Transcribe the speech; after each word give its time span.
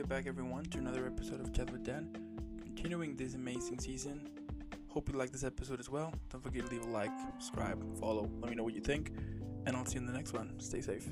Welcome 0.00 0.16
back, 0.16 0.26
everyone, 0.26 0.64
to 0.64 0.78
another 0.78 1.04
episode 1.04 1.42
of 1.42 1.52
Chat 1.52 1.70
with 1.70 1.84
Dan. 1.84 2.08
Continuing 2.64 3.16
this 3.16 3.34
amazing 3.34 3.78
season. 3.78 4.30
Hope 4.88 5.10
you 5.10 5.18
like 5.18 5.30
this 5.30 5.44
episode 5.44 5.78
as 5.78 5.90
well. 5.90 6.14
Don't 6.30 6.42
forget 6.42 6.64
to 6.64 6.72
leave 6.72 6.86
a 6.86 6.88
like, 6.88 7.10
subscribe, 7.38 7.84
follow. 8.00 8.30
Let 8.40 8.48
me 8.48 8.56
know 8.56 8.64
what 8.64 8.72
you 8.72 8.80
think, 8.80 9.12
and 9.66 9.76
I'll 9.76 9.84
see 9.84 9.96
you 9.96 10.00
in 10.00 10.06
the 10.06 10.14
next 10.14 10.32
one. 10.32 10.58
Stay 10.58 10.80
safe. 10.80 11.06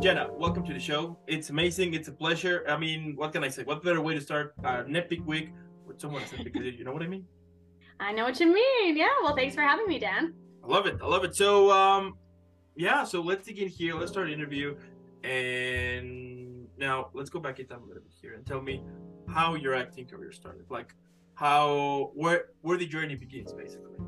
Jenna, 0.00 0.30
welcome 0.32 0.64
to 0.64 0.72
the 0.72 0.80
show. 0.80 1.18
It's 1.26 1.50
amazing. 1.50 1.92
It's 1.92 2.08
a 2.08 2.12
pleasure. 2.12 2.64
I 2.66 2.78
mean, 2.78 3.16
what 3.16 3.34
can 3.34 3.44
I 3.44 3.48
say? 3.48 3.64
What 3.64 3.82
better 3.82 4.00
way 4.00 4.14
to 4.14 4.20
start 4.22 4.54
an 4.64 4.96
epic 4.96 5.26
week 5.26 5.50
with 5.86 6.00
someone 6.00 6.22
because 6.42 6.62
you 6.62 6.84
know 6.84 6.92
what 6.94 7.02
I 7.02 7.06
mean? 7.06 7.26
I 8.00 8.12
know 8.12 8.24
what 8.24 8.38
you 8.40 8.52
mean. 8.52 8.96
Yeah. 8.96 9.08
Well, 9.22 9.34
thanks 9.36 9.54
for 9.54 9.62
having 9.62 9.86
me, 9.86 9.98
Dan. 9.98 10.34
I 10.62 10.66
love 10.66 10.86
it. 10.86 10.96
I 11.02 11.06
love 11.06 11.24
it. 11.24 11.34
So, 11.36 11.70
um, 11.70 12.14
yeah. 12.76 13.04
So 13.04 13.20
let's 13.20 13.46
dig 13.46 13.58
in 13.58 13.68
here. 13.68 13.94
Let's 13.94 14.12
start 14.12 14.28
an 14.28 14.32
interview, 14.32 14.76
and 15.22 16.66
now 16.78 17.10
let's 17.14 17.30
go 17.30 17.40
back 17.40 17.60
in 17.60 17.66
time 17.66 17.82
a 17.82 17.86
little 17.86 18.02
bit 18.02 18.12
here 18.20 18.34
and 18.34 18.46
tell 18.46 18.60
me 18.60 18.82
how 19.28 19.54
your 19.54 19.74
acting 19.74 20.06
career 20.06 20.32
started. 20.32 20.64
Like, 20.70 20.94
how 21.34 22.10
where 22.14 22.46
where 22.62 22.76
the 22.76 22.86
journey 22.86 23.14
begins, 23.14 23.52
basically. 23.52 23.98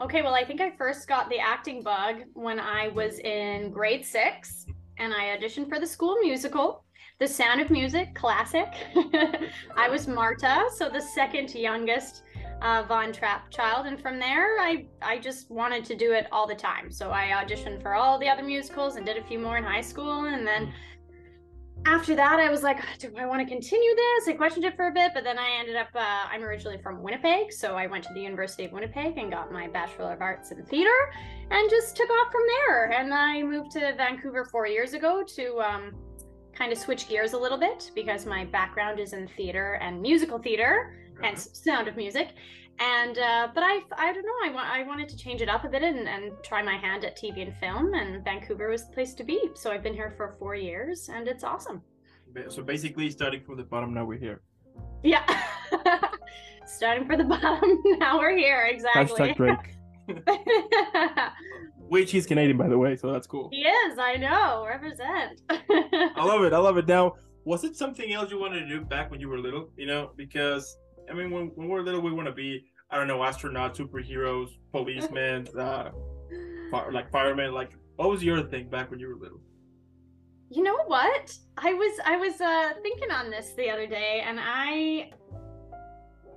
Okay, 0.00 0.22
well, 0.22 0.34
I 0.34 0.44
think 0.44 0.62
I 0.62 0.70
first 0.70 1.06
got 1.06 1.28
the 1.28 1.38
acting 1.38 1.82
bug 1.82 2.22
when 2.32 2.58
I 2.58 2.88
was 2.88 3.18
in 3.18 3.70
grade 3.70 4.06
six 4.06 4.64
and 5.00 5.12
I 5.12 5.36
auditioned 5.36 5.68
for 5.68 5.78
the 5.78 5.86
school 5.86 6.16
musical, 6.22 6.84
The 7.18 7.26
Sound 7.26 7.60
of 7.60 7.70
Music 7.70 8.14
Classic. 8.14 8.68
I 9.76 9.88
was 9.90 10.08
Marta, 10.08 10.68
so 10.76 10.88
the 10.88 11.00
second 11.00 11.54
youngest 11.54 12.22
uh, 12.62 12.84
Von 12.86 13.12
Trapp 13.12 13.50
child. 13.50 13.86
And 13.86 14.00
from 14.00 14.18
there, 14.18 14.58
I, 14.60 14.86
I 15.02 15.18
just 15.18 15.50
wanted 15.50 15.84
to 15.86 15.96
do 15.96 16.12
it 16.12 16.26
all 16.32 16.46
the 16.46 16.54
time. 16.54 16.90
So 16.90 17.10
I 17.10 17.28
auditioned 17.28 17.82
for 17.82 17.94
all 17.94 18.18
the 18.18 18.28
other 18.28 18.42
musicals 18.42 18.96
and 18.96 19.06
did 19.06 19.16
a 19.16 19.24
few 19.24 19.38
more 19.38 19.56
in 19.56 19.64
high 19.64 19.80
school. 19.80 20.24
And 20.24 20.46
then 20.46 20.72
after 21.86 22.14
that, 22.14 22.38
I 22.38 22.50
was 22.50 22.62
like, 22.62 22.78
do 22.98 23.10
I 23.18 23.24
want 23.24 23.40
to 23.40 23.46
continue 23.46 23.94
this? 23.94 24.28
I 24.28 24.34
questioned 24.34 24.66
it 24.66 24.76
for 24.76 24.88
a 24.88 24.92
bit, 24.92 25.12
but 25.14 25.24
then 25.24 25.38
I 25.38 25.56
ended 25.58 25.76
up, 25.76 25.88
uh, 25.94 26.28
I'm 26.30 26.42
originally 26.42 26.78
from 26.82 27.02
Winnipeg. 27.02 27.52
So 27.52 27.74
I 27.74 27.86
went 27.86 28.04
to 28.04 28.12
the 28.12 28.20
University 28.20 28.66
of 28.66 28.72
Winnipeg 28.72 29.16
and 29.16 29.30
got 29.30 29.50
my 29.50 29.66
Bachelor 29.66 30.12
of 30.12 30.20
Arts 30.20 30.50
in 30.50 30.64
Theater 30.66 31.12
and 31.50 31.70
just 31.70 31.96
took 31.96 32.10
off 32.10 32.30
from 32.30 32.42
there. 32.46 32.92
And 32.92 33.14
I 33.14 33.42
moved 33.42 33.70
to 33.72 33.94
Vancouver 33.96 34.44
four 34.44 34.66
years 34.66 34.92
ago 34.92 35.22
to 35.36 35.60
um, 35.60 35.92
kind 36.54 36.72
of 36.72 36.78
switch 36.78 37.08
gears 37.08 37.32
a 37.32 37.38
little 37.38 37.58
bit 37.58 37.90
because 37.94 38.26
my 38.26 38.44
background 38.44 39.00
is 39.00 39.14
in 39.14 39.26
theater 39.28 39.78
and 39.80 40.02
musical 40.02 40.38
theater, 40.38 40.94
hence 41.22 41.50
Sound 41.52 41.88
of 41.88 41.96
Music 41.96 42.34
and 42.80 43.18
uh, 43.18 43.48
but 43.54 43.62
I 43.62 43.80
I 43.96 44.12
don't 44.12 44.24
know 44.24 44.38
I 44.44 44.50
want 44.52 44.68
I 44.68 44.82
wanted 44.82 45.08
to 45.10 45.16
change 45.16 45.42
it 45.42 45.48
up 45.48 45.64
a 45.64 45.68
bit 45.68 45.82
and, 45.82 46.08
and 46.08 46.32
try 46.42 46.62
my 46.62 46.76
hand 46.76 47.04
at 47.04 47.16
TV 47.16 47.42
and 47.42 47.54
film 47.56 47.94
and 47.94 48.24
Vancouver 48.24 48.70
was 48.70 48.86
the 48.86 48.92
place 48.92 49.14
to 49.14 49.24
be 49.24 49.50
so 49.54 49.70
I've 49.70 49.82
been 49.82 49.94
here 49.94 50.14
for 50.16 50.34
four 50.38 50.54
years 50.54 51.10
and 51.12 51.28
it's 51.28 51.44
awesome. 51.44 51.82
So 52.48 52.62
basically, 52.62 53.10
starting 53.10 53.42
from 53.42 53.56
the 53.56 53.64
bottom, 53.64 53.92
now 53.92 54.04
we're 54.04 54.18
here. 54.18 54.42
Yeah, 55.02 55.24
starting 56.66 57.06
from 57.06 57.18
the 57.18 57.24
bottom, 57.24 57.82
now 57.98 58.18
we're 58.18 58.36
here 58.36 58.66
exactly. 58.70 59.18
Hashtag 59.18 59.36
Drake. 59.36 59.74
Which 61.88 62.12
he's 62.12 62.26
Canadian, 62.26 62.56
by 62.56 62.68
the 62.68 62.78
way, 62.78 62.96
so 62.96 63.10
that's 63.10 63.26
cool. 63.26 63.48
He 63.50 63.62
is. 63.62 63.98
I 63.98 64.16
know. 64.16 64.64
Represent. 64.64 65.42
I 65.50 66.24
love 66.24 66.42
it. 66.42 66.52
I 66.52 66.58
love 66.58 66.76
it. 66.76 66.86
Now, 66.86 67.14
was 67.44 67.64
it 67.64 67.76
something 67.76 68.12
else 68.12 68.30
you 68.30 68.38
wanted 68.38 68.60
to 68.60 68.68
do 68.68 68.80
back 68.82 69.10
when 69.10 69.18
you 69.18 69.28
were 69.28 69.38
little? 69.38 69.70
You 69.76 69.86
know, 69.86 70.10
because 70.16 70.76
I 71.10 71.14
mean, 71.14 71.30
when, 71.30 71.46
when 71.54 71.68
we're 71.68 71.80
little, 71.80 72.00
we 72.00 72.12
want 72.12 72.28
to 72.28 72.34
be 72.34 72.64
I 72.90 72.96
don't 72.96 73.06
know, 73.06 73.18
astronauts, 73.18 73.76
superheroes, 73.76 74.48
policemen, 74.72 75.46
uh, 75.58 75.90
fire, 76.70 76.92
like 76.92 77.10
firemen. 77.10 77.52
Like, 77.52 77.70
what 77.96 78.10
was 78.10 78.22
your 78.22 78.42
thing 78.42 78.68
back 78.68 78.90
when 78.90 78.98
you 78.98 79.08
were 79.08 79.14
little? 79.14 79.40
You 80.50 80.64
know 80.64 80.78
what? 80.86 81.36
I 81.56 81.72
was 81.72 82.00
I 82.04 82.16
was 82.16 82.40
uh, 82.40 82.72
thinking 82.82 83.12
on 83.12 83.30
this 83.30 83.52
the 83.56 83.70
other 83.70 83.86
day, 83.86 84.22
and 84.26 84.38
I 84.40 85.10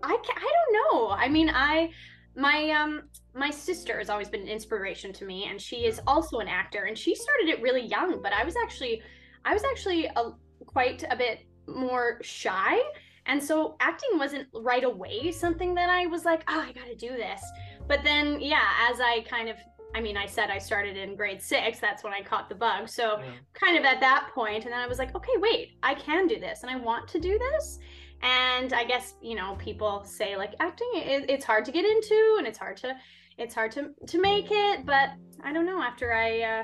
I 0.03 0.17
can, 0.23 0.37
I 0.37 0.51
don't 0.55 0.93
know. 0.93 1.09
I 1.09 1.27
mean, 1.27 1.49
I 1.49 1.89
my 2.35 2.69
um 2.69 3.03
my 3.33 3.49
sister 3.49 3.97
has 3.97 4.09
always 4.09 4.29
been 4.29 4.41
an 4.41 4.47
inspiration 4.47 5.11
to 5.13 5.25
me, 5.25 5.47
and 5.49 5.59
she 5.59 5.85
is 5.85 5.99
also 6.05 6.37
an 6.37 6.47
actor, 6.47 6.83
and 6.83 6.95
she 6.95 7.15
started 7.15 7.49
it 7.49 7.61
really 7.63 7.85
young. 7.87 8.21
But 8.21 8.33
I 8.33 8.43
was 8.43 8.55
actually 8.55 9.01
I 9.43 9.53
was 9.53 9.63
actually 9.63 10.05
a, 10.05 10.33
quite 10.67 11.03
a 11.09 11.15
bit 11.15 11.47
more 11.67 12.19
shy 12.21 12.77
and 13.25 13.41
so 13.41 13.75
acting 13.79 14.17
wasn't 14.17 14.47
right 14.53 14.83
away 14.83 15.31
something 15.31 15.73
that 15.75 15.89
I 15.89 16.07
was 16.07 16.25
like, 16.25 16.43
oh, 16.47 16.59
I 16.59 16.71
got 16.73 16.87
to 16.87 16.95
do 16.95 17.09
this. 17.09 17.41
But 17.87 18.03
then, 18.03 18.39
yeah, 18.41 18.67
as 18.89 18.99
I 18.99 19.21
kind 19.21 19.49
of, 19.49 19.55
I 19.95 20.01
mean, 20.01 20.17
I 20.17 20.25
said 20.25 20.49
I 20.49 20.57
started 20.57 20.97
in 20.97 21.15
grade 21.15 21.41
six. 21.41 21.79
That's 21.79 22.03
when 22.03 22.13
I 22.13 22.21
caught 22.21 22.49
the 22.49 22.55
bug. 22.55 22.89
So, 22.89 23.19
yeah. 23.19 23.31
kind 23.53 23.77
of 23.77 23.85
at 23.85 23.99
that 24.01 24.31
point, 24.33 24.65
and 24.65 24.73
then 24.73 24.79
I 24.79 24.87
was 24.87 24.97
like, 24.97 25.15
okay, 25.15 25.33
wait, 25.37 25.77
I 25.83 25.93
can 25.93 26.27
do 26.27 26.39
this 26.39 26.63
and 26.63 26.71
I 26.71 26.75
want 26.75 27.07
to 27.09 27.19
do 27.19 27.37
this. 27.37 27.79
And 28.21 28.73
I 28.73 28.85
guess, 28.85 29.15
you 29.21 29.35
know, 29.35 29.55
people 29.59 30.03
say 30.05 30.35
like 30.35 30.53
acting, 30.59 30.89
it, 30.95 31.29
it's 31.29 31.45
hard 31.45 31.65
to 31.65 31.71
get 31.71 31.85
into 31.85 32.35
and 32.37 32.47
it's 32.47 32.57
hard 32.57 32.77
to, 32.77 32.95
it's 33.37 33.53
hard 33.53 33.71
to, 33.73 33.91
to 34.07 34.21
make 34.21 34.47
it. 34.49 34.85
But 34.85 35.09
I 35.43 35.51
don't 35.51 35.65
know, 35.65 35.81
after 35.81 36.13
I, 36.13 36.41
uh, 36.41 36.63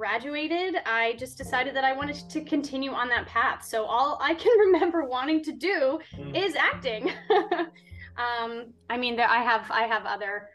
graduated, 0.00 0.76
I 0.86 1.12
just 1.18 1.36
decided 1.36 1.76
that 1.76 1.84
I 1.84 1.92
wanted 1.92 2.16
to 2.30 2.40
continue 2.40 2.92
on 2.92 3.10
that 3.10 3.26
path. 3.26 3.62
So 3.62 3.84
all 3.84 4.18
I 4.22 4.32
can 4.32 4.58
remember 4.66 5.04
wanting 5.04 5.44
to 5.44 5.52
do 5.52 6.00
mm. 6.16 6.34
is 6.34 6.54
acting. 6.54 7.10
um, 8.16 8.72
I 8.88 8.96
mean, 8.96 9.20
I 9.20 9.42
have 9.42 9.70
I 9.70 9.82
have 9.82 10.06
other 10.06 10.48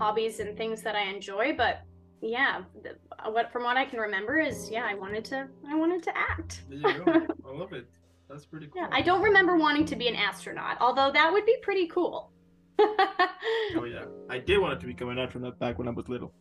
hobbies 0.00 0.40
and 0.40 0.56
things 0.56 0.82
that 0.82 0.96
I 0.96 1.04
enjoy, 1.04 1.54
but 1.56 1.82
yeah, 2.20 2.62
the, 2.82 2.96
what 3.30 3.52
from 3.52 3.62
what 3.62 3.76
I 3.76 3.84
can 3.84 4.00
remember 4.00 4.40
is 4.40 4.68
yeah, 4.68 4.84
I 4.84 4.94
wanted 4.94 5.24
to 5.26 5.46
I 5.70 5.76
wanted 5.76 6.02
to 6.02 6.12
act. 6.18 6.62
there. 6.68 6.82
I 7.48 7.52
love 7.52 7.72
it. 7.72 7.86
That's 8.28 8.46
pretty 8.46 8.66
cool. 8.66 8.82
Yeah, 8.82 8.88
I 8.90 9.00
don't 9.00 9.22
remember 9.22 9.56
wanting 9.56 9.84
to 9.86 9.96
be 9.96 10.08
an 10.08 10.16
astronaut, 10.16 10.76
although 10.80 11.12
that 11.12 11.32
would 11.32 11.46
be 11.46 11.56
pretty 11.62 11.86
cool. 11.86 12.32
oh 12.80 13.84
yeah, 13.88 14.06
I 14.28 14.38
did 14.40 14.58
want 14.58 14.80
to 14.80 14.86
become 14.88 15.08
an 15.10 15.20
astronaut 15.20 15.56
back 15.60 15.78
when 15.78 15.86
I 15.86 15.92
was 15.92 16.08
little. 16.08 16.32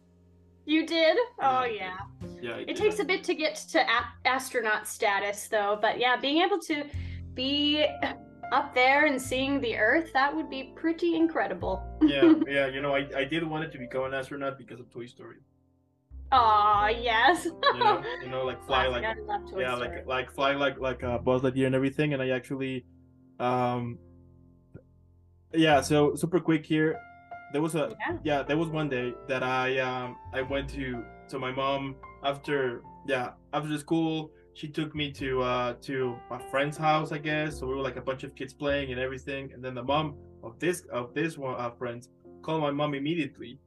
You 0.68 0.86
did? 0.86 1.18
Oh 1.42 1.64
yeah. 1.64 1.96
Yeah. 2.42 2.58
it 2.58 2.76
takes 2.76 3.00
a 3.00 3.06
bit 3.06 3.24
to 3.24 3.34
get 3.34 3.56
to 3.72 3.80
a- 3.80 4.28
astronaut 4.28 4.86
status 4.86 5.48
though, 5.48 5.80
but 5.82 5.98
yeah, 5.98 6.18
being 6.18 6.44
able 6.44 6.60
to 6.60 6.84
be 7.34 7.86
up 8.52 8.76
there 8.76 9.06
and 9.06 9.20
seeing 9.22 9.62
the 9.62 9.78
Earth, 9.78 10.12
that 10.14 10.36
would 10.36 10.50
be 10.50 10.74
pretty 10.76 11.16
incredible. 11.16 11.82
yeah, 12.02 12.34
yeah. 12.50 12.68
You 12.68 12.82
know, 12.82 12.94
I, 12.94 13.08
I 13.16 13.24
did 13.24 13.48
want 13.48 13.64
it 13.64 13.72
to 13.72 13.78
become 13.78 14.04
an 14.04 14.14
astronaut 14.14 14.58
because 14.58 14.82
of 14.82 14.92
Toy 14.92 15.06
Story. 15.06 15.38
Oh 16.34 16.90
yes. 17.02 17.46
you, 17.46 17.80
know, 17.80 18.04
you 18.22 18.30
know, 18.30 18.44
like 18.44 18.62
fly 18.66 18.88
like 18.88 19.04
yeah, 19.04 19.46
Story. 19.48 19.66
like 19.66 20.06
like 20.06 20.32
fly 20.34 20.54
like 20.54 20.78
like 20.82 21.02
uh, 21.02 21.18
Buzz 21.18 21.44
Lightyear 21.44 21.68
and 21.68 21.76
everything, 21.76 22.14
and 22.14 22.22
I 22.22 22.30
actually, 22.32 22.86
um, 23.40 23.98
yeah. 25.54 25.80
So 25.80 26.14
super 26.16 26.42
quick 26.42 26.66
here 26.66 27.00
there 27.54 27.62
was 27.62 27.76
a 27.76 27.96
yeah. 28.00 28.18
yeah. 28.24 28.44
there 28.44 28.58
was 28.58 28.70
one 28.70 28.90
day 28.90 29.14
that 29.28 29.44
i 29.44 29.78
um 29.80 30.18
i 30.34 30.42
went 30.42 30.70
to 30.70 31.04
so 31.28 31.40
my 31.40 31.52
mom 31.52 31.96
after 32.24 32.82
yeah 33.08 33.32
after 33.54 33.78
school 33.78 34.32
she 34.54 34.68
took 34.68 34.96
me 34.96 35.12
to 35.12 35.42
uh 35.42 35.74
to 35.82 36.16
my 36.30 36.40
friend's 36.50 36.78
house 36.78 37.12
i 37.12 37.18
guess 37.18 37.60
so 37.60 37.68
we 37.68 37.76
were 37.76 37.82
like 37.82 37.96
a 37.96 38.02
bunch 38.02 38.24
of 38.24 38.36
kids 38.36 38.54
playing 38.54 38.92
and 38.92 39.00
everything 39.00 39.52
and 39.54 39.64
then 39.64 39.74
the 39.74 39.84
mom 39.84 40.16
of 40.44 40.60
this 40.60 40.82
of 40.92 41.14
this 41.14 41.38
one 41.38 41.56
uh, 41.60 41.70
friends 41.72 42.10
called 42.42 42.62
my 42.62 42.72
mom 42.72 42.94
immediately 42.94 43.60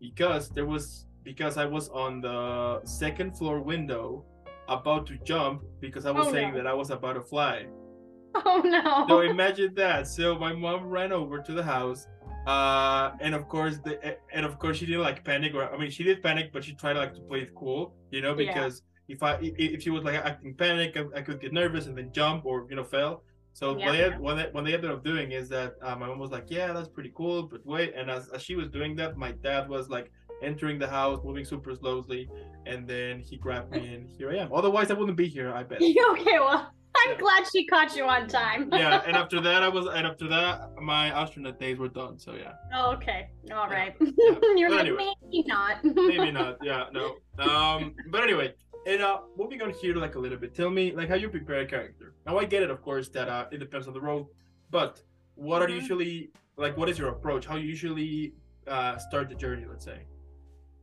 because 0.00 0.48
there 0.50 0.66
was 0.66 1.06
because 1.22 1.56
i 1.56 1.64
was 1.64 1.88
on 1.90 2.20
the 2.20 2.80
second 2.84 3.36
floor 3.36 3.60
window 3.60 4.24
about 4.68 5.06
to 5.06 5.16
jump 5.24 5.62
because 5.80 6.06
i 6.06 6.10
was 6.10 6.26
oh, 6.28 6.32
saying 6.32 6.50
no. 6.50 6.56
that 6.56 6.66
i 6.66 6.72
was 6.74 6.90
about 6.90 7.14
to 7.14 7.22
fly 7.22 7.66
oh 8.34 8.60
no 8.64 9.06
so 9.08 9.20
imagine 9.20 9.74
that 9.74 10.06
so 10.06 10.38
my 10.38 10.52
mom 10.52 10.86
ran 10.86 11.12
over 11.12 11.38
to 11.38 11.52
the 11.52 11.62
house 11.62 12.06
uh, 12.48 13.12
and 13.20 13.34
of 13.34 13.46
course, 13.46 13.76
the 13.84 14.16
and 14.32 14.46
of 14.46 14.58
course 14.58 14.78
she 14.78 14.86
didn't 14.86 15.02
like 15.02 15.22
panic, 15.22 15.54
or 15.54 15.70
I 15.70 15.76
mean, 15.76 15.90
she 15.90 16.02
did 16.02 16.22
panic, 16.22 16.50
but 16.50 16.64
she 16.64 16.72
tried 16.74 16.96
like 16.96 17.12
to 17.14 17.20
play 17.20 17.40
it 17.40 17.54
cool, 17.54 17.94
you 18.10 18.22
know, 18.22 18.34
because 18.34 18.82
yeah. 19.06 19.14
if 19.14 19.22
I 19.22 19.38
if 19.42 19.82
she 19.82 19.90
was 19.90 20.02
like 20.02 20.14
acting 20.14 20.54
panic, 20.54 20.96
I, 20.96 21.18
I, 21.18 21.20
could 21.20 21.42
get 21.42 21.52
nervous 21.52 21.88
and 21.88 21.98
then 21.98 22.10
jump 22.10 22.46
or 22.46 22.66
you 22.70 22.76
know 22.76 22.84
fail. 22.84 23.22
So 23.52 23.76
yeah. 23.76 23.84
what, 23.84 23.92
they, 23.92 24.08
what, 24.18 24.34
they, 24.36 24.48
what 24.52 24.64
they 24.64 24.72
ended 24.72 24.90
up 24.90 25.04
doing 25.04 25.32
is 25.32 25.50
that 25.50 25.74
uh, 25.82 25.94
my 25.96 26.06
mom 26.06 26.18
was 26.18 26.30
like, 26.30 26.46
"Yeah, 26.48 26.72
that's 26.72 26.88
pretty 26.88 27.12
cool," 27.14 27.42
but 27.42 27.60
wait, 27.66 27.92
and 27.94 28.10
as, 28.10 28.30
as 28.30 28.40
she 28.40 28.56
was 28.56 28.68
doing 28.68 28.96
that, 28.96 29.18
my 29.18 29.32
dad 29.32 29.68
was 29.68 29.90
like 29.90 30.10
entering 30.42 30.78
the 30.78 30.88
house, 30.88 31.20
moving 31.22 31.44
super 31.44 31.74
slowly, 31.74 32.30
and 32.64 32.88
then 32.88 33.20
he 33.20 33.36
grabbed 33.36 33.72
me, 33.72 33.94
and 33.94 34.08
here 34.08 34.30
I 34.30 34.36
am. 34.36 34.54
Otherwise, 34.54 34.90
I 34.90 34.94
wouldn't 34.94 35.18
be 35.18 35.28
here. 35.28 35.52
I 35.52 35.64
bet. 35.64 35.82
okay, 36.12 36.38
well, 36.38 36.72
I'm 37.00 37.12
yeah. 37.12 37.18
glad 37.18 37.44
she 37.52 37.66
caught 37.66 37.96
you 37.96 38.04
on 38.04 38.28
time. 38.28 38.68
yeah, 38.72 39.02
and 39.06 39.16
after 39.22 39.40
that, 39.40 39.62
I 39.62 39.68
was, 39.68 39.86
and 39.86 40.06
after 40.06 40.28
that, 40.28 40.70
my 40.80 41.08
astronaut 41.08 41.58
days 41.58 41.78
were 41.78 41.88
done. 41.88 42.18
So 42.18 42.34
yeah. 42.34 42.52
Oh, 42.74 42.92
okay. 42.92 43.30
All 43.52 43.68
right. 43.68 43.94
Yeah. 44.00 44.08
Yeah. 44.18 44.54
You're 44.56 44.70
like, 44.70 44.80
anyway, 44.80 45.12
maybe 45.22 45.44
not. 45.46 45.84
maybe 45.84 46.30
not. 46.30 46.58
Yeah. 46.62 46.86
No. 46.92 47.16
Um. 47.38 47.94
But 48.10 48.22
anyway, 48.22 48.54
and 48.86 49.02
uh, 49.02 49.20
moving 49.36 49.62
on 49.62 49.70
here 49.70 49.94
like 49.94 50.14
a 50.14 50.18
little 50.18 50.38
bit. 50.38 50.54
Tell 50.54 50.70
me 50.70 50.92
like 50.92 51.08
how 51.08 51.14
you 51.14 51.28
prepare 51.28 51.60
a 51.60 51.66
character. 51.66 52.14
Now 52.26 52.38
I 52.38 52.44
get 52.44 52.62
it, 52.62 52.70
of 52.70 52.82
course, 52.82 53.08
that 53.10 53.28
uh, 53.28 53.46
it 53.50 53.58
depends 53.58 53.86
on 53.86 53.94
the 53.94 54.00
role, 54.00 54.30
but 54.70 55.00
what 55.34 55.62
are 55.62 55.66
mm-hmm. 55.66 55.76
usually 55.76 56.30
like? 56.56 56.76
What 56.76 56.88
is 56.88 56.98
your 56.98 57.10
approach? 57.10 57.46
How 57.46 57.56
you 57.56 57.68
usually 57.68 58.34
uh, 58.66 58.98
start 58.98 59.28
the 59.28 59.34
journey? 59.34 59.64
Let's 59.68 59.84
say. 59.84 60.00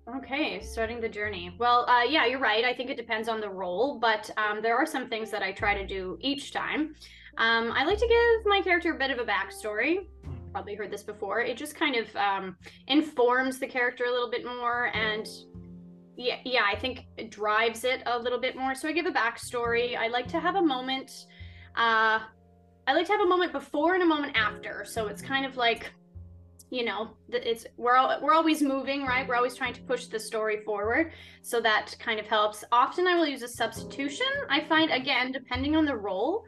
Okay, 0.07 0.59
starting 0.61 1.01
the 1.01 1.09
journey. 1.09 1.55
Well, 1.57 1.89
uh, 1.89 2.03
yeah, 2.03 2.27
you're 2.27 2.39
right. 2.39 2.63
I 2.63 2.75
think 2.75 2.91
it 2.91 2.97
depends 2.97 3.27
on 3.27 3.41
the 3.41 3.49
role, 3.49 3.97
but 3.99 4.29
um, 4.37 4.61
there 4.61 4.77
are 4.77 4.85
some 4.85 5.09
things 5.09 5.31
that 5.31 5.41
I 5.41 5.51
try 5.51 5.73
to 5.73 5.85
do 5.85 6.19
each 6.21 6.53
time. 6.53 6.93
Um, 7.39 7.71
I 7.71 7.83
like 7.85 7.97
to 7.97 8.07
give 8.07 8.45
my 8.45 8.61
character 8.61 8.93
a 8.93 8.97
bit 8.99 9.09
of 9.09 9.17
a 9.17 9.23
backstory. 9.23 10.07
Probably 10.51 10.75
heard 10.75 10.91
this 10.91 11.01
before. 11.01 11.41
It 11.41 11.57
just 11.57 11.75
kind 11.75 11.95
of 11.95 12.15
um, 12.15 12.55
informs 12.87 13.57
the 13.57 13.65
character 13.65 14.03
a 14.05 14.11
little 14.11 14.29
bit 14.29 14.45
more, 14.45 14.91
and 14.93 15.27
yeah, 16.15 16.37
yeah, 16.45 16.61
I 16.71 16.75
think 16.75 17.07
it 17.17 17.31
drives 17.31 17.83
it 17.83 18.03
a 18.05 18.17
little 18.17 18.39
bit 18.39 18.55
more. 18.55 18.75
So 18.75 18.87
I 18.87 18.91
give 18.91 19.07
a 19.07 19.11
backstory. 19.11 19.97
I 19.97 20.07
like 20.07 20.27
to 20.27 20.39
have 20.39 20.55
a 20.55 20.61
moment. 20.61 21.25
Uh, 21.75 22.19
I 22.87 22.93
like 22.93 23.07
to 23.07 23.11
have 23.11 23.21
a 23.21 23.27
moment 23.27 23.51
before 23.51 23.95
and 23.95 24.03
a 24.03 24.05
moment 24.05 24.37
after. 24.37 24.85
So 24.85 25.07
it's 25.07 25.21
kind 25.21 25.47
of 25.47 25.57
like 25.57 25.91
you 26.69 26.83
know 26.83 27.11
it's 27.29 27.65
we're 27.77 27.95
all, 27.95 28.19
we're 28.21 28.33
always 28.33 28.61
moving 28.61 29.05
right? 29.05 29.27
We're 29.27 29.35
always 29.35 29.55
trying 29.55 29.73
to 29.73 29.81
push 29.81 30.07
the 30.07 30.19
story 30.19 30.61
forward. 30.65 31.11
So 31.41 31.61
that 31.61 31.95
kind 31.99 32.19
of 32.19 32.27
helps. 32.27 32.63
Often 32.71 33.07
i 33.07 33.15
will 33.15 33.27
use 33.27 33.43
a 33.43 33.47
substitution. 33.47 34.27
I 34.49 34.61
find 34.61 34.91
again 34.91 35.31
depending 35.31 35.75
on 35.75 35.85
the 35.85 35.95
role 35.95 36.45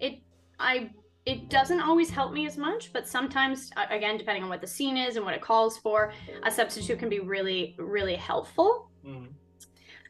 it 0.00 0.20
i 0.58 0.90
it 1.26 1.50
doesn't 1.50 1.80
always 1.80 2.08
help 2.08 2.32
me 2.32 2.46
as 2.46 2.56
much 2.56 2.92
but 2.92 3.06
sometimes 3.06 3.70
again 3.90 4.16
depending 4.16 4.42
on 4.42 4.48
what 4.48 4.60
the 4.60 4.66
scene 4.66 4.96
is 4.96 5.16
and 5.16 5.24
what 5.24 5.34
it 5.34 5.42
calls 5.42 5.76
for 5.78 6.12
a 6.44 6.50
substitute 6.50 6.98
can 6.98 7.08
be 7.08 7.20
really 7.20 7.74
really 7.78 8.16
helpful. 8.16 8.90
Mm-hmm. 9.06 9.26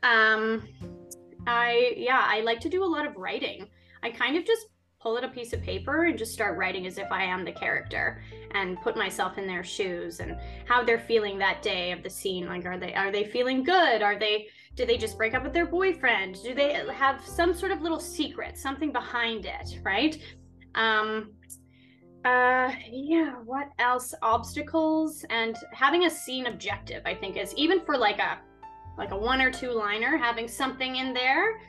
um 0.03 0.67
i 1.47 1.93
yeah 1.97 2.25
i 2.27 2.41
like 2.41 2.61
to 2.61 2.69
do 2.69 2.85
a 2.85 2.91
lot 2.97 3.07
of 3.07 3.17
writing. 3.17 3.67
I 4.03 4.11
kind 4.11 4.37
of 4.37 4.45
just 4.45 4.67
pull 5.01 5.17
out 5.17 5.25
a 5.25 5.29
piece 5.29 5.53
of 5.53 5.63
paper 5.63 6.07
and 6.07 6.19
just 6.19 6.33
start 6.33 6.59
writing 6.59 6.87
as 6.87 6.99
if 6.99 7.11
I 7.13 7.23
am 7.23 7.45
the 7.45 7.53
character 7.53 8.23
and 8.55 8.81
put 8.81 8.97
myself 8.97 9.39
in 9.39 9.47
their 9.47 9.63
shoes 9.63 10.19
and 10.19 10.37
how 10.67 10.83
they're 10.83 10.99
feeling 10.99 11.39
that 11.39 11.63
day 11.63 11.93
of 11.93 12.03
the 12.03 12.11
scene. 12.11 12.47
Like, 12.47 12.67
are 12.67 12.79
they 12.79 12.95
are 12.95 13.13
they 13.13 13.25
feeling 13.25 13.63
good? 13.63 14.03
Are 14.03 14.19
they 14.19 14.49
do 14.75 14.85
they 14.85 14.97
just 14.97 15.17
break 15.17 15.35
up 15.35 15.45
with 15.45 15.53
their 15.53 15.67
boyfriend? 15.67 16.39
Do 16.43 16.55
they 16.55 16.73
have 16.93 17.25
some 17.25 17.55
sort 17.55 17.73
of 17.73 17.81
little 17.81 18.01
secret, 18.01 18.57
something 18.59 18.93
behind 18.93 19.47
it, 19.47 19.81
right? 19.85 20.21
Um, 20.75 21.33
uh, 22.25 22.73
yeah. 22.91 23.35
What 23.45 23.69
else? 23.79 24.15
Obstacles 24.23 25.25
and 25.31 25.57
having 25.73 26.07
a 26.07 26.11
scene 26.11 26.47
objective. 26.47 27.03
I 27.07 27.15
think 27.15 27.37
is 27.37 27.55
even 27.55 27.85
for 27.85 27.97
like 27.97 28.19
a 28.19 28.39
like 28.97 29.13
a 29.13 29.17
one 29.17 29.41
or 29.41 29.53
two 29.53 29.71
liner, 29.71 30.17
having 30.17 30.49
something 30.49 30.97
in 30.97 31.15
there 31.15 31.61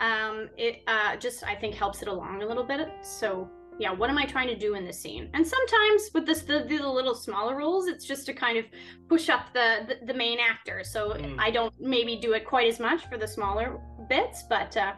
um, 0.00 0.48
it 0.56 0.82
uh, 0.86 1.16
just 1.16 1.44
I 1.44 1.54
think 1.54 1.74
helps 1.74 2.02
it 2.02 2.08
along 2.08 2.42
a 2.42 2.46
little 2.46 2.64
bit. 2.64 2.88
So 3.02 3.50
yeah, 3.78 3.92
what 3.92 4.08
am 4.08 4.18
I 4.18 4.24
trying 4.24 4.48
to 4.48 4.56
do 4.56 4.74
in 4.74 4.84
this 4.84 4.98
scene? 4.98 5.28
And 5.34 5.46
sometimes 5.46 6.10
with 6.14 6.26
this 6.26 6.42
the, 6.42 6.64
the 6.68 6.88
little 6.88 7.14
smaller 7.14 7.56
roles, 7.56 7.88
it's 7.88 8.04
just 8.04 8.26
to 8.26 8.32
kind 8.32 8.58
of 8.58 8.64
push 9.08 9.28
up 9.28 9.52
the 9.52 9.86
the, 9.88 10.06
the 10.06 10.14
main 10.14 10.38
actor. 10.38 10.82
So 10.84 11.10
mm. 11.10 11.36
I 11.38 11.50
don't 11.50 11.72
maybe 11.78 12.16
do 12.16 12.32
it 12.32 12.46
quite 12.46 12.68
as 12.68 12.80
much 12.80 13.08
for 13.08 13.18
the 13.18 13.28
smaller 13.28 13.80
bits, 14.08 14.44
but 14.48 14.76
uh, 14.76 14.94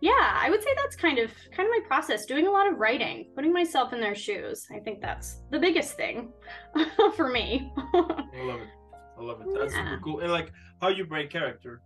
yeah, 0.00 0.38
I 0.40 0.48
would 0.50 0.62
say 0.62 0.70
that's 0.76 0.94
kind 0.94 1.18
of 1.18 1.30
kind 1.52 1.68
of 1.68 1.70
my 1.70 1.80
process. 1.86 2.26
Doing 2.26 2.46
a 2.46 2.50
lot 2.50 2.70
of 2.70 2.78
writing, 2.78 3.30
putting 3.34 3.52
myself 3.52 3.92
in 3.92 4.00
their 4.00 4.14
shoes. 4.14 4.66
I 4.74 4.78
think 4.78 5.00
that's 5.00 5.38
the 5.50 5.58
biggest 5.58 5.96
thing 5.96 6.32
for 7.16 7.28
me. 7.28 7.72
I 7.76 8.42
love 8.42 8.60
it. 8.60 8.68
I 9.18 9.22
love 9.22 9.40
it. 9.40 9.46
That's 9.58 9.74
yeah. 9.74 9.84
super 9.84 10.00
cool. 10.02 10.20
And 10.20 10.30
like 10.30 10.52
how 10.80 10.88
you 10.88 11.04
break 11.04 11.30
character. 11.30 11.80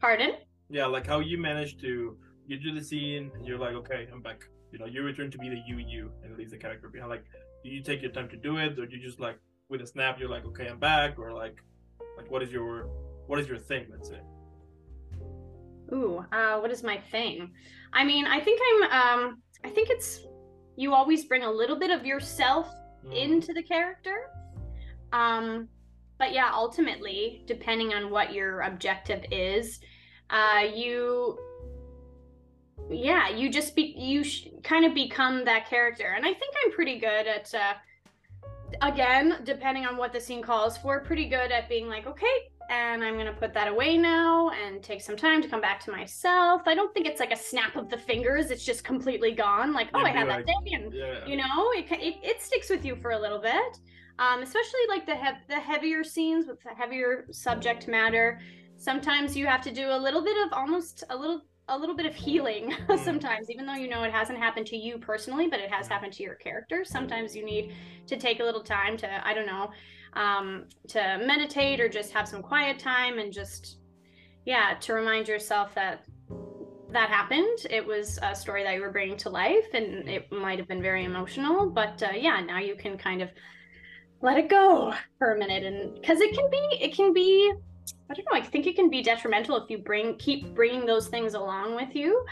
Pardon? 0.00 0.32
Yeah 0.70 0.86
like 0.86 1.06
how 1.06 1.18
you 1.18 1.36
manage 1.36 1.78
to 1.80 2.16
you 2.46 2.56
do 2.58 2.72
the 2.72 2.82
scene 2.82 3.30
and 3.34 3.46
you're 3.46 3.58
like 3.58 3.74
okay 3.74 4.08
i'm 4.12 4.22
back. 4.22 4.44
You 4.72 4.78
know 4.78 4.86
you 4.86 5.02
return 5.02 5.30
to 5.32 5.38
be 5.38 5.48
the 5.48 5.60
you 5.66 5.78
you 5.78 6.12
and 6.22 6.36
leave 6.36 6.50
the 6.50 6.56
character 6.56 6.88
behind 6.88 7.10
like 7.10 7.24
do 7.64 7.70
you 7.70 7.82
take 7.82 8.02
your 8.02 8.12
time 8.12 8.28
to 8.28 8.36
do 8.36 8.56
it 8.58 8.78
or 8.78 8.86
do 8.86 8.96
you 8.96 9.02
just 9.02 9.18
like 9.18 9.38
with 9.68 9.80
a 9.80 9.86
snap 9.86 10.18
you're 10.20 10.30
like 10.30 10.44
okay 10.46 10.68
i'm 10.68 10.78
back 10.78 11.18
or 11.18 11.32
like 11.32 11.56
like 12.16 12.30
what 12.30 12.40
is 12.42 12.52
your 12.52 12.88
what 13.26 13.40
is 13.40 13.48
your 13.48 13.58
thing 13.58 13.86
let's 13.90 14.08
say? 14.08 14.20
Ooh 15.92 16.24
uh 16.32 16.60
what 16.60 16.70
is 16.70 16.84
my 16.84 16.98
thing? 17.10 17.50
I 17.92 18.04
mean 18.04 18.26
i 18.26 18.40
think 18.40 18.60
i'm 18.68 18.82
um 18.92 19.42
i 19.64 19.68
think 19.68 19.90
it's 19.90 20.20
you 20.76 20.94
always 20.94 21.24
bring 21.24 21.42
a 21.42 21.50
little 21.50 21.78
bit 21.78 21.90
of 21.90 22.06
yourself 22.06 22.72
mm. 23.04 23.12
into 23.12 23.52
the 23.52 23.62
character. 23.64 24.30
Um 25.12 25.68
but 26.16 26.32
yeah 26.32 26.52
ultimately 26.54 27.42
depending 27.46 27.92
on 27.92 28.10
what 28.10 28.32
your 28.32 28.60
objective 28.60 29.24
is 29.32 29.80
uh, 30.30 30.62
you 30.74 31.38
yeah 32.90 33.28
you 33.28 33.48
just 33.50 33.76
be 33.76 33.94
you 33.96 34.24
sh- 34.24 34.48
kind 34.62 34.84
of 34.84 34.94
become 34.94 35.44
that 35.44 35.68
character. 35.68 36.14
And 36.16 36.24
i 36.26 36.32
think 36.32 36.54
i'm 36.64 36.72
pretty 36.72 36.98
good 36.98 37.26
at 37.26 37.54
uh, 37.54 37.74
again 38.82 39.40
depending 39.44 39.86
on 39.86 39.96
what 39.96 40.12
the 40.12 40.20
scene 40.20 40.42
calls 40.42 40.76
for 40.78 41.00
pretty 41.00 41.28
good 41.28 41.50
at 41.52 41.68
being 41.68 41.88
like 41.88 42.06
okay 42.06 42.50
and 42.70 43.02
i'm 43.02 43.16
gonna 43.16 43.32
put 43.32 43.52
that 43.52 43.68
away 43.68 43.96
now 43.96 44.50
and 44.50 44.82
take 44.82 45.00
some 45.00 45.16
time 45.16 45.42
to 45.42 45.48
come 45.48 45.60
back 45.60 45.80
to 45.84 45.90
myself. 45.90 46.62
I 46.66 46.74
don't 46.74 46.92
think 46.94 47.06
it's 47.06 47.20
like 47.20 47.32
a 47.32 47.36
snap 47.36 47.76
of 47.76 47.88
the 47.88 47.98
fingers 47.98 48.50
it's 48.50 48.64
just 48.64 48.84
completely 48.84 49.32
gone 49.32 49.72
like 49.72 49.88
oh 49.94 50.00
i 50.00 50.10
had 50.10 50.28
like, 50.28 50.46
that 50.46 50.64
day 50.64 50.72
and 50.72 50.92
yeah. 50.92 51.26
you 51.26 51.36
know 51.36 51.70
it, 51.74 51.86
it, 51.90 52.16
it 52.22 52.42
sticks 52.42 52.70
with 52.70 52.84
you 52.84 52.96
for 52.96 53.12
a 53.12 53.20
little 53.20 53.40
bit. 53.40 53.78
Um, 54.18 54.42
especially 54.42 54.80
like 54.88 55.06
the 55.06 55.16
he- 55.16 55.44
the 55.48 55.58
heavier 55.58 56.04
scenes 56.04 56.46
with 56.46 56.62
the 56.62 56.70
heavier 56.70 57.26
subject 57.30 57.88
matter 57.88 58.38
sometimes 58.80 59.36
you 59.36 59.46
have 59.46 59.60
to 59.60 59.70
do 59.70 59.90
a 59.90 59.96
little 59.96 60.24
bit 60.24 60.36
of 60.46 60.52
almost 60.54 61.04
a 61.10 61.16
little 61.16 61.42
a 61.68 61.78
little 61.78 61.94
bit 61.94 62.06
of 62.06 62.14
healing 62.14 62.72
mm. 62.88 62.98
sometimes 63.04 63.50
even 63.50 63.66
though 63.66 63.74
you 63.74 63.88
know 63.88 64.02
it 64.02 64.10
hasn't 64.10 64.38
happened 64.38 64.66
to 64.66 64.76
you 64.76 64.98
personally 64.98 65.46
but 65.46 65.60
it 65.60 65.70
has 65.70 65.86
happened 65.86 66.12
to 66.14 66.22
your 66.22 66.34
character. 66.34 66.84
Sometimes 66.84 67.36
you 67.36 67.44
need 67.44 67.74
to 68.06 68.16
take 68.16 68.40
a 68.40 68.42
little 68.42 68.62
time 68.62 68.96
to 68.96 69.26
i 69.28 69.32
don't 69.34 69.46
know 69.46 69.70
um, 70.14 70.64
to 70.88 71.22
meditate 71.24 71.78
or 71.78 71.88
just 71.88 72.10
have 72.12 72.26
some 72.26 72.42
quiet 72.42 72.78
time 72.78 73.18
and 73.18 73.32
just 73.32 73.78
yeah 74.46 74.74
to 74.80 74.94
remind 74.94 75.28
yourself 75.28 75.72
that 75.74 76.04
that 76.92 77.08
happened. 77.08 77.58
It 77.70 77.86
was 77.86 78.18
a 78.20 78.34
story 78.34 78.64
that 78.64 78.74
you 78.74 78.80
were 78.80 78.90
bringing 78.90 79.16
to 79.18 79.30
life 79.30 79.68
and 79.74 80.08
it 80.08 80.32
might 80.32 80.58
have 80.58 80.66
been 80.66 80.82
very 80.82 81.04
emotional 81.04 81.70
but 81.70 82.02
uh, 82.02 82.16
yeah 82.16 82.40
now 82.40 82.58
you 82.58 82.74
can 82.74 82.96
kind 82.96 83.22
of 83.22 83.28
let 84.22 84.38
it 84.38 84.48
go 84.48 84.92
for 85.18 85.34
a 85.34 85.38
minute 85.38 85.62
and 85.64 85.94
because 85.94 86.20
it 86.20 86.34
can 86.34 86.50
be 86.50 86.78
it 86.80 86.94
can 86.94 87.12
be 87.12 87.52
I 88.10 88.14
don't 88.14 88.26
know. 88.30 88.36
I 88.36 88.42
think 88.42 88.66
it 88.66 88.74
can 88.74 88.90
be 88.90 89.02
detrimental 89.02 89.56
if 89.56 89.70
you 89.70 89.78
bring 89.78 90.16
keep 90.16 90.52
bringing 90.54 90.84
those 90.84 91.06
things 91.06 91.34
along 91.34 91.76
with 91.76 91.94
you, 91.94 92.24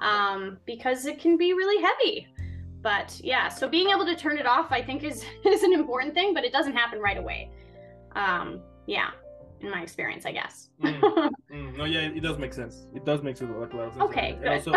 um, 0.00 0.58
because 0.64 1.06
it 1.06 1.18
can 1.18 1.36
be 1.36 1.52
really 1.52 1.82
heavy. 1.82 2.28
But 2.82 3.20
yeah, 3.24 3.48
so 3.48 3.68
being 3.68 3.88
able 3.88 4.04
to 4.06 4.14
turn 4.14 4.38
it 4.38 4.46
off, 4.46 4.70
I 4.70 4.80
think, 4.80 5.02
is 5.02 5.24
is 5.44 5.62
an 5.64 5.72
important 5.72 6.14
thing. 6.14 6.34
But 6.34 6.44
it 6.44 6.52
doesn't 6.52 6.74
happen 6.74 7.00
right 7.00 7.18
away. 7.18 7.50
Um, 8.14 8.60
yeah, 8.86 9.10
in 9.60 9.70
my 9.70 9.82
experience, 9.82 10.24
I 10.24 10.32
guess. 10.32 10.70
mm, 10.80 11.00
mm, 11.52 11.76
no, 11.76 11.84
yeah, 11.84 12.00
it 12.00 12.20
does 12.20 12.38
make 12.38 12.52
sense. 12.52 12.86
It 12.94 13.04
does 13.04 13.22
make 13.22 13.36
sense. 13.36 13.50
Like 13.56 13.72
a 13.72 13.76
lot 13.76 13.88
of 13.88 13.94
sense. 13.94 14.04
Okay, 14.04 14.38
good. 14.40 14.48
Also, 14.48 14.72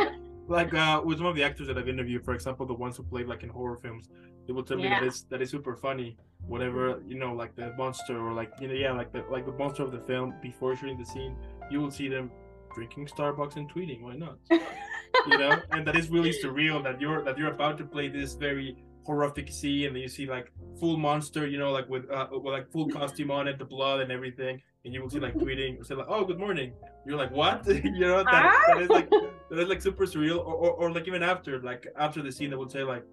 like 0.47 0.73
uh, 0.73 1.01
with 1.05 1.19
some 1.19 1.27
of 1.27 1.35
the 1.35 1.43
actors 1.43 1.67
that 1.67 1.77
I've 1.77 1.89
interviewed, 1.89 2.25
for 2.25 2.33
example, 2.33 2.65
the 2.65 2.73
ones 2.73 2.97
who 2.97 3.03
played 3.03 3.27
like 3.27 3.43
in 3.43 3.49
horror 3.49 3.77
films, 3.77 4.09
they 4.47 4.53
will 4.53 4.63
tell 4.63 4.77
me 4.77 4.89
that 4.89 5.03
it's 5.03 5.21
that 5.23 5.41
is 5.41 5.51
super 5.51 5.75
funny. 5.75 6.17
Whatever 6.45 7.01
you 7.05 7.17
know, 7.19 7.33
like 7.33 7.55
the 7.55 7.73
monster 7.77 8.17
or 8.17 8.33
like 8.33 8.53
you 8.59 8.67
know, 8.67 8.73
yeah, 8.73 8.91
like 8.91 9.11
the 9.11 9.23
like 9.29 9.45
the 9.45 9.51
monster 9.51 9.83
of 9.83 9.91
the 9.91 9.99
film 9.99 10.33
before 10.41 10.75
shooting 10.75 10.97
the 10.97 11.05
scene, 11.05 11.35
you 11.69 11.79
will 11.79 11.91
see 11.91 12.07
them 12.07 12.31
drinking 12.73 13.07
Starbucks 13.07 13.55
and 13.57 13.69
tweeting. 13.71 14.01
Why 14.01 14.15
not? 14.15 14.37
you 14.49 15.37
know, 15.37 15.61
and 15.71 15.85
that 15.85 15.95
is 15.95 16.09
really 16.09 16.31
surreal 16.43 16.83
that 16.83 17.01
you're 17.01 17.23
that 17.23 17.37
you're 17.37 17.51
about 17.51 17.77
to 17.79 17.85
play 17.85 18.07
this 18.07 18.33
very 18.33 18.77
horrific 19.05 19.51
scene, 19.51 19.87
and 19.87 19.95
then 19.95 20.01
you 20.03 20.09
see 20.09 20.25
like 20.25 20.51
full 20.79 20.97
monster, 20.97 21.47
you 21.47 21.57
know, 21.57 21.71
like 21.71 21.89
with 21.89 22.09
uh, 22.09 22.27
with 22.31 22.53
like 22.53 22.71
full 22.71 22.87
costume 22.97 23.31
on 23.31 23.47
it, 23.47 23.59
the 23.59 23.65
blood 23.65 23.99
and 23.99 24.11
everything, 24.11 24.61
and 24.85 24.93
you 24.93 25.01
will 25.01 25.09
see 25.09 25.19
like 25.19 25.33
tweeting, 25.35 25.79
or 25.79 25.83
say 25.83 25.95
like, 25.95 26.07
"Oh, 26.07 26.23
good 26.23 26.39
morning." 26.39 26.71
You're 27.05 27.17
like, 27.17 27.31
"What?" 27.31 27.67
you 27.67 27.99
know, 27.99 28.23
that, 28.23 28.63
that 28.67 28.81
is 28.81 28.89
like 28.89 29.09
that 29.09 29.59
is 29.59 29.67
like 29.67 29.81
super 29.81 30.05
surreal, 30.05 30.37
or, 30.37 30.53
or, 30.53 30.71
or 30.71 30.91
like 30.91 31.07
even 31.07 31.23
after 31.23 31.61
like 31.61 31.87
after 31.97 32.21
the 32.21 32.31
scene, 32.31 32.51
they 32.51 32.55
would 32.55 32.71
say 32.71 32.83
like 32.83 33.03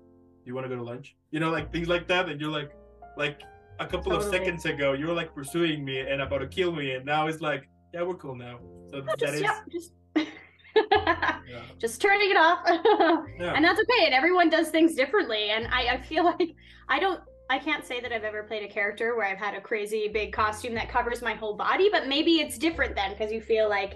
you 0.45 0.55
want 0.55 0.65
to 0.65 0.69
go 0.69 0.77
to 0.77 0.83
lunch? 0.83 1.17
You 1.31 1.41
know, 1.41 1.51
like 1.51 1.73
things 1.73 1.89
like 1.89 2.07
that. 2.09 2.29
And 2.29 2.41
you're 2.41 2.51
like, 2.51 2.73
like 3.17 3.43
a 3.81 3.87
couple 3.87 4.13
totally. 4.13 4.27
of 4.27 4.33
seconds 4.33 4.65
ago, 4.65 4.93
you 4.93 5.07
were 5.07 5.15
like 5.15 5.35
pursuing 5.35 5.85
me 5.85 6.01
and 6.01 6.23
about 6.23 6.39
to 6.39 6.47
kill 6.47 6.73
me, 6.73 6.93
and 6.93 7.05
now 7.05 7.27
it's 7.27 7.41
like, 7.41 7.69
yeah, 7.93 8.03
we're 8.03 8.15
cool 8.15 8.37
now. 8.37 8.59
So 8.91 9.01
that 9.01 9.19
just, 9.19 9.35
is. 9.35 9.41
Yeah, 9.41 9.61
just... 9.71 9.93
yeah. 10.77 11.63
just 11.79 12.01
turning 12.01 12.31
it 12.31 12.37
off 12.37 12.61
yeah. 13.39 13.55
and 13.55 13.65
that's 13.65 13.81
okay 13.81 14.07
and 14.07 14.15
everyone 14.15 14.51
does 14.51 14.71
things 14.71 14.97
differently 14.97 15.51
and 15.51 15.69
I, 15.69 15.95
I 15.95 16.03
feel 16.03 16.25
like 16.41 16.55
i 16.89 16.99
don't 16.99 17.21
I 17.51 17.59
can't 17.59 17.85
say 17.85 18.01
that 18.01 18.11
I've 18.13 18.25
ever 18.25 18.43
played 18.43 18.63
a 18.63 18.73
character 18.73 19.15
where 19.17 19.27
I've 19.27 19.39
had 19.39 19.55
a 19.55 19.61
crazy 19.61 20.09
big 20.09 20.33
costume 20.33 20.75
that 20.75 20.89
covers 20.89 21.21
my 21.21 21.35
whole 21.35 21.55
body, 21.55 21.91
but 21.93 22.09
maybe 22.09 22.41
it's 22.41 22.57
different 22.57 22.97
then 22.97 23.11
because 23.11 23.31
you 23.31 23.41
feel 23.43 23.69
like 23.69 23.95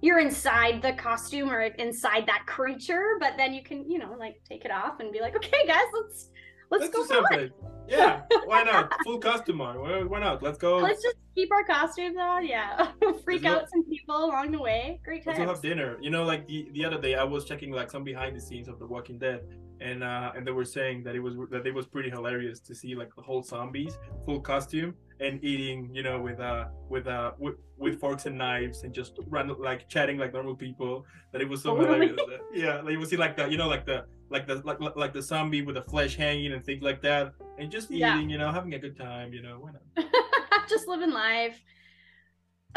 you're 0.00 0.20
inside 0.20 0.80
the 0.80 0.92
costume 0.92 1.50
or 1.50 1.62
inside 1.62 2.24
that 2.26 2.44
creature, 2.46 3.16
but 3.18 3.32
then 3.36 3.52
you 3.52 3.64
can, 3.64 3.90
you 3.90 3.98
know, 3.98 4.14
like 4.18 4.36
take 4.48 4.64
it 4.64 4.70
off 4.70 5.00
and 5.00 5.12
be 5.12 5.20
like, 5.20 5.34
okay, 5.34 5.66
guys, 5.66 5.82
let's 5.92 6.30
let's, 6.70 6.82
let's 6.94 7.08
go 7.08 7.24
for 7.26 7.40
it. 7.40 7.52
Yeah, 7.88 8.22
why 8.44 8.62
not? 8.62 8.92
Full 9.04 9.18
costume 9.18 9.60
on. 9.60 10.08
Why 10.08 10.20
not? 10.20 10.42
Let's 10.42 10.58
go. 10.58 10.78
Let's 10.78 11.02
just 11.02 11.16
keep 11.34 11.50
our 11.52 11.64
costumes 11.64 12.16
on. 12.18 12.46
Yeah, 12.46 12.92
freak 13.24 13.44
let's 13.44 13.62
out 13.62 13.70
some 13.70 13.84
people 13.84 14.24
along 14.24 14.52
the 14.52 14.60
way. 14.60 15.00
Great 15.04 15.24
time. 15.24 15.36
Let's 15.38 15.50
have 15.50 15.62
dinner. 15.62 15.98
You 16.00 16.10
know, 16.10 16.24
like 16.24 16.46
the 16.46 16.68
the 16.72 16.84
other 16.84 17.00
day, 17.00 17.14
I 17.14 17.24
was 17.24 17.44
checking 17.44 17.70
like 17.70 17.90
some 17.90 18.04
behind 18.04 18.36
the 18.36 18.40
scenes 18.40 18.68
of 18.68 18.78
The 18.78 18.86
Walking 18.86 19.18
Dead, 19.18 19.42
and 19.80 20.02
uh 20.02 20.32
and 20.36 20.46
they 20.46 20.52
were 20.52 20.64
saying 20.64 21.04
that 21.04 21.14
it 21.14 21.20
was 21.20 21.34
that 21.50 21.66
it 21.66 21.74
was 21.74 21.86
pretty 21.86 22.10
hilarious 22.10 22.60
to 22.60 22.74
see 22.74 22.94
like 22.94 23.14
the 23.16 23.22
whole 23.22 23.42
zombies 23.42 23.98
full 24.24 24.40
costume 24.40 24.94
and 25.20 25.42
eating, 25.44 25.90
you 25.92 26.02
know, 26.02 26.20
with 26.20 26.40
uh 26.40 26.66
with 26.88 27.06
uh 27.06 27.32
with, 27.38 27.54
with 27.76 28.00
forks 28.00 28.26
and 28.26 28.36
knives 28.36 28.82
and 28.82 28.92
just 28.92 29.18
run 29.28 29.54
like 29.58 29.88
chatting 29.88 30.18
like 30.18 30.32
normal 30.32 30.54
people. 30.54 31.04
That 31.32 31.40
it 31.40 31.48
was 31.48 31.62
so 31.62 31.76
oh, 31.76 31.80
hilarious. 31.80 32.18
Yeah, 32.52 32.80
like 32.80 32.92
you 32.92 32.98
would 32.98 33.08
see 33.08 33.16
like 33.16 33.36
the 33.36 33.48
you 33.48 33.56
know 33.56 33.68
like 33.68 33.86
the 33.86 34.04
like 34.30 34.46
the 34.46 34.56
like 34.64 34.80
like 34.96 35.12
the 35.12 35.22
zombie 35.22 35.62
with 35.62 35.74
the 35.74 35.82
flesh 35.82 36.16
hanging 36.16 36.52
and 36.52 36.64
things 36.64 36.82
like 36.82 37.02
that, 37.02 37.34
and 37.58 37.70
just 37.70 37.90
eating, 37.90 38.00
yeah. 38.00 38.20
you 38.20 38.38
know, 38.38 38.50
having 38.50 38.74
a 38.74 38.78
good 38.78 38.96
time, 38.96 39.32
you 39.32 39.42
know, 39.42 39.58
why 39.60 39.70
not? 39.72 40.06
just 40.68 40.88
living 40.88 41.10
life. 41.10 41.60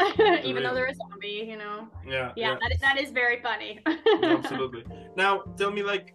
Even 0.44 0.62
though 0.62 0.74
they're 0.74 0.86
a 0.86 0.94
zombie, 0.94 1.44
you 1.48 1.56
know. 1.56 1.88
Yeah. 2.06 2.32
Yeah, 2.36 2.50
yeah. 2.50 2.56
That, 2.60 2.72
is, 2.72 2.80
that 2.80 2.98
is 2.98 3.10
very 3.10 3.40
funny. 3.42 3.80
Absolutely. 4.22 4.84
Now, 5.16 5.40
tell 5.56 5.72
me, 5.72 5.82
like, 5.82 6.14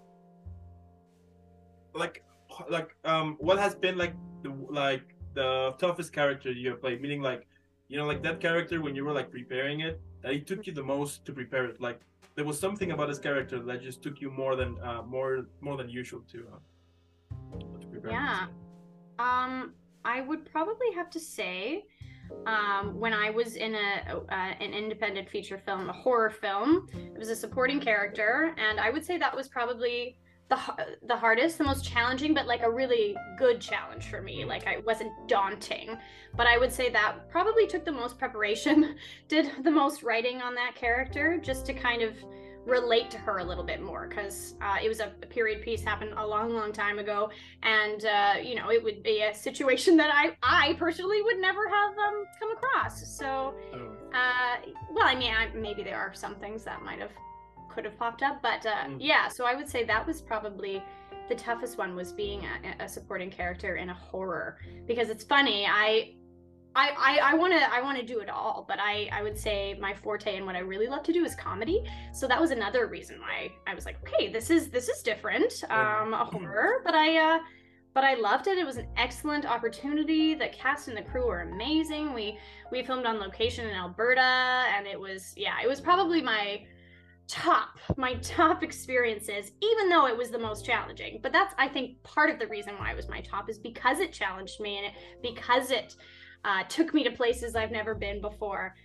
like, 1.93 2.23
like, 2.69 2.95
um, 3.03 3.35
what 3.39 3.59
has 3.59 3.75
been 3.75 3.97
like 3.97 4.13
the 4.41 4.53
like 4.69 5.15
the 5.33 5.73
toughest 5.79 6.13
character 6.13 6.51
you 6.51 6.69
have 6.69 6.81
played? 6.81 7.01
Meaning, 7.01 7.21
like, 7.21 7.45
you 7.89 7.97
know, 7.97 8.05
like 8.05 8.23
that 8.23 8.39
character 8.39 8.81
when 8.81 8.95
you 8.95 9.03
were 9.03 9.11
like 9.11 9.31
preparing 9.31 9.81
it, 9.81 9.99
that 10.21 10.31
it 10.31 10.47
took 10.47 10.65
you 10.65 10.73
the 10.73 10.83
most 10.83 11.25
to 11.25 11.33
prepare 11.33 11.65
it. 11.65 11.81
Like, 11.81 11.99
there 12.35 12.45
was 12.45 12.59
something 12.59 12.91
about 12.91 13.09
his 13.09 13.19
character 13.19 13.59
that 13.59 13.81
just 13.81 14.01
took 14.01 14.19
you 14.19 14.31
more 14.31 14.55
than 14.55 14.77
uh, 14.81 15.01
more 15.03 15.45
more 15.61 15.77
than 15.77 15.89
usual 15.89 16.21
to, 16.31 16.47
uh, 16.53 17.59
to 17.79 17.87
prepare. 17.87 18.11
Yeah. 18.11 18.47
Um, 19.19 19.73
I 20.05 20.21
would 20.21 20.45
probably 20.45 20.91
have 20.95 21.09
to 21.11 21.19
say, 21.19 21.85
um, 22.45 22.99
when 22.99 23.13
I 23.13 23.29
was 23.29 23.55
in 23.55 23.75
a 23.75 24.17
uh, 24.29 24.53
an 24.59 24.73
independent 24.73 25.29
feature 25.29 25.61
film, 25.65 25.89
a 25.89 25.93
horror 25.93 26.31
film, 26.31 26.87
it 26.93 27.17
was 27.17 27.29
a 27.29 27.35
supporting 27.35 27.79
character, 27.79 28.55
and 28.57 28.79
I 28.79 28.89
would 28.89 29.05
say 29.05 29.17
that 29.17 29.35
was 29.35 29.47
probably 29.47 30.17
the 30.53 30.97
the 31.07 31.15
hardest, 31.15 31.57
the 31.57 31.63
most 31.63 31.85
challenging, 31.85 32.33
but 32.33 32.47
like 32.47 32.63
a 32.63 32.69
really 32.69 33.15
good 33.37 33.59
challenge 33.59 34.07
for 34.09 34.21
me. 34.21 34.45
Like 34.45 34.67
I 34.67 34.79
wasn't 34.79 35.11
daunting, 35.27 35.97
but 36.35 36.47
I 36.47 36.57
would 36.57 36.71
say 36.71 36.89
that 36.89 37.29
probably 37.29 37.67
took 37.67 37.85
the 37.85 37.91
most 37.91 38.17
preparation, 38.17 38.95
did 39.27 39.51
the 39.63 39.71
most 39.71 40.03
writing 40.03 40.41
on 40.41 40.55
that 40.55 40.75
character, 40.75 41.39
just 41.41 41.65
to 41.67 41.73
kind 41.73 42.01
of 42.01 42.15
relate 42.65 43.11
to 43.11 43.17
her 43.17 43.39
a 43.39 43.43
little 43.43 43.63
bit 43.63 43.81
more 43.81 44.07
because 44.07 44.55
uh, 44.61 44.77
it 44.81 44.87
was 44.87 45.01
a, 45.01 45.11
a, 45.21 45.25
period 45.25 45.61
piece 45.61 45.83
happened 45.83 46.13
a 46.15 46.25
long 46.25 46.53
long 46.53 46.71
time 46.71 46.97
ago 46.97 47.29
and 47.61 48.05
uh, 48.05 48.35
you 48.41 48.55
know 48.55 48.71
it 48.71 48.81
would 48.81 49.03
be 49.03 49.21
a 49.23 49.35
situation 49.35 49.97
that 49.97 50.09
i 50.13 50.33
i 50.43 50.73
personally 50.75 51.21
would 51.21 51.39
never 51.39 51.67
have 51.67 51.91
um, 51.97 52.23
come 52.39 52.51
across 52.51 53.05
so 53.05 53.53
oh. 53.73 53.91
uh, 54.13 54.55
well 54.91 55.05
i 55.05 55.13
mean 55.13 55.33
I, 55.33 55.53
maybe 55.53 55.83
there 55.83 55.97
are 55.97 56.13
some 56.13 56.35
things 56.35 56.63
that 56.63 56.81
might 56.83 56.99
have 56.99 57.11
could 57.73 57.85
have 57.85 57.97
popped 57.97 58.21
up 58.21 58.41
but 58.41 58.65
uh, 58.65 58.85
mm. 58.85 58.97
yeah 58.99 59.27
so 59.27 59.45
i 59.45 59.55
would 59.55 59.67
say 59.67 59.83
that 59.83 60.05
was 60.05 60.21
probably 60.21 60.83
the 61.29 61.35
toughest 61.35 61.77
one 61.77 61.95
was 61.95 62.11
being 62.11 62.43
a, 62.43 62.83
a 62.83 62.89
supporting 62.89 63.29
character 63.29 63.75
in 63.77 63.89
a 63.89 63.93
horror 63.93 64.57
because 64.87 65.09
it's 65.09 65.23
funny 65.23 65.65
i 65.65 66.13
I 66.75 67.19
I 67.21 67.33
want 67.35 67.53
to 67.53 67.71
I 67.71 67.81
want 67.81 67.99
to 67.99 68.05
do 68.05 68.19
it 68.19 68.29
all, 68.29 68.65
but 68.67 68.79
I 68.79 69.09
I 69.11 69.21
would 69.21 69.37
say 69.37 69.77
my 69.79 69.93
forte 69.93 70.35
and 70.35 70.45
what 70.45 70.55
I 70.55 70.59
really 70.59 70.87
love 70.87 71.03
to 71.03 71.13
do 71.13 71.23
is 71.23 71.35
comedy. 71.35 71.83
So 72.13 72.27
that 72.27 72.41
was 72.41 72.51
another 72.51 72.87
reason 72.87 73.19
why 73.19 73.51
I 73.67 73.75
was 73.75 73.85
like, 73.85 73.97
okay, 74.03 74.31
this 74.31 74.49
is 74.49 74.69
this 74.69 74.89
is 74.89 75.03
different, 75.03 75.63
um, 75.69 76.13
a 76.13 76.25
horror, 76.25 76.81
but 76.83 76.95
I 76.95 77.35
uh, 77.35 77.39
but 77.93 78.03
I 78.03 78.15
loved 78.15 78.47
it. 78.47 78.57
It 78.57 78.65
was 78.65 78.77
an 78.77 78.87
excellent 78.97 79.45
opportunity. 79.45 80.33
The 80.33 80.47
cast 80.47 80.87
and 80.87 80.97
the 80.97 81.03
crew 81.03 81.27
were 81.27 81.41
amazing. 81.41 82.13
We 82.13 82.39
we 82.71 82.83
filmed 82.83 83.05
on 83.05 83.19
location 83.19 83.69
in 83.69 83.75
Alberta, 83.75 84.65
and 84.75 84.87
it 84.87 84.99
was 84.99 85.33
yeah, 85.37 85.61
it 85.63 85.67
was 85.67 85.79
probably 85.79 86.21
my 86.21 86.65
top 87.27 87.79
my 87.95 88.15
top 88.15 88.63
experiences 88.63 89.53
even 89.61 89.89
though 89.89 90.07
it 90.07 90.15
was 90.15 90.29
the 90.29 90.37
most 90.37 90.65
challenging 90.65 91.19
but 91.23 91.31
that's 91.31 91.55
i 91.57 91.67
think 91.67 92.01
part 92.03 92.29
of 92.29 92.37
the 92.37 92.47
reason 92.47 92.73
why 92.77 92.91
it 92.91 92.95
was 92.95 93.07
my 93.07 93.21
top 93.21 93.49
is 93.49 93.57
because 93.57 93.99
it 93.99 94.11
challenged 94.11 94.59
me 94.59 94.77
and 94.77 94.87
it 94.87 94.93
because 95.21 95.71
it 95.71 95.95
uh, 96.45 96.63
took 96.67 96.93
me 96.93 97.03
to 97.03 97.11
places 97.11 97.55
I've 97.55 97.71
never 97.71 97.95
been 97.95 98.21
before. 98.21 98.75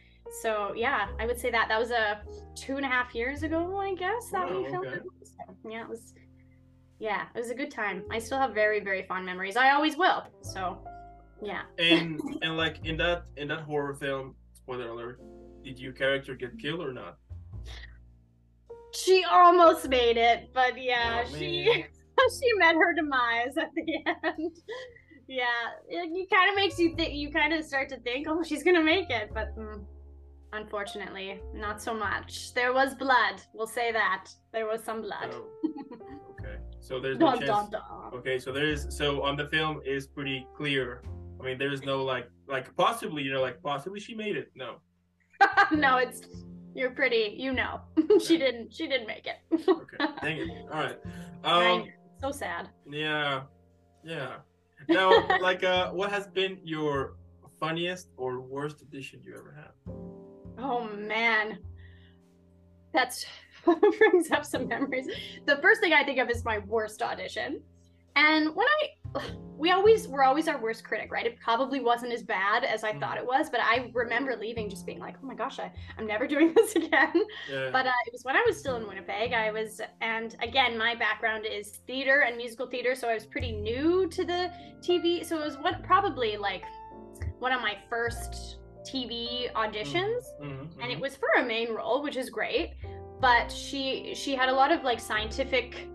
So 0.42 0.75
yeah, 0.76 1.09
I 1.18 1.26
would 1.26 1.38
say 1.38 1.50
that 1.50 1.68
that 1.68 1.78
was 1.78 1.90
a 1.90 2.21
two 2.54 2.76
and 2.76 2.85
a 2.85 2.88
half 2.88 3.14
years 3.14 3.42
ago, 3.42 3.78
I 3.78 3.95
guess 3.95 4.30
that 4.30 4.49
oh, 4.49 4.62
we 4.62 4.68
filmed 4.68 4.87
okay. 4.87 4.97
it. 4.97 5.02
So, 5.25 5.71
yeah, 5.71 5.83
it 5.83 5.88
was. 5.88 6.14
Yeah, 7.00 7.26
it 7.33 7.38
was 7.38 7.50
a 7.50 7.54
good 7.54 7.71
time. 7.71 8.02
I 8.11 8.18
still 8.18 8.38
have 8.38 8.54
very 8.54 8.80
very 8.80 9.04
fond 9.04 9.25
memories. 9.25 9.57
I 9.57 9.71
always 9.71 9.97
will. 9.97 10.25
So, 10.42 10.85
yeah. 11.42 11.62
And 11.78 12.21
and 12.42 12.57
like 12.57 12.85
in 12.85 12.97
that 12.99 13.25
in 13.37 13.49
that 13.49 13.61
horror 13.61 13.95
film, 13.95 14.35
spoiler 14.52 14.88
alert, 14.88 15.21
did 15.62 15.78
your 15.78 15.92
character 15.92 16.35
get 16.35 16.59
killed 16.59 16.80
or 16.80 16.92
not? 16.92 17.16
She 18.95 19.25
almost 19.25 19.88
made 19.88 20.16
it, 20.16 20.50
but 20.54 20.83
yeah, 20.83 21.25
oh, 21.26 21.37
she 21.37 21.64
she 22.40 22.52
met 22.54 22.75
her 22.75 22.95
demise 22.95 23.57
at 23.57 23.71
the 23.75 23.99
end 24.25 24.52
yeah, 25.28 25.45
it, 25.88 26.30
kind 26.30 26.50
of 26.50 26.57
makes 26.57 26.78
you 26.78 26.97
think. 26.97 27.14
You 27.14 27.30
kind 27.30 27.52
of 27.52 27.64
start 27.64 27.90
to 27.90 28.00
think, 28.00 28.26
oh, 28.28 28.42
she's 28.42 28.62
gonna 28.62 28.83
make 28.83 29.11
it, 29.11 29.30
but 29.35 29.57
mm, 29.59 29.85
unfortunately, 30.54 31.38
not 31.54 31.83
so 31.83 31.92
much. 31.92 32.54
There 32.54 32.73
was 32.73 32.95
blood. 32.95 33.42
We'll 33.52 33.66
say 33.66 33.92
that 33.92 34.28
there 34.52 34.66
was 34.66 34.83
some 34.83 35.02
blood. 35.02 35.30
Oh. 35.33 35.47
okay, 36.40 36.57
so 36.80 36.99
there's 36.99 37.18
no 37.18 37.33
dun, 37.33 37.38
chance. 37.40 37.49
Dun, 37.49 37.71
dun. 37.71 38.14
Okay, 38.14 38.38
so 38.38 38.52
there 38.52 38.66
is. 38.66 38.87
So 38.88 39.23
on 39.23 39.37
the 39.37 39.49
film 39.49 39.83
is 39.85 40.07
pretty 40.07 40.47
clear. 40.57 41.02
I 41.40 41.45
mean, 41.45 41.59
there's 41.59 41.83
no 41.83 42.02
like, 42.02 42.28
like 42.49 42.75
possibly, 42.76 43.23
you 43.23 43.33
know, 43.33 43.42
like 43.42 43.62
possibly 43.62 44.00
she 44.00 44.14
made 44.14 44.37
it. 44.37 44.50
No. 44.57 44.76
no, 45.73 45.99
it's 45.99 46.23
you're 46.78 46.90
pretty. 46.90 47.35
You 47.37 47.52
know, 47.52 47.80
she 48.25 48.38
didn't. 48.38 48.73
She 48.73 48.87
didn't 48.87 49.06
make 49.06 49.26
it. 49.26 49.37
okay, 49.68 49.97
dang 50.23 50.38
it. 50.38 50.50
All 50.73 50.80
right. 50.80 50.99
Um, 51.44 51.88
so 52.20 52.30
sad. 52.30 52.68
Yeah, 52.90 53.42
yeah 54.02 54.37
now, 54.88 55.26
like, 55.40 55.64
uh, 55.64 55.90
what 55.90 56.11
has 56.11 56.26
been 56.26 56.58
your 56.62 57.16
funniest 57.58 58.08
or 58.16 58.40
worst 58.40 58.82
audition 58.82 59.20
you 59.25 59.35
ever 59.37 59.54
had? 59.56 59.94
Oh 60.58 60.85
man, 60.85 61.58
that's 62.92 63.26
brings 63.64 64.30
up 64.30 64.44
some 64.44 64.68
memories. 64.68 65.08
The 65.47 65.56
first 65.56 65.80
thing 65.80 65.92
I 65.92 66.04
think 66.04 66.18
of 66.18 66.30
is 66.30 66.44
my 66.44 66.58
worst 66.58 67.02
audition, 67.02 67.61
and 68.16 68.54
when 68.54 68.66
I 68.66 68.88
we 69.59 69.73
always 69.73 70.07
we're 70.07 70.23
always 70.23 70.47
our 70.47 70.61
worst 70.61 70.85
critic, 70.85 71.11
right? 71.11 71.27
It 71.27 71.38
probably 71.41 71.81
wasn't 71.81 72.12
as 72.12 72.23
bad 72.23 72.62
as 72.62 72.85
I 72.85 72.93
mm. 72.93 73.00
thought 73.00 73.19
it 73.19 73.27
was, 73.27 73.50
but 73.50 73.61
I 73.61 73.91
remember 73.93 74.37
leaving 74.37 74.71
just 74.71 74.87
being 74.87 75.00
like, 75.00 75.17
oh 75.23 75.27
my 75.27 75.35
gosh, 75.35 75.59
I, 75.59 75.73
I'm 75.99 76.07
never 76.07 76.27
doing 76.35 76.55
this 76.55 76.77
again. 76.77 77.12
Yeah. 77.50 77.71
But 77.73 77.87
uh, 77.87 77.93
it 78.07 78.12
was 78.12 78.23
when 78.25 78.37
I 78.37 78.45
was 78.47 78.57
still 78.57 78.77
in 78.77 78.87
Winnipeg. 78.87 79.33
I 79.33 79.50
was, 79.50 79.81
and 80.00 80.37
again, 80.41 80.79
my 80.79 80.95
background 80.95 81.45
is 81.45 81.81
theater 81.87 82.21
and 82.21 82.37
musical 82.37 82.69
theater, 82.69 82.95
so 82.95 83.09
I 83.09 83.15
was 83.15 83.27
pretty 83.27 83.53
new 83.53 84.09
to 84.09 84.25
the 84.25 84.53
TV. 84.81 85.25
So 85.25 85.41
it 85.41 85.45
was 85.45 85.59
what 85.59 85.83
probably 85.83 86.37
like 86.37 86.62
one 87.41 87.53
of 87.53 87.61
my 87.61 87.77
first 87.91 88.59
TV 88.85 89.53
auditions, 89.53 90.23
mm-hmm. 90.41 90.45
Mm-hmm. 90.45 90.81
and 90.81 90.93
it 90.93 91.00
was 91.00 91.17
for 91.17 91.29
a 91.38 91.45
main 91.45 91.71
role, 91.71 92.03
which 92.03 92.17
is 92.17 92.31
great. 92.31 92.75
But 93.21 93.50
she 93.50 94.15
she 94.15 94.37
had 94.37 94.49
a 94.49 94.53
lot 94.53 94.71
of 94.71 94.85
like 94.85 95.00
scientific 95.00 95.88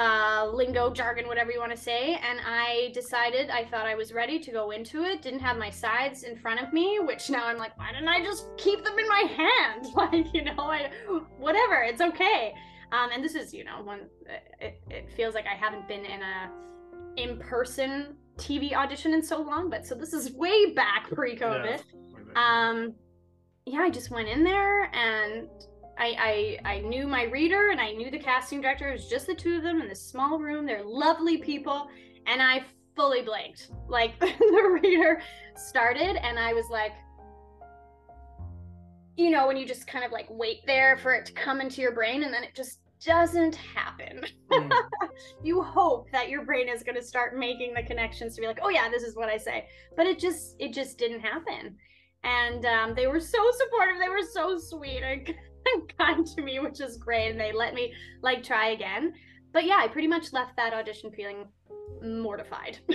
uh, 0.00 0.50
lingo, 0.54 0.90
jargon, 0.90 1.28
whatever 1.28 1.52
you 1.52 1.60
want 1.60 1.72
to 1.72 1.76
say. 1.76 2.14
And 2.14 2.40
I 2.46 2.90
decided 2.94 3.50
I 3.50 3.64
thought 3.64 3.86
I 3.86 3.94
was 3.94 4.14
ready 4.14 4.38
to 4.38 4.50
go 4.50 4.70
into 4.70 5.04
it. 5.04 5.20
Didn't 5.20 5.40
have 5.40 5.58
my 5.58 5.68
sides 5.68 6.22
in 6.22 6.36
front 6.36 6.58
of 6.58 6.72
me, 6.72 7.00
which 7.00 7.28
now 7.28 7.44
I'm 7.44 7.58
like, 7.58 7.76
why 7.76 7.92
didn't 7.92 8.08
I 8.08 8.22
just 8.24 8.46
keep 8.56 8.82
them 8.82 8.98
in 8.98 9.06
my 9.08 9.24
hand? 9.36 9.86
Like, 10.00 10.32
you 10.32 10.44
know, 10.44 10.54
I, 10.56 10.90
whatever, 11.36 11.82
it's 11.82 12.00
okay. 12.00 12.54
Um, 12.92 13.10
and 13.12 13.22
this 13.22 13.34
is, 13.34 13.52
you 13.52 13.64
know, 13.64 13.82
when 13.84 14.00
it, 14.58 14.80
it 14.88 15.12
feels 15.14 15.34
like 15.34 15.44
I 15.46 15.54
haven't 15.54 15.86
been 15.86 16.06
in 16.06 16.22
a 16.22 16.50
in 17.16 17.38
person 17.38 18.16
TV 18.38 18.72
audition 18.72 19.12
in 19.12 19.22
so 19.22 19.42
long, 19.42 19.68
but 19.68 19.86
so 19.86 19.94
this 19.94 20.14
is 20.14 20.32
way 20.32 20.72
back 20.72 21.10
pre 21.10 21.36
COVID. 21.36 21.82
Yeah. 22.34 22.70
Um, 22.70 22.94
yeah, 23.66 23.80
I 23.80 23.90
just 23.90 24.10
went 24.10 24.28
in 24.28 24.42
there 24.42 24.84
and 24.94 25.48
I, 26.00 26.58
I 26.64 26.76
I 26.76 26.80
knew 26.80 27.06
my 27.06 27.24
reader 27.24 27.70
and 27.70 27.80
I 27.80 27.92
knew 27.92 28.10
the 28.10 28.18
casting 28.18 28.62
director. 28.62 28.88
It 28.88 28.92
was 28.92 29.08
just 29.08 29.26
the 29.26 29.34
two 29.34 29.58
of 29.58 29.62
them 29.62 29.82
in 29.82 29.88
this 29.88 30.02
small 30.02 30.38
room. 30.38 30.64
They're 30.64 30.82
lovely 30.82 31.38
people, 31.38 31.88
and 32.26 32.42
I 32.42 32.64
fully 32.96 33.22
blanked. 33.22 33.70
Like 33.86 34.18
the 34.20 34.78
reader 34.82 35.20
started, 35.56 36.16
and 36.24 36.38
I 36.38 36.54
was 36.54 36.66
like, 36.70 36.92
you 39.16 39.30
know, 39.30 39.46
when 39.46 39.58
you 39.58 39.66
just 39.66 39.86
kind 39.86 40.04
of 40.04 40.10
like 40.10 40.26
wait 40.30 40.60
there 40.66 40.96
for 40.96 41.12
it 41.12 41.26
to 41.26 41.32
come 41.34 41.60
into 41.60 41.82
your 41.82 41.92
brain, 41.92 42.22
and 42.24 42.32
then 42.32 42.44
it 42.44 42.54
just 42.54 42.78
doesn't 43.04 43.56
happen. 43.56 44.22
Mm. 44.50 44.70
you 45.44 45.62
hope 45.62 46.10
that 46.12 46.30
your 46.30 46.46
brain 46.46 46.68
is 46.68 46.82
going 46.82 46.96
to 46.96 47.02
start 47.02 47.36
making 47.36 47.74
the 47.74 47.82
connections 47.82 48.34
to 48.34 48.40
be 48.40 48.46
like, 48.46 48.60
oh 48.62 48.70
yeah, 48.70 48.88
this 48.88 49.02
is 49.02 49.16
what 49.16 49.28
I 49.28 49.36
say, 49.36 49.66
but 49.96 50.06
it 50.06 50.18
just 50.18 50.56
it 50.58 50.72
just 50.72 50.96
didn't 50.96 51.20
happen. 51.20 51.76
And 52.22 52.64
um, 52.66 52.94
they 52.94 53.06
were 53.06 53.20
so 53.20 53.38
supportive. 53.52 54.00
They 54.00 54.08
were 54.08 54.26
so 54.30 54.58
sweet. 54.58 55.02
I 55.02 55.24
kind 55.98 56.26
to 56.26 56.42
me, 56.42 56.58
which 56.58 56.80
is 56.80 56.96
great. 56.96 57.30
And 57.30 57.40
they 57.40 57.52
let 57.52 57.74
me 57.74 57.92
like 58.22 58.42
try 58.42 58.70
again. 58.70 59.12
But 59.52 59.64
yeah, 59.64 59.78
I 59.80 59.88
pretty 59.88 60.08
much 60.08 60.32
left 60.32 60.56
that 60.56 60.72
audition 60.72 61.10
feeling 61.10 61.46
mortified. 62.02 62.78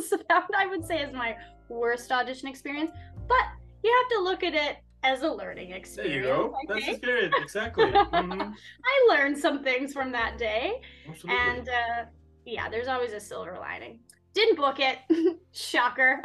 so 0.00 0.16
that 0.28 0.46
I 0.56 0.66
would 0.66 0.84
say 0.84 1.02
is 1.02 1.12
my 1.12 1.36
worst 1.68 2.10
audition 2.12 2.48
experience. 2.48 2.90
But 3.28 3.44
you 3.82 3.94
have 4.02 4.18
to 4.18 4.24
look 4.24 4.42
at 4.42 4.54
it 4.54 4.76
as 5.02 5.22
a 5.22 5.28
learning 5.28 5.72
experience. 5.72 6.12
There 6.12 6.16
you 6.16 6.22
go. 6.22 6.54
That's 6.68 6.88
experience, 6.88 7.34
exactly. 7.38 7.84
Mm-hmm. 8.14 8.40
I 8.40 9.06
learned 9.08 9.36
some 9.36 9.62
things 9.62 9.92
from 9.92 10.12
that 10.12 10.38
day. 10.38 10.80
Absolutely. 11.08 11.40
And 11.40 11.68
uh, 11.68 12.04
yeah, 12.46 12.68
there's 12.68 12.88
always 12.88 13.12
a 13.12 13.20
silver 13.20 13.56
lining. 13.60 14.00
Didn't 14.34 14.56
book 14.56 14.76
it. 14.78 14.98
Shocker. 15.52 16.20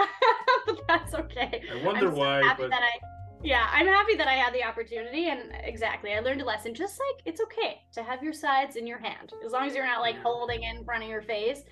but 0.66 0.82
that's 0.88 1.14
okay. 1.14 1.64
I 1.72 1.86
wonder 1.86 2.08
I'm 2.08 2.14
so 2.14 2.20
why. 2.20 2.44
Happy 2.44 2.64
but... 2.64 2.70
that 2.72 2.82
I 2.82 3.00
yeah, 3.44 3.68
I'm 3.72 3.88
happy 3.88 4.16
that 4.16 4.28
I 4.28 4.34
had 4.34 4.54
the 4.54 4.64
opportunity 4.64 5.30
and 5.30 5.52
exactly, 5.64 6.14
I 6.14 6.20
learned 6.20 6.42
a 6.42 6.46
lesson. 6.46 6.74
Just 6.74 7.00
like 7.00 7.24
it's 7.26 7.42
okay 7.42 7.82
to 7.94 8.04
have 8.04 8.22
your 8.22 8.34
sides 8.34 8.76
in 8.76 8.86
your 8.86 8.98
hand, 8.98 9.34
as 9.46 9.52
long 9.52 9.68
as 9.68 9.76
you're 9.76 9.86
not 9.86 10.02
like 10.02 10.18
holding 10.22 10.64
in 10.64 10.84
front 10.84 11.04
of 11.04 11.10
your 11.10 11.22
face. 11.22 11.64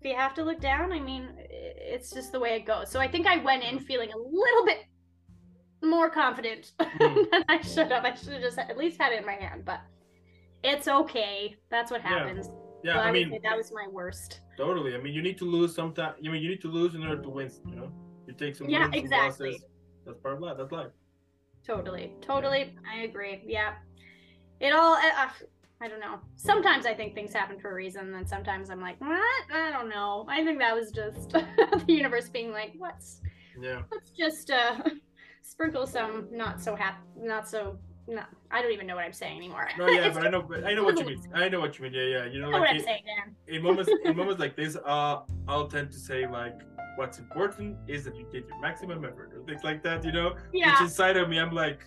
If 0.00 0.08
you 0.08 0.14
have 0.14 0.32
to 0.34 0.44
look 0.44 0.60
down, 0.60 0.92
I 0.92 1.00
mean, 1.00 1.30
it's 1.38 2.12
just 2.12 2.30
the 2.30 2.38
way 2.38 2.54
it 2.54 2.64
goes. 2.64 2.88
So 2.88 3.00
I 3.00 3.08
think 3.08 3.26
I 3.26 3.38
went 3.38 3.64
in 3.64 3.80
feeling 3.80 4.10
a 4.12 4.16
little 4.16 4.64
bit 4.64 4.84
more 5.82 6.08
confident 6.08 6.72
mm. 6.80 7.30
than 7.30 7.44
I 7.48 7.60
should 7.62 7.90
have. 7.90 8.04
I 8.04 8.14
should 8.14 8.34
have 8.34 8.42
just 8.42 8.58
at 8.58 8.78
least 8.78 9.00
had 9.00 9.12
it 9.12 9.18
in 9.18 9.26
my 9.26 9.34
hand, 9.34 9.64
but 9.64 9.80
it's 10.62 10.86
okay. 10.86 11.56
That's 11.68 11.90
what 11.90 12.00
happens. 12.00 12.46
Yeah. 12.46 12.54
Yeah, 12.84 13.00
I, 13.00 13.08
I 13.08 13.12
mean 13.12 13.40
that 13.42 13.56
was 13.56 13.72
my 13.72 13.88
worst. 13.90 14.40
Totally. 14.56 14.94
I 14.94 14.98
mean, 14.98 15.12
you 15.12 15.20
need 15.20 15.36
to 15.38 15.44
lose 15.44 15.74
sometimes. 15.74 16.14
I 16.24 16.30
mean, 16.30 16.40
you 16.40 16.48
need 16.48 16.60
to 16.60 16.70
lose 16.70 16.94
in 16.94 17.02
order 17.04 17.20
to 17.20 17.28
win. 17.28 17.50
You 17.66 17.74
know, 17.74 17.92
you 18.26 18.34
take 18.34 18.54
some. 18.54 18.68
Yeah, 18.68 18.88
exactly. 18.92 19.60
That's 20.06 20.18
part 20.18 20.34
of 20.34 20.40
life. 20.40 20.56
That's 20.58 20.70
life. 20.70 20.92
Totally, 21.68 22.14
totally. 22.22 22.74
I 22.90 23.02
agree. 23.02 23.42
Yeah, 23.46 23.74
it 24.58 24.72
all. 24.72 24.94
Uh, 24.94 25.28
I 25.82 25.86
don't 25.86 26.00
know. 26.00 26.18
Sometimes 26.36 26.86
I 26.86 26.94
think 26.94 27.14
things 27.14 27.30
happen 27.32 27.60
for 27.60 27.70
a 27.70 27.74
reason, 27.74 28.14
and 28.14 28.26
sometimes 28.26 28.70
I'm 28.70 28.80
like, 28.80 28.98
what? 29.02 29.20
I 29.52 29.70
don't 29.70 29.90
know. 29.90 30.24
I 30.30 30.42
think 30.44 30.58
that 30.60 30.74
was 30.74 30.90
just 30.90 31.30
the 31.32 31.84
universe 31.86 32.30
being 32.30 32.52
like, 32.52 32.72
let's, 32.80 33.20
yeah, 33.60 33.82
let's 33.92 34.10
just 34.10 34.50
uh, 34.50 34.76
sprinkle 35.42 35.86
some 35.86 36.26
not 36.32 36.62
so 36.62 36.74
happy, 36.74 37.02
not 37.18 37.46
so. 37.46 37.78
No, 38.10 38.22
I 38.50 38.62
don't 38.62 38.72
even 38.72 38.86
know 38.86 38.96
what 38.96 39.04
I'm 39.04 39.12
saying 39.12 39.36
anymore. 39.36 39.68
No, 39.76 39.88
yeah, 39.88 40.08
but 40.14 40.26
I 40.26 40.30
know, 40.30 40.48
I 40.64 40.72
know 40.72 40.84
what 40.84 40.98
you 40.98 41.04
mean. 41.04 41.22
I 41.34 41.50
know 41.50 41.60
what 41.60 41.78
you 41.78 41.82
mean. 41.82 41.92
Yeah, 41.92 42.02
yeah. 42.04 42.24
You 42.24 42.40
know, 42.40 42.46
know 42.46 42.58
like 42.58 42.60
what 42.60 42.70
I'm 42.70 42.80
saying, 42.80 43.02
Dan. 43.04 43.36
In 43.46 43.62
moments, 43.62 43.90
in 44.06 44.16
moments 44.16 44.40
like 44.40 44.56
this, 44.56 44.74
uh, 44.86 45.18
I'll 45.46 45.68
tend 45.68 45.92
to 45.92 45.98
say 45.98 46.26
like, 46.26 46.58
what's 46.98 47.18
important 47.20 47.76
is 47.86 48.04
that 48.04 48.16
you 48.16 48.26
get 48.32 48.46
your 48.48 48.60
maximum 48.60 49.04
effort 49.04 49.32
or 49.32 49.42
things 49.46 49.62
like 49.62 49.82
that, 49.84 50.04
you 50.04 50.10
know? 50.10 50.34
Yeah. 50.52 50.72
Which 50.72 50.90
inside 50.90 51.16
of 51.16 51.28
me, 51.28 51.38
I'm 51.38 51.54
like, 51.54 51.84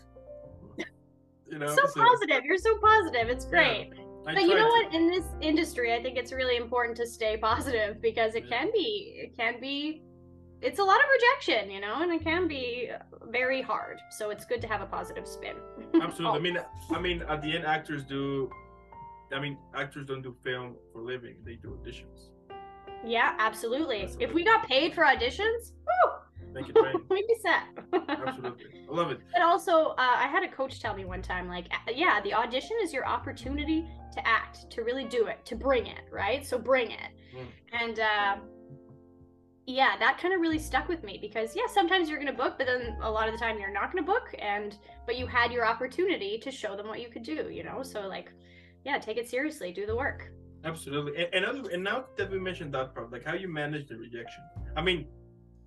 you 1.51 1.59
know. 1.59 1.67
So, 1.67 1.85
so 1.85 2.01
positive. 2.01 2.45
You're 2.45 2.57
so 2.57 2.77
positive. 2.79 3.27
It's 3.27 3.45
great. 3.45 3.91
Yeah, 3.93 4.33
but 4.33 4.41
you 4.43 4.55
know 4.55 4.69
to. 4.69 4.85
what? 4.85 4.93
In 4.93 5.07
this 5.09 5.25
industry, 5.41 5.93
I 5.93 6.01
think 6.01 6.17
it's 6.17 6.31
really 6.31 6.55
important 6.55 6.95
to 6.97 7.05
stay 7.05 7.35
positive 7.49 8.01
because 8.01 8.35
it 8.35 8.45
yeah. 8.47 8.59
can 8.59 8.71
be, 8.71 9.13
it 9.23 9.37
can 9.37 9.59
be, 9.59 10.01
it's 10.61 10.79
a 10.79 10.83
lot 10.83 10.99
of 11.01 11.07
rejection, 11.17 11.69
you 11.69 11.81
know, 11.81 12.01
and 12.01 12.11
it 12.13 12.23
can 12.23 12.47
be 12.47 12.89
very 13.29 13.61
hard. 13.61 13.99
So 14.11 14.29
it's 14.29 14.45
good 14.45 14.61
to 14.61 14.67
have 14.67 14.81
a 14.81 14.85
positive 14.85 15.27
spin. 15.27 15.57
Absolutely. 16.01 16.39
I 16.39 16.41
mean, 16.41 16.57
I 16.91 16.99
mean, 17.01 17.23
at 17.27 17.41
the 17.41 17.53
end, 17.55 17.65
actors 17.65 18.03
do. 18.05 18.49
I 19.33 19.39
mean, 19.39 19.57
actors 19.75 20.05
don't 20.07 20.21
do 20.21 20.35
film 20.43 20.75
for 20.93 21.01
living; 21.01 21.35
they 21.45 21.55
do 21.55 21.79
auditions. 21.79 22.31
Yeah, 23.05 23.35
absolutely. 23.39 24.07
If 24.19 24.33
we 24.33 24.43
got 24.43 24.67
paid 24.67 24.93
for 24.93 25.03
auditions, 25.03 25.71
woo, 25.85 26.11
Make 26.53 26.69
it 26.69 26.75
rain. 26.81 26.95
we'd 27.09 27.27
be 27.27 27.35
set. 27.41 27.63
absolutely, 28.09 28.65
I 28.89 28.93
love 28.93 29.11
it. 29.11 29.21
But 29.33 29.41
also, 29.41 29.89
uh, 29.91 29.95
I 29.97 30.27
had 30.27 30.43
a 30.43 30.47
coach 30.49 30.79
tell 30.79 30.95
me 30.95 31.05
one 31.05 31.21
time, 31.21 31.47
like, 31.47 31.67
yeah, 31.93 32.19
the 32.21 32.33
audition 32.33 32.77
is 32.83 32.93
your 32.93 33.07
opportunity 33.07 33.87
to 34.13 34.27
act, 34.27 34.69
to 34.71 34.83
really 34.83 35.05
do 35.05 35.27
it, 35.27 35.45
to 35.45 35.55
bring 35.55 35.87
it, 35.87 36.01
right? 36.11 36.45
So 36.45 36.57
bring 36.57 36.91
it. 36.91 37.09
Mm. 37.35 37.45
And 37.81 37.99
uh, 37.99 38.35
yeah, 39.65 39.95
that 39.99 40.17
kind 40.17 40.33
of 40.33 40.41
really 40.41 40.59
stuck 40.59 40.89
with 40.89 41.03
me 41.03 41.17
because 41.21 41.55
yeah, 41.55 41.67
sometimes 41.71 42.09
you're 42.09 42.19
gonna 42.19 42.33
book, 42.33 42.55
but 42.57 42.67
then 42.67 42.97
a 43.01 43.09
lot 43.09 43.27
of 43.27 43.33
the 43.33 43.39
time 43.39 43.59
you're 43.59 43.71
not 43.71 43.91
gonna 43.93 44.05
book, 44.05 44.33
and 44.39 44.77
but 45.05 45.17
you 45.17 45.27
had 45.27 45.51
your 45.51 45.65
opportunity 45.65 46.37
to 46.39 46.51
show 46.51 46.75
them 46.75 46.87
what 46.87 46.99
you 47.01 47.09
could 47.09 47.23
do, 47.23 47.49
you 47.49 47.63
know. 47.63 47.83
So 47.83 48.07
like, 48.07 48.31
yeah, 48.83 48.97
take 48.97 49.17
it 49.17 49.29
seriously, 49.29 49.71
do 49.71 49.85
the 49.85 49.95
work. 49.95 50.31
Absolutely, 50.63 51.27
and 51.33 51.43
and, 51.45 51.65
and 51.67 51.83
now 51.83 52.05
that 52.17 52.29
we 52.29 52.39
mentioned 52.39 52.73
that 52.73 52.93
part, 52.93 53.11
like 53.11 53.25
how 53.25 53.33
you 53.33 53.47
manage 53.47 53.87
the 53.87 53.95
rejection. 53.95 54.43
I 54.75 54.81
mean, 54.81 55.07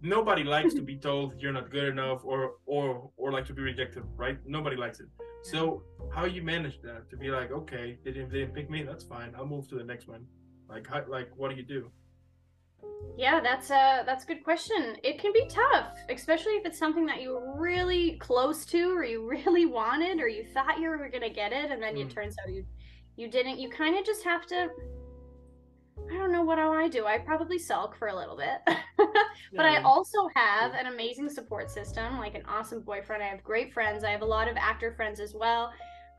nobody 0.03 0.45
likes 0.45 0.75
to 0.75 0.83
be 0.83 0.97
told 0.97 1.35
you're 1.41 1.53
not 1.53 1.71
good 1.71 1.89
enough 1.89 2.21
or 2.25 2.53
or 2.67 3.11
or 3.17 3.33
like 3.33 3.47
to 3.47 3.55
be 3.55 3.63
rejected, 3.63 4.05
right? 4.17 4.39
Nobody 4.47 4.77
likes 4.77 5.01
it. 5.01 5.09
So 5.43 5.83
how 6.15 6.25
you 6.27 6.43
manage 6.43 6.81
that 6.83 7.11
to 7.11 7.17
be 7.17 7.29
like, 7.31 7.51
okay, 7.51 7.99
they 8.05 8.13
didn't, 8.13 8.31
they 8.31 8.39
didn't 8.41 8.55
pick 8.55 8.71
me, 8.71 8.83
that's 8.83 9.05
fine. 9.05 9.35
I'll 9.37 9.47
move 9.47 9.69
to 9.69 9.75
the 9.75 9.85
next 9.85 10.09
one. 10.09 10.27
Like 10.69 10.87
how, 10.87 11.03
like 11.09 11.31
what 11.37 11.51
do 11.51 11.57
you 11.57 11.63
do? 11.63 11.91
Yeah, 13.17 13.41
that's 13.41 13.71
a 13.71 14.03
that's 14.07 14.25
a 14.25 14.27
good 14.27 14.43
question. 14.43 14.97
It 15.03 15.19
can 15.19 15.33
be 15.33 15.47
tough, 15.49 15.97
especially 16.09 16.53
if 16.53 16.67
it's 16.67 16.79
something 16.79 17.07
that 17.07 17.21
you 17.21 17.31
were 17.35 17.61
really 17.61 18.17
close 18.19 18.65
to, 18.67 18.97
or 18.97 19.05
you 19.05 19.27
really 19.29 19.67
wanted, 19.67 20.21
or 20.21 20.29
you 20.29 20.45
thought 20.53 20.79
you 20.79 20.89
were 20.89 21.09
gonna 21.09 21.31
get 21.31 21.53
it, 21.53 21.71
and 21.71 21.83
then 21.83 21.95
mm. 21.95 22.03
it 22.03 22.11
turns 22.11 22.37
out 22.43 22.53
you 22.53 22.65
you 23.17 23.29
didn't 23.29 23.59
you 23.59 23.69
kind 23.69 23.99
of 23.99 24.05
just 24.05 24.25
have 24.25 24.47
to 24.47 24.69
I 26.11 26.19
don't 26.19 26.33
know 26.33 26.43
what 26.43 26.57
do 26.57 26.63
I 26.63 26.89
do. 26.89 27.07
I 27.07 27.19
probably 27.19 27.59
sulk 27.59 27.97
for 27.97 28.09
a 28.09 28.15
little 28.15 28.37
bit. 28.37 28.61
but. 29.57 29.65
I 29.65 29.81
also 29.83 30.29
have 30.35 30.75
an 30.75 30.87
amazing 30.87 31.31
support 31.31 31.71
system, 31.71 32.19
like 32.19 32.35
an 32.35 32.43
awesome 32.47 32.81
boyfriend. 32.81 33.23
I 33.23 33.27
have 33.29 33.43
great 33.43 33.73
friends. 33.73 34.05
I 34.05 34.11
have 34.11 34.21
a 34.21 34.27
lot 34.27 34.47
of 34.47 34.57
actor 34.59 34.93
friends 34.93 35.19
as 35.19 35.35
well 35.35 35.73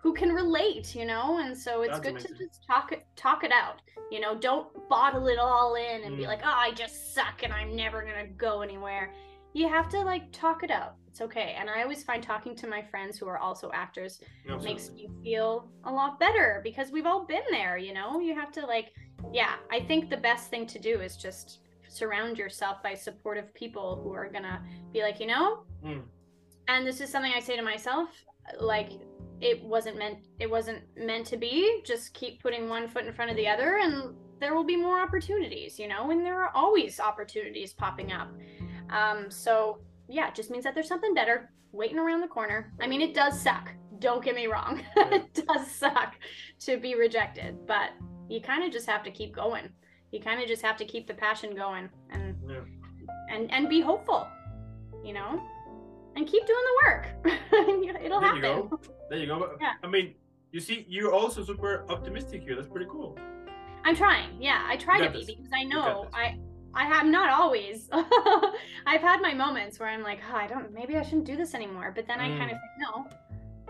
who 0.06 0.14
can 0.14 0.30
relate, 0.30 0.94
you 0.94 1.04
know? 1.04 1.40
And 1.40 1.58
so 1.58 1.82
it's 1.82 1.94
That's 1.94 2.02
good 2.02 2.12
amazing. 2.12 2.38
to 2.38 2.46
just 2.46 2.64
talk 2.64 2.92
it 2.92 3.04
talk 3.16 3.44
it 3.44 3.52
out. 3.52 3.82
You 4.12 4.20
know, 4.20 4.36
don't 4.36 4.68
bottle 4.88 5.28
it 5.28 5.40
all 5.40 5.74
in 5.74 6.04
and 6.04 6.14
mm. 6.14 6.18
be 6.18 6.28
like, 6.28 6.42
"Oh, 6.44 6.54
I 6.56 6.74
just 6.74 7.16
suck 7.16 7.42
and 7.42 7.52
I'm 7.52 7.76
never 7.76 8.04
going 8.04 8.24
to 8.24 8.32
go 8.34 8.62
anywhere." 8.62 9.12
You 9.56 9.68
have 9.70 9.90
to 9.90 10.02
like 10.02 10.32
talk 10.32 10.64
it 10.64 10.70
out 10.70 10.96
it's 11.16 11.22
okay. 11.22 11.56
And 11.58 11.70
I 11.70 11.82
always 11.82 12.04
find 12.04 12.22
talking 12.22 12.58
to 12.58 12.68
my 12.68 12.82
friends 12.82 13.18
who 13.18 13.26
are 13.26 13.38
also 13.38 13.72
actors 13.74 14.20
Absolutely. 14.44 14.68
makes 14.68 14.92
me 14.92 15.08
feel 15.24 15.70
a 15.86 15.90
lot 15.90 16.20
better 16.20 16.60
because 16.62 16.92
we've 16.92 17.06
all 17.06 17.26
been 17.26 17.46
there, 17.52 17.78
you 17.78 17.94
know? 17.94 18.20
You 18.20 18.36
have 18.36 18.52
to 18.52 18.66
like 18.66 18.92
yeah, 19.32 19.54
I 19.72 19.80
think 19.80 20.10
the 20.10 20.18
best 20.18 20.50
thing 20.50 20.68
to 20.68 20.78
do 20.78 21.00
is 21.00 21.16
just 21.16 21.60
surround 21.88 22.38
yourself 22.38 22.84
by 22.84 22.96
supportive 22.96 23.54
people 23.54 24.02
who 24.04 24.12
are 24.12 24.30
going 24.30 24.44
to 24.44 24.60
be 24.92 25.04
like, 25.04 25.22
you 25.22 25.28
know? 25.28 25.64
Mm. 25.86 26.02
And 26.68 26.86
this 26.86 27.00
is 27.00 27.10
something 27.10 27.32
I 27.34 27.40
say 27.40 27.56
to 27.56 27.62
myself, 27.62 28.10
like 28.60 28.92
it 29.40 29.64
wasn't 29.64 29.98
meant 29.98 30.18
it 30.38 30.50
wasn't 30.50 30.82
meant 30.98 31.28
to 31.28 31.38
be. 31.38 31.82
Just 31.86 32.14
keep 32.14 32.44
putting 32.44 32.68
one 32.68 32.90
foot 32.90 33.06
in 33.06 33.14
front 33.14 33.32
of 33.32 33.38
the 33.38 33.48
other 33.48 33.78
and 33.78 34.16
there 34.42 34.54
will 34.54 34.66
be 34.66 34.76
more 34.76 35.00
opportunities, 35.00 35.80
you 35.80 35.88
know, 35.88 36.12
and 36.12 36.26
there 36.26 36.42
are 36.44 36.52
always 36.54 37.00
opportunities 37.00 37.72
popping 37.72 38.12
up. 38.12 38.28
Um, 38.90 39.30
so 39.30 39.80
yeah, 40.08 40.28
it 40.28 40.36
just 40.36 40.52
means 40.52 40.64
that 40.64 40.74
there's 40.74 40.88
something 40.88 41.14
better 41.14 41.52
waiting 41.72 41.98
around 42.00 42.22
the 42.22 42.28
corner. 42.28 42.72
I 42.80 42.88
mean, 42.88 43.02
it 43.02 43.14
does 43.14 43.40
suck. 43.40 43.72
Don't 44.00 44.24
get 44.24 44.36
me 44.36 44.48
wrong. 44.48 44.82
it 44.96 45.46
does 45.48 45.70
suck 45.70 46.16
to 46.62 46.78
be 46.78 46.96
rejected, 46.96 47.66
but 47.66 47.92
you 48.30 48.42
kind 48.42 48.64
of 48.64 48.72
just 48.72 48.88
have 48.88 49.04
to 49.04 49.12
keep 49.12 49.34
going. 49.34 49.70
You 50.12 50.20
kind 50.22 50.42
of 50.42 50.48
just 50.48 50.62
have 50.62 50.78
to 50.78 50.86
keep 50.86 51.08
the 51.08 51.14
passion 51.14 51.56
going 51.56 51.90
and 52.12 52.36
yeah. 52.48 52.62
and 53.30 53.52
and 53.52 53.70
be 53.70 53.82
hopeful, 53.82 54.28
you 55.04 55.14
know, 55.14 55.42
and 56.16 56.28
keep 56.28 56.46
doing 56.46 56.64
the 56.66 56.88
work. 56.88 57.08
It'll 58.04 58.20
there 58.20 58.30
happen. 58.30 58.42
There 58.42 58.56
you 58.56 58.70
go. 58.70 58.80
There 59.10 59.20
you 59.20 59.28
go. 59.28 59.58
Yeah. 59.60 59.74
I 59.84 59.88
mean, 59.88 60.16
you 60.52 60.60
see, 60.60 60.86
you're 60.88 61.14
also 61.14 61.44
super 61.44 61.86
optimistic 61.90 62.44
here. 62.44 62.56
That's 62.56 62.68
pretty 62.68 62.88
cool. 62.90 63.18
I'm 63.84 63.96
trying. 63.96 64.42
Yeah, 64.42 64.66
I 64.68 64.78
try 64.78 65.00
to 65.06 65.12
be 65.12 65.26
because 65.26 65.52
I 65.54 65.64
know 65.64 66.08
I 66.14 66.38
I 66.76 66.86
have 66.86 67.06
not 67.06 67.30
always. 67.30 67.90
I've 68.86 69.02
had 69.02 69.22
my 69.22 69.34
moments 69.34 69.80
where 69.80 69.90
I'm 69.90 70.04
like, 70.04 70.20
oh, 70.30 70.36
I 70.36 70.46
don't, 70.46 70.74
maybe 70.74 70.98
I 70.98 71.02
shouldn't 71.04 71.26
do 71.26 71.38
this 71.38 71.56
anymore. 71.56 71.94
But 71.96 72.06
then 72.06 72.20
mm. 72.20 72.36
I 72.36 72.38
kind 72.38 72.52
of 72.52 72.58
think, 72.58 72.62
no, 72.80 73.08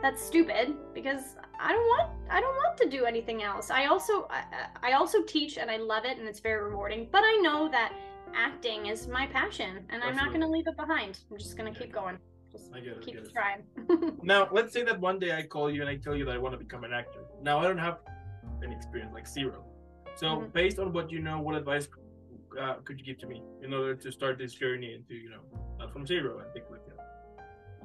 that's 0.02 0.24
stupid 0.24 0.76
because 0.94 1.36
I 1.60 1.72
don't 1.72 1.86
want, 1.86 2.12
I 2.32 2.41
don't 2.41 2.56
want 2.56 2.78
to 2.78 2.89
do 2.89 3.06
anything 3.06 3.44
else. 3.44 3.70
I 3.70 3.86
also, 3.86 4.28
I, 4.32 4.44
I 4.82 4.91
also 4.94 5.22
teach 5.22 5.58
and 5.58 5.70
I 5.70 5.78
love 5.78 6.06
it 6.06 6.18
and 6.18 6.28
it's 6.28 6.39
very 6.39 6.63
rewarding. 6.63 7.08
But 7.12 7.24
I 7.24 7.36
know 7.44 7.70
that 7.70 7.94
acting 8.36 8.88
is 8.88 9.08
my 9.08 9.28
passion 9.28 9.86
and 9.89 10.04
I'm 10.04 10.15
not 10.15 10.30
going 10.30 10.41
to 10.41 10.50
leave 10.50 10.68
it 10.68 10.76
behind. 10.76 11.20
I'm 11.32 11.38
just 11.38 11.58
going 11.58 11.72
to 11.72 11.80
keep 11.80 11.94
going. 11.94 12.18
Just 12.52 12.74
I 12.74 12.80
get 12.80 12.94
it, 12.94 13.02
keep 13.02 13.15
get 13.15 13.32
trying. 13.32 14.18
now, 14.24 14.50
let's 14.52 14.74
say 14.74 14.84
that 14.84 15.00
one 15.00 15.20
day 15.20 15.36
I 15.36 15.44
call 15.44 15.70
you 15.70 15.82
and 15.82 15.89
I 15.89 15.98
tell 15.98 16.15
you 16.15 16.26
that 16.26 16.32
I 16.32 16.38
want 16.39 16.54
to 16.54 16.58
become 16.58 16.84
an 16.84 16.94
actor. 16.94 17.20
Now, 17.44 17.60
I 17.60 17.63
don't 17.63 17.78
have 17.78 18.00
any 18.63 18.76
experience, 18.76 19.13
like 19.13 19.28
zero. 19.28 19.63
So, 20.15 20.28
mm-hmm. 20.28 20.50
based 20.54 20.80
on 20.80 20.94
what 20.94 21.12
you 21.12 21.20
know, 21.20 21.39
what 21.39 21.56
advice 21.56 21.88
uh, 22.60 22.76
could 22.84 23.00
you 23.00 23.06
give 23.06 23.20
to 23.20 23.28
me 23.28 23.44
in 23.63 23.74
order 23.74 23.96
to 23.96 24.12
start 24.12 24.38
this 24.38 24.54
journey 24.54 24.94
into 24.94 25.15
you 25.15 25.30
know 25.30 25.88
from 25.91 26.06
zero 26.06 26.39
and 26.39 26.52
think 26.54 26.65
like 26.72 26.86
that 26.86 26.98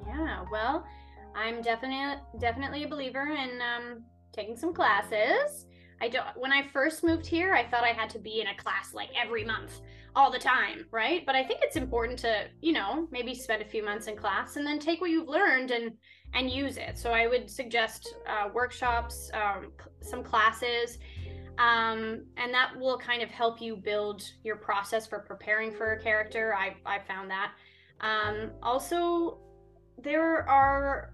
yeah 0.07 0.43
well 0.51 0.85
i'm 1.35 1.61
definitely 1.61 2.21
definitely 2.39 2.83
a 2.83 2.87
believer 2.87 3.27
in 3.27 3.59
um, 3.61 4.03
taking 4.33 4.55
some 4.55 4.73
classes. 4.73 5.65
I 6.01 6.07
don't 6.07 6.25
when 6.35 6.51
i 6.51 6.67
first 6.67 7.03
moved 7.03 7.27
here 7.27 7.53
i 7.53 7.63
thought 7.63 7.83
i 7.83 7.89
had 7.89 8.09
to 8.11 8.19
be 8.19 8.41
in 8.41 8.47
a 8.47 8.55
class 8.55 8.91
like 8.95 9.09
every 9.15 9.45
month 9.45 9.81
all 10.15 10.31
the 10.31 10.39
time 10.39 10.85
right? 10.91 11.23
But 11.27 11.35
i 11.35 11.43
think 11.43 11.59
it's 11.61 11.75
important 11.75 12.17
to 12.19 12.45
you 12.59 12.73
know 12.73 13.07
maybe 13.11 13.35
spend 13.35 13.61
a 13.61 13.65
few 13.65 13.85
months 13.85 14.07
in 14.07 14.17
class 14.17 14.55
and 14.55 14.65
then 14.65 14.79
take 14.79 14.99
what 14.99 15.11
you've 15.11 15.27
learned 15.27 15.69
and 15.69 15.91
and 16.33 16.49
use 16.49 16.77
it. 16.77 16.97
So 16.97 17.11
i 17.11 17.27
would 17.27 17.51
suggest 17.51 18.15
uh, 18.27 18.49
workshops 18.51 19.29
um, 19.35 19.73
some 20.01 20.23
classes 20.23 20.97
Um, 21.57 22.25
and 22.37 22.53
that 22.53 22.71
will 22.77 22.97
kind 22.97 23.21
of 23.21 23.29
help 23.29 23.61
you 23.61 23.75
build 23.75 24.23
your 24.43 24.55
process 24.55 25.05
for 25.05 25.19
preparing 25.19 25.71
for 25.71 25.93
a 25.93 26.01
character. 26.01 26.55
I, 26.55 26.75
I 26.85 26.99
found 26.99 27.29
that. 27.29 27.51
Um, 27.99 28.51
also, 28.63 29.37
there 30.01 30.47
are 30.49 31.13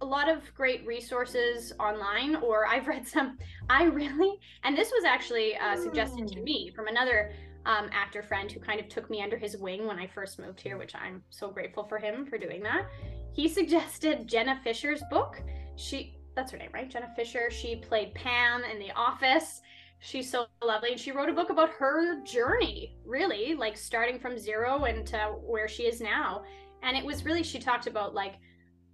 a 0.00 0.06
lot 0.06 0.28
of 0.28 0.42
great 0.54 0.86
resources 0.86 1.72
online, 1.78 2.36
or 2.36 2.66
I've 2.66 2.86
read 2.86 3.06
some. 3.06 3.38
I 3.70 3.84
really, 3.84 4.38
and 4.64 4.76
this 4.76 4.90
was 4.90 5.04
actually 5.04 5.56
uh, 5.56 5.76
suggested 5.76 6.28
to 6.28 6.40
me 6.40 6.72
from 6.74 6.86
another 6.86 7.32
um, 7.66 7.90
actor 7.92 8.22
friend 8.22 8.50
who 8.50 8.60
kind 8.60 8.80
of 8.80 8.88
took 8.88 9.10
me 9.10 9.22
under 9.22 9.36
his 9.36 9.56
wing 9.56 9.86
when 9.86 9.98
I 9.98 10.06
first 10.06 10.38
moved 10.38 10.60
here, 10.60 10.78
which 10.78 10.94
I'm 10.94 11.22
so 11.30 11.50
grateful 11.50 11.84
for 11.84 11.98
him 11.98 12.24
for 12.24 12.38
doing 12.38 12.62
that. 12.62 12.86
He 13.32 13.48
suggested 13.48 14.26
Jenna 14.26 14.60
Fischer's 14.64 15.02
book. 15.10 15.42
She, 15.76 16.14
that's 16.34 16.52
her 16.52 16.58
name, 16.58 16.70
right? 16.72 16.90
Jenna 16.90 17.10
Fischer. 17.16 17.50
She 17.50 17.76
played 17.76 18.14
Pam 18.14 18.62
in 18.64 18.78
The 18.78 18.92
Office. 18.92 19.60
She's 19.98 20.30
so 20.30 20.46
lovely. 20.64 20.92
And 20.92 21.00
she 21.00 21.12
wrote 21.12 21.28
a 21.28 21.34
book 21.34 21.50
about 21.50 21.70
her 21.70 22.22
journey, 22.24 22.96
really, 23.04 23.54
like 23.54 23.76
starting 23.76 24.18
from 24.18 24.38
zero 24.38 24.84
and 24.84 25.06
to 25.08 25.18
where 25.42 25.68
she 25.68 25.82
is 25.84 26.00
now. 26.00 26.42
And 26.82 26.96
it 26.96 27.04
was 27.04 27.24
really, 27.24 27.42
she 27.42 27.58
talked 27.58 27.86
about 27.86 28.14
like 28.14 28.36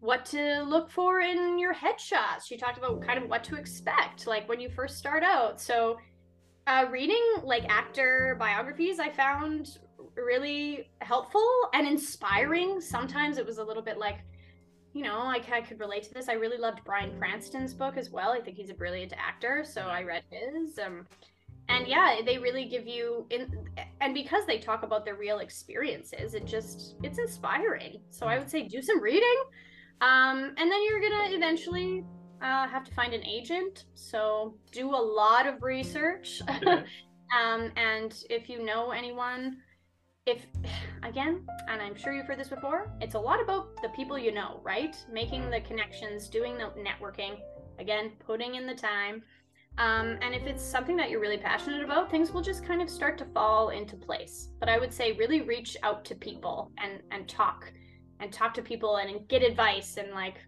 what 0.01 0.25
to 0.27 0.63
look 0.63 0.91
for 0.91 1.21
in 1.21 1.59
your 1.59 1.75
headshots. 1.75 2.47
She 2.47 2.57
talked 2.57 2.79
about 2.79 3.03
kind 3.07 3.23
of 3.23 3.29
what 3.29 3.45
to 3.45 3.57
expect, 3.57 4.27
like 4.27 4.49
when 4.49 4.61
you 4.61 4.69
first 4.69 4.99
start 4.99 5.23
out. 5.23 5.61
So, 5.61 5.99
uh, 6.67 6.87
reading 6.91 7.23
like 7.45 7.65
actor 7.69 8.37
biographies, 8.41 8.99
I 8.99 9.11
found 9.11 9.79
really 10.17 10.91
helpful 11.01 11.49
and 11.73 11.87
inspiring. 11.87 12.81
Sometimes 12.81 13.39
it 13.39 13.47
was 13.47 13.59
a 13.59 13.65
little 13.65 13.83
bit 13.83 13.99
like, 13.99 14.19
you 14.97 15.03
know, 15.03 15.19
I, 15.19 15.43
I 15.53 15.61
could 15.61 15.79
relate 15.79 16.05
to 16.05 16.15
this. 16.15 16.31
I 16.31 16.33
really 16.33 16.57
loved 16.57 16.83
Bryan 16.83 17.13
Cranston's 17.19 17.75
book 17.75 17.99
as 17.99 18.11
well. 18.11 18.31
I 18.31 18.41
think 18.41 18.57
he's 18.57 18.71
a 18.71 18.75
brilliant 18.75 19.13
actor, 19.19 19.63
so 19.63 19.83
I 19.83 20.03
read 20.03 20.23
his. 20.31 20.79
Um, 20.79 21.07
and 21.69 21.87
yeah, 21.87 22.21
they 22.25 22.39
really 22.39 22.65
give 22.65 22.87
you 22.87 23.27
in, 23.29 23.69
and 24.01 24.15
because 24.15 24.47
they 24.47 24.57
talk 24.57 24.85
about 24.85 25.05
their 25.05 25.17
real 25.17 25.41
experiences, 25.41 26.33
it 26.33 26.47
just 26.47 26.97
it's 27.03 27.19
inspiring. 27.19 28.01
So 28.09 28.27
I 28.27 28.39
would 28.39 28.49
say 28.49 28.63
do 28.63 28.81
some 28.81 29.03
reading, 29.03 29.37
um, 30.01 30.55
and 30.57 30.71
then 30.71 30.79
you're 30.89 31.01
gonna 31.03 31.35
eventually 31.35 32.03
uh, 32.41 32.67
have 32.67 32.85
to 32.85 32.95
find 32.95 33.13
an 33.13 33.25
agent. 33.27 33.85
So 33.93 34.55
do 34.73 34.89
a 34.89 34.97
lot 34.97 35.47
of 35.47 35.63
research. 35.63 36.41
um, 36.67 37.71
and 37.77 38.15
if 38.31 38.49
you 38.49 38.65
know 38.65 38.93
anyone 38.93 39.59
if 40.27 40.45
again 41.05 41.47
and 41.69 41.81
i'm 41.81 41.95
sure 41.95 42.13
you've 42.13 42.27
heard 42.27 42.39
this 42.39 42.49
before 42.49 42.91
it's 43.01 43.15
a 43.15 43.19
lot 43.19 43.41
about 43.41 43.69
the 43.81 43.89
people 43.91 44.19
you 44.19 44.33
know 44.33 44.61
right? 44.65 44.97
Making 45.11 45.49
the 45.51 45.61
connections 45.61 46.29
doing 46.29 46.59
the 46.59 46.73
networking 46.77 47.37
again 47.79 48.11
putting 48.19 48.57
in 48.57 48.67
the 48.67 48.75
time. 48.75 49.23
Um, 49.79 50.19
and 50.23 50.35
if 50.35 50.43
it's 50.43 50.65
something 50.65 50.97
that 50.97 51.11
you're 51.11 51.21
really 51.21 51.39
passionate 51.39 51.85
about 51.85 52.11
things 52.11 52.33
will 52.33 52.43
just 52.43 52.65
kind 52.65 52.83
of 52.83 52.91
start 52.91 53.19
to 53.19 53.25
fall 53.27 53.69
into 53.69 53.95
place. 53.95 54.49
But 54.59 54.69
i 54.69 54.79
would 54.79 54.93
say 54.93 55.13
really 55.13 55.43
reach 55.43 55.77
out 55.85 56.05
to 56.07 56.15
people 56.17 56.73
and 56.79 57.01
and 57.13 57.29
talk 57.29 57.73
and 58.19 58.33
talk 58.33 58.53
to 58.55 58.63
people 58.63 58.97
and 58.97 59.29
get 59.29 59.43
advice 59.43 59.97
and 59.97 60.11
like 60.13 60.39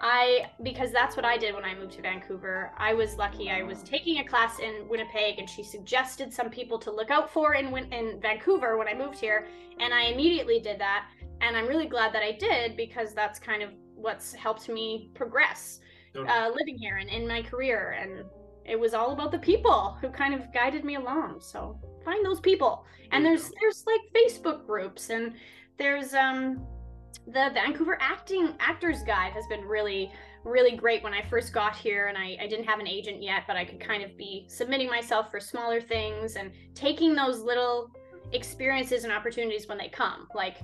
I 0.00 0.50
because 0.62 0.92
that's 0.92 1.16
what 1.16 1.24
I 1.24 1.36
did 1.36 1.54
when 1.54 1.64
I 1.64 1.74
moved 1.74 1.92
to 1.92 2.02
Vancouver. 2.02 2.72
I 2.76 2.94
was 2.94 3.16
lucky. 3.16 3.50
I 3.50 3.62
was 3.62 3.82
taking 3.82 4.18
a 4.18 4.24
class 4.24 4.58
in 4.60 4.88
Winnipeg, 4.88 5.38
and 5.38 5.48
she 5.48 5.62
suggested 5.62 6.32
some 6.32 6.50
people 6.50 6.78
to 6.80 6.90
look 6.90 7.10
out 7.10 7.32
for 7.32 7.54
in 7.54 7.74
in 7.92 8.20
Vancouver 8.20 8.76
when 8.76 8.88
I 8.88 8.94
moved 8.94 9.18
here, 9.18 9.46
and 9.80 9.92
I 9.92 10.04
immediately 10.04 10.60
did 10.60 10.78
that. 10.80 11.08
And 11.40 11.56
I'm 11.56 11.66
really 11.66 11.86
glad 11.86 12.12
that 12.14 12.22
I 12.22 12.32
did 12.32 12.76
because 12.76 13.14
that's 13.14 13.38
kind 13.38 13.62
of 13.62 13.70
what's 13.94 14.32
helped 14.32 14.68
me 14.68 15.10
progress 15.14 15.80
uh, 16.16 16.50
living 16.56 16.78
here 16.78 16.96
and 16.96 17.08
in 17.08 17.26
my 17.26 17.42
career. 17.42 17.96
And 18.00 18.24
it 18.64 18.78
was 18.78 18.94
all 18.94 19.12
about 19.12 19.30
the 19.30 19.38
people 19.38 19.96
who 20.00 20.08
kind 20.08 20.34
of 20.34 20.52
guided 20.52 20.84
me 20.84 20.96
along. 20.96 21.40
So 21.40 21.78
find 22.04 22.24
those 22.24 22.40
people. 22.40 22.84
And 23.12 23.24
there's 23.24 23.50
there's 23.60 23.84
like 23.86 24.00
Facebook 24.14 24.66
groups 24.66 25.10
and 25.10 25.34
there's 25.78 26.14
um 26.14 26.66
the 27.26 27.50
Vancouver 27.52 27.98
acting 28.00 28.54
actors 28.60 29.02
guide 29.02 29.32
has 29.32 29.46
been 29.46 29.62
really 29.62 30.10
really 30.44 30.76
great 30.76 31.02
when 31.02 31.12
I 31.12 31.22
first 31.28 31.52
got 31.52 31.76
here 31.76 32.06
and 32.06 32.16
I, 32.16 32.36
I 32.40 32.46
didn't 32.46 32.64
have 32.64 32.80
an 32.80 32.86
agent 32.86 33.22
yet, 33.22 33.42
but 33.46 33.56
I 33.56 33.64
could 33.64 33.80
kind 33.80 34.02
of 34.02 34.16
be 34.16 34.46
submitting 34.48 34.88
myself 34.88 35.30
for 35.30 35.40
smaller 35.40 35.80
things 35.80 36.36
and 36.36 36.52
taking 36.74 37.14
those 37.14 37.40
little 37.40 37.90
experiences 38.32 39.04
and 39.04 39.12
opportunities 39.12 39.68
when 39.68 39.78
they 39.78 39.88
come. 39.88 40.28
Like 40.34 40.58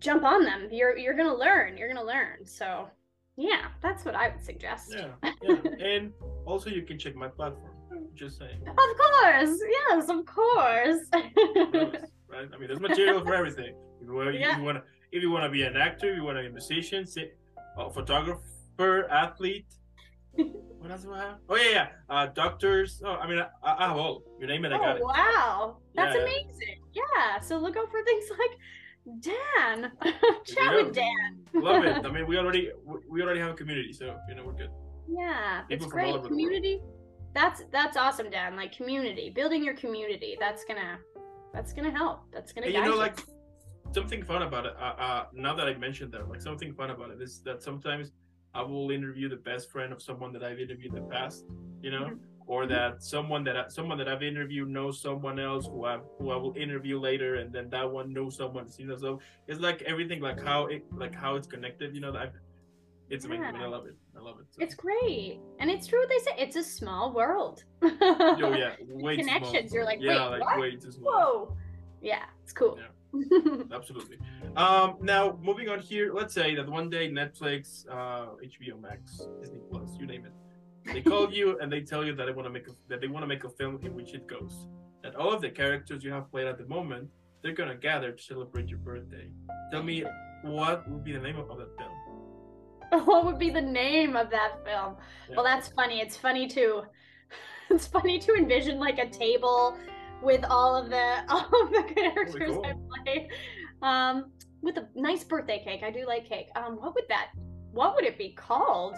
jump 0.00 0.24
on 0.24 0.44
them. 0.44 0.68
You're 0.70 0.96
you're 0.96 1.14
gonna 1.14 1.34
learn. 1.34 1.76
You're 1.76 1.88
gonna 1.88 2.06
learn. 2.06 2.46
So 2.46 2.88
yeah, 3.36 3.66
that's 3.82 4.04
what 4.04 4.14
I 4.14 4.30
would 4.30 4.42
suggest. 4.42 4.94
Yeah. 4.96 5.32
yeah. 5.42 5.56
and 5.80 6.12
also 6.44 6.70
you 6.70 6.82
can 6.82 6.98
check 6.98 7.14
my 7.14 7.28
platform. 7.28 7.72
Just 8.14 8.38
saying. 8.38 8.58
Of 8.66 8.76
course. 8.76 9.58
Yes, 9.70 10.08
of 10.08 10.26
course. 10.26 11.06
right? 11.12 12.48
I 12.52 12.58
mean 12.58 12.68
there's 12.68 12.80
material 12.80 13.24
for 13.24 13.34
everything. 13.34 13.74
If 14.00 14.08
you, 14.08 14.30
yeah. 14.30 14.58
you 14.58 14.64
want 14.64 14.78
to 14.78 14.84
if 15.12 15.22
you 15.22 15.30
want 15.30 15.44
to 15.44 15.50
be 15.50 15.62
an 15.62 15.76
actor, 15.76 16.14
you 16.14 16.24
want 16.24 16.36
to 16.36 16.42
be 16.42 16.48
a 16.48 16.50
musician, 16.50 17.06
say, 17.06 17.32
a 17.76 17.90
photographer, 17.90 19.08
athlete. 19.10 19.66
what 20.32 20.90
else 20.90 21.02
do 21.02 21.12
I 21.12 21.20
have? 21.20 21.36
Oh 21.48 21.56
yeah, 21.56 21.70
yeah. 21.70 21.88
Uh, 22.08 22.26
doctors. 22.26 23.02
Oh, 23.04 23.14
I 23.14 23.28
mean, 23.28 23.38
I, 23.38 23.48
I 23.62 23.88
have 23.88 23.96
all. 23.96 24.22
You 24.40 24.46
name 24.46 24.64
it, 24.64 24.72
I 24.72 24.78
got 24.78 24.96
oh, 24.96 24.96
it. 24.96 25.04
Wow, 25.04 25.76
that's 25.94 26.14
yeah, 26.14 26.22
amazing. 26.22 26.80
Yeah. 26.92 27.02
yeah. 27.16 27.40
So 27.40 27.58
look 27.58 27.76
out 27.76 27.90
for 27.90 28.02
things 28.04 28.24
like 28.38 29.20
Dan. 29.20 29.92
Chat 30.44 30.74
with 30.74 30.94
Dan. 30.94 31.40
Love 31.54 31.84
it. 31.84 32.04
I 32.04 32.10
mean, 32.10 32.26
we 32.26 32.36
already 32.38 32.70
we 33.08 33.22
already 33.22 33.40
have 33.40 33.50
a 33.50 33.54
community, 33.54 33.92
so 33.92 34.16
you 34.28 34.34
know 34.34 34.44
we're 34.44 34.52
good. 34.52 34.70
Yeah, 35.08 35.62
People 35.68 35.86
it's 35.86 35.92
great. 35.92 36.22
Community. 36.24 36.80
That's 37.34 37.62
that's 37.72 37.96
awesome, 37.96 38.30
Dan. 38.30 38.56
Like 38.56 38.76
community, 38.76 39.30
building 39.34 39.64
your 39.64 39.74
community. 39.74 40.36
That's 40.38 40.64
gonna 40.64 40.98
that's 41.52 41.72
gonna 41.72 41.90
help. 41.90 42.22
That's 42.32 42.52
gonna. 42.52 42.66
And 42.66 42.74
you 42.74 42.82
know, 42.82 42.92
you. 42.92 42.98
like 42.98 43.18
something 43.92 44.22
fun 44.24 44.42
about 44.42 44.66
it. 44.66 44.74
Uh, 44.78 44.94
uh, 44.98 45.24
now 45.32 45.54
that 45.54 45.66
I 45.66 45.74
mentioned 45.74 46.12
that, 46.12 46.28
like 46.28 46.40
something 46.40 46.72
fun 46.74 46.90
about 46.90 47.10
it 47.10 47.20
is 47.20 47.40
that 47.44 47.62
sometimes 47.62 48.12
I 48.54 48.62
will 48.62 48.90
interview 48.90 49.28
the 49.28 49.36
best 49.36 49.70
friend 49.70 49.92
of 49.92 50.02
someone 50.02 50.32
that 50.32 50.42
I've 50.42 50.58
interviewed 50.58 50.94
in 50.94 51.02
the 51.02 51.08
past, 51.08 51.44
you 51.82 51.90
know, 51.90 52.04
mm-hmm. 52.04 52.16
or 52.46 52.66
that 52.66 53.02
someone 53.02 53.44
that 53.44 53.56
I, 53.56 53.68
someone 53.68 53.98
that 53.98 54.08
I've 54.08 54.22
interviewed 54.22 54.68
knows 54.68 55.00
someone 55.00 55.38
else 55.38 55.66
who 55.66 55.84
I 55.84 55.98
who 56.18 56.30
I 56.30 56.36
will 56.36 56.56
interview 56.56 56.98
later, 56.98 57.36
and 57.36 57.52
then 57.52 57.68
that 57.70 57.90
one 57.90 58.12
knows 58.12 58.36
someone, 58.36 58.68
you 58.78 58.86
know. 58.86 58.96
So 58.96 59.20
it's 59.46 59.60
like 59.60 59.82
everything, 59.82 60.20
like 60.20 60.42
how 60.42 60.66
it 60.66 60.84
like 60.96 61.14
how 61.14 61.36
it's 61.36 61.46
connected, 61.46 61.94
you 61.94 62.00
know. 62.00 62.12
That 62.12 62.32
it's 63.10 63.26
yeah. 63.26 63.36
amazing. 63.36 63.56
I 63.56 63.66
love 63.66 63.86
it. 63.86 63.96
I 64.16 64.20
love 64.20 64.40
it. 64.40 64.46
So. 64.50 64.62
It's 64.62 64.74
great, 64.74 65.40
and 65.60 65.70
it's 65.70 65.86
true 65.86 66.00
what 66.00 66.08
they 66.08 66.18
say. 66.18 66.32
It's 66.38 66.56
a 66.56 66.64
small 66.64 67.12
world. 67.12 67.64
oh 67.82 68.54
yeah, 68.56 68.72
way 68.88 69.16
connections. 69.16 69.72
You're 69.72 69.84
like, 69.84 70.00
yeah, 70.00 70.24
like 70.24 70.40
what? 70.40 70.58
way 70.58 70.76
too 70.76 70.92
small. 70.92 71.12
Whoa, 71.12 71.56
yeah, 72.00 72.24
it's 72.42 72.52
cool. 72.52 72.76
Yeah. 72.78 72.86
Absolutely. 73.72 74.18
Um, 74.56 74.96
now 75.00 75.38
moving 75.42 75.68
on 75.68 75.80
here, 75.80 76.12
let's 76.12 76.34
say 76.34 76.54
that 76.54 76.68
one 76.68 76.90
day 76.90 77.10
Netflix, 77.10 77.86
uh, 77.90 78.36
HBO 78.42 78.80
Max, 78.80 79.26
Disney 79.40 79.60
Plus, 79.70 79.96
you 79.98 80.06
name 80.06 80.26
it, 80.26 80.32
they 80.92 81.02
call 81.02 81.32
you 81.38 81.58
and 81.60 81.72
they 81.72 81.80
tell 81.80 82.04
you 82.04 82.14
that 82.14 82.26
they 82.26 82.32
want 82.32 82.46
to 82.46 82.50
make 82.50 82.68
a, 82.68 82.72
that 82.88 83.00
they 83.00 83.08
want 83.08 83.22
to 83.22 83.26
make 83.26 83.44
a 83.44 83.50
film 83.50 83.80
in 83.82 83.94
which 83.94 84.14
it 84.14 84.26
goes. 84.26 84.66
That 85.02 85.14
all 85.14 85.32
of 85.32 85.40
the 85.40 85.50
characters 85.50 86.04
you 86.04 86.12
have 86.12 86.30
played 86.30 86.46
at 86.46 86.58
the 86.58 86.66
moment, 86.66 87.08
they're 87.42 87.52
gonna 87.52 87.76
gather 87.76 88.12
to 88.12 88.22
celebrate 88.22 88.68
your 88.68 88.78
birthday. 88.78 89.30
Tell 89.70 89.82
me 89.82 90.04
what 90.42 90.88
would 90.90 91.04
be 91.04 91.12
the 91.12 91.20
name 91.20 91.36
of, 91.38 91.48
that 91.48 91.68
film? 91.78 91.92
What 93.06 93.24
would 93.26 93.38
be 93.38 93.50
the 93.50 93.60
name 93.60 94.16
of 94.16 94.30
that 94.30 94.64
film? 94.64 94.96
Yeah. 95.28 95.36
Well, 95.36 95.44
that's 95.44 95.68
funny. 95.68 96.00
It's 96.00 96.16
funny 96.16 96.48
too. 96.48 96.82
It's 97.70 97.86
funny 97.86 98.18
to 98.20 98.34
envision 98.34 98.78
like 98.78 98.98
a 98.98 99.10
table 99.10 99.76
with 100.22 100.44
all 100.48 100.76
of 100.76 100.90
the 100.90 101.22
all 101.28 101.62
of 101.62 101.70
the 101.70 101.84
characters 101.94 102.54
cool. 102.54 102.66
I 102.66 102.74
play. 103.02 103.28
Um, 103.82 104.32
with 104.60 104.76
a 104.76 104.88
nice 104.94 105.24
birthday 105.24 105.62
cake. 105.64 105.82
I 105.84 105.90
do 105.90 106.06
like 106.06 106.28
cake. 106.28 106.48
Um, 106.56 106.76
what 106.76 106.94
would 106.94 107.04
that? 107.08 107.28
What 107.72 107.94
would 107.94 108.04
it 108.04 108.18
be 108.18 108.30
called? 108.30 108.96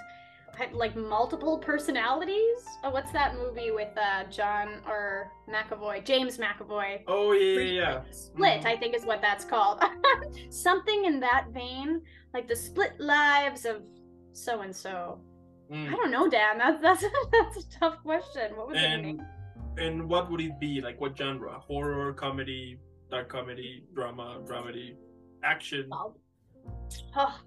Like 0.73 0.95
multiple 0.95 1.59
personalities? 1.59 2.65
Oh, 2.85 2.91
what's 2.91 3.13
that 3.13 3.35
movie 3.35 3.71
with 3.71 3.97
uh, 3.97 4.25
John 4.25 4.83
or 4.87 5.31
McAvoy? 5.49 6.05
James 6.05 6.37
McAvoy. 6.37 7.03
Oh 7.07 7.33
yeah, 7.33 7.61
yeah, 7.61 7.73
yeah. 7.73 8.01
Split, 8.11 8.59
mm-hmm. 8.59 8.67
I 8.67 8.77
think 8.77 8.95
is 8.95 9.05
what 9.05 9.23
that's 9.23 9.45
called. 9.45 9.83
Something 10.51 11.07
in 11.07 11.19
that 11.21 11.47
vein, 11.55 12.03
like 12.35 12.47
the 12.47 12.57
split 12.57 12.93
lives 12.99 13.65
of 13.65 13.83
so 14.33 14.61
and 14.61 14.75
so. 14.75 15.21
I 15.73 15.91
don't 15.91 16.11
know, 16.11 16.29
Dan. 16.29 16.59
That's 16.59 16.83
that's 16.83 17.05
that's 17.33 17.65
a 17.65 17.79
tough 17.79 18.03
question. 18.03 18.57
What 18.57 18.69
was 18.69 18.77
and, 18.77 18.93
the 18.93 19.07
name? 19.07 19.27
And 19.77 20.09
what 20.09 20.31
would 20.31 20.41
it 20.41 20.59
be? 20.61 20.81
Like 20.81 21.01
what 21.01 21.17
genre? 21.17 21.59
Horror, 21.59 22.13
comedy, 22.13 22.79
dark 23.11 23.29
comedy, 23.29 23.85
drama, 23.95 24.41
dramedy, 24.45 24.95
action? 25.43 25.89
Oh, 25.93 26.15
oh 27.17 27.41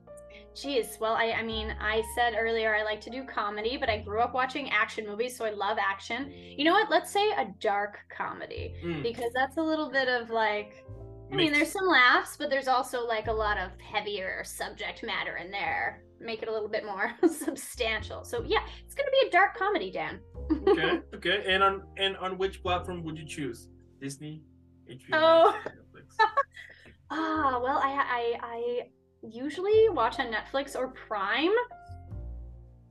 geez. 0.55 0.97
Well, 0.99 1.13
I, 1.13 1.31
I 1.31 1.43
mean, 1.43 1.75
I 1.79 2.03
said 2.15 2.33
earlier 2.37 2.75
I 2.75 2.83
like 2.83 3.01
to 3.01 3.09
do 3.09 3.23
comedy, 3.23 3.77
but 3.77 3.89
I 3.89 3.99
grew 3.99 4.19
up 4.19 4.33
watching 4.33 4.69
action 4.69 5.05
movies, 5.05 5.35
so 5.35 5.45
I 5.45 5.51
love 5.51 5.77
action. 5.79 6.31
You 6.31 6.65
know 6.65 6.73
what? 6.73 6.89
Let's 6.89 7.11
say 7.11 7.31
a 7.31 7.47
dark 7.59 7.99
comedy 8.15 8.75
mm. 8.83 9.03
because 9.03 9.31
that's 9.33 9.57
a 9.57 9.61
little 9.61 9.89
bit 9.89 10.07
of 10.07 10.29
like. 10.29 10.83
I 11.31 11.35
mean, 11.35 11.51
there's 11.51 11.71
some 11.71 11.87
laughs, 11.87 12.37
but 12.37 12.51
there's 12.51 12.67
also 12.67 13.07
like 13.07 13.25
a 13.25 13.33
lot 13.33 13.57
of 13.57 13.71
heavier 13.79 14.43
subject 14.43 15.01
matter 15.01 15.37
in 15.37 15.49
there. 15.49 16.03
Make 16.23 16.41
it 16.41 16.47
a 16.47 16.51
little 16.51 16.69
bit 16.69 16.85
more 16.85 17.13
substantial. 17.27 18.23
So 18.23 18.43
yeah, 18.45 18.61
it's 18.85 18.95
gonna 18.95 19.11
be 19.11 19.27
a 19.27 19.31
dark 19.31 19.57
comedy, 19.57 19.91
Dan. 19.91 20.19
okay, 20.67 21.01
okay. 21.15 21.43
And 21.47 21.63
on 21.63 21.83
and 21.97 22.17
on 22.17 22.37
which 22.37 22.61
platform 22.63 23.03
would 23.03 23.17
you 23.17 23.25
choose? 23.25 23.69
Disney, 23.99 24.41
HBO, 24.89 24.99
oh. 25.13 25.59
Netflix. 25.65 26.15
ah, 27.11 27.59
well, 27.61 27.77
I 27.77 27.91
I 27.91 28.37
I 28.41 28.81
usually 29.21 29.89
watch 29.89 30.19
on 30.19 30.27
Netflix 30.31 30.75
or 30.75 30.89
Prime, 30.89 31.53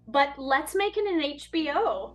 but 0.08 0.34
let's 0.38 0.74
make 0.74 0.96
it 0.96 1.06
an 1.06 1.20
HBO. 1.20 2.14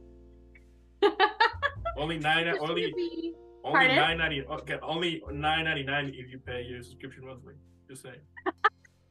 only 1.98 2.18
nine. 2.20 2.48
only. 2.60 2.94
Be... 2.96 3.34
Only 3.64 3.88
nine 3.88 4.18
ninety. 4.18 4.44
Okay, 4.44 4.78
only 4.82 5.22
nine 5.32 5.66
ninety 5.66 5.84
nine 5.84 6.14
if 6.16 6.32
you 6.32 6.40
pay 6.40 6.62
your 6.64 6.82
subscription 6.84 7.26
monthly. 7.26 7.56
Just 7.90 8.04
saying. 8.04 8.22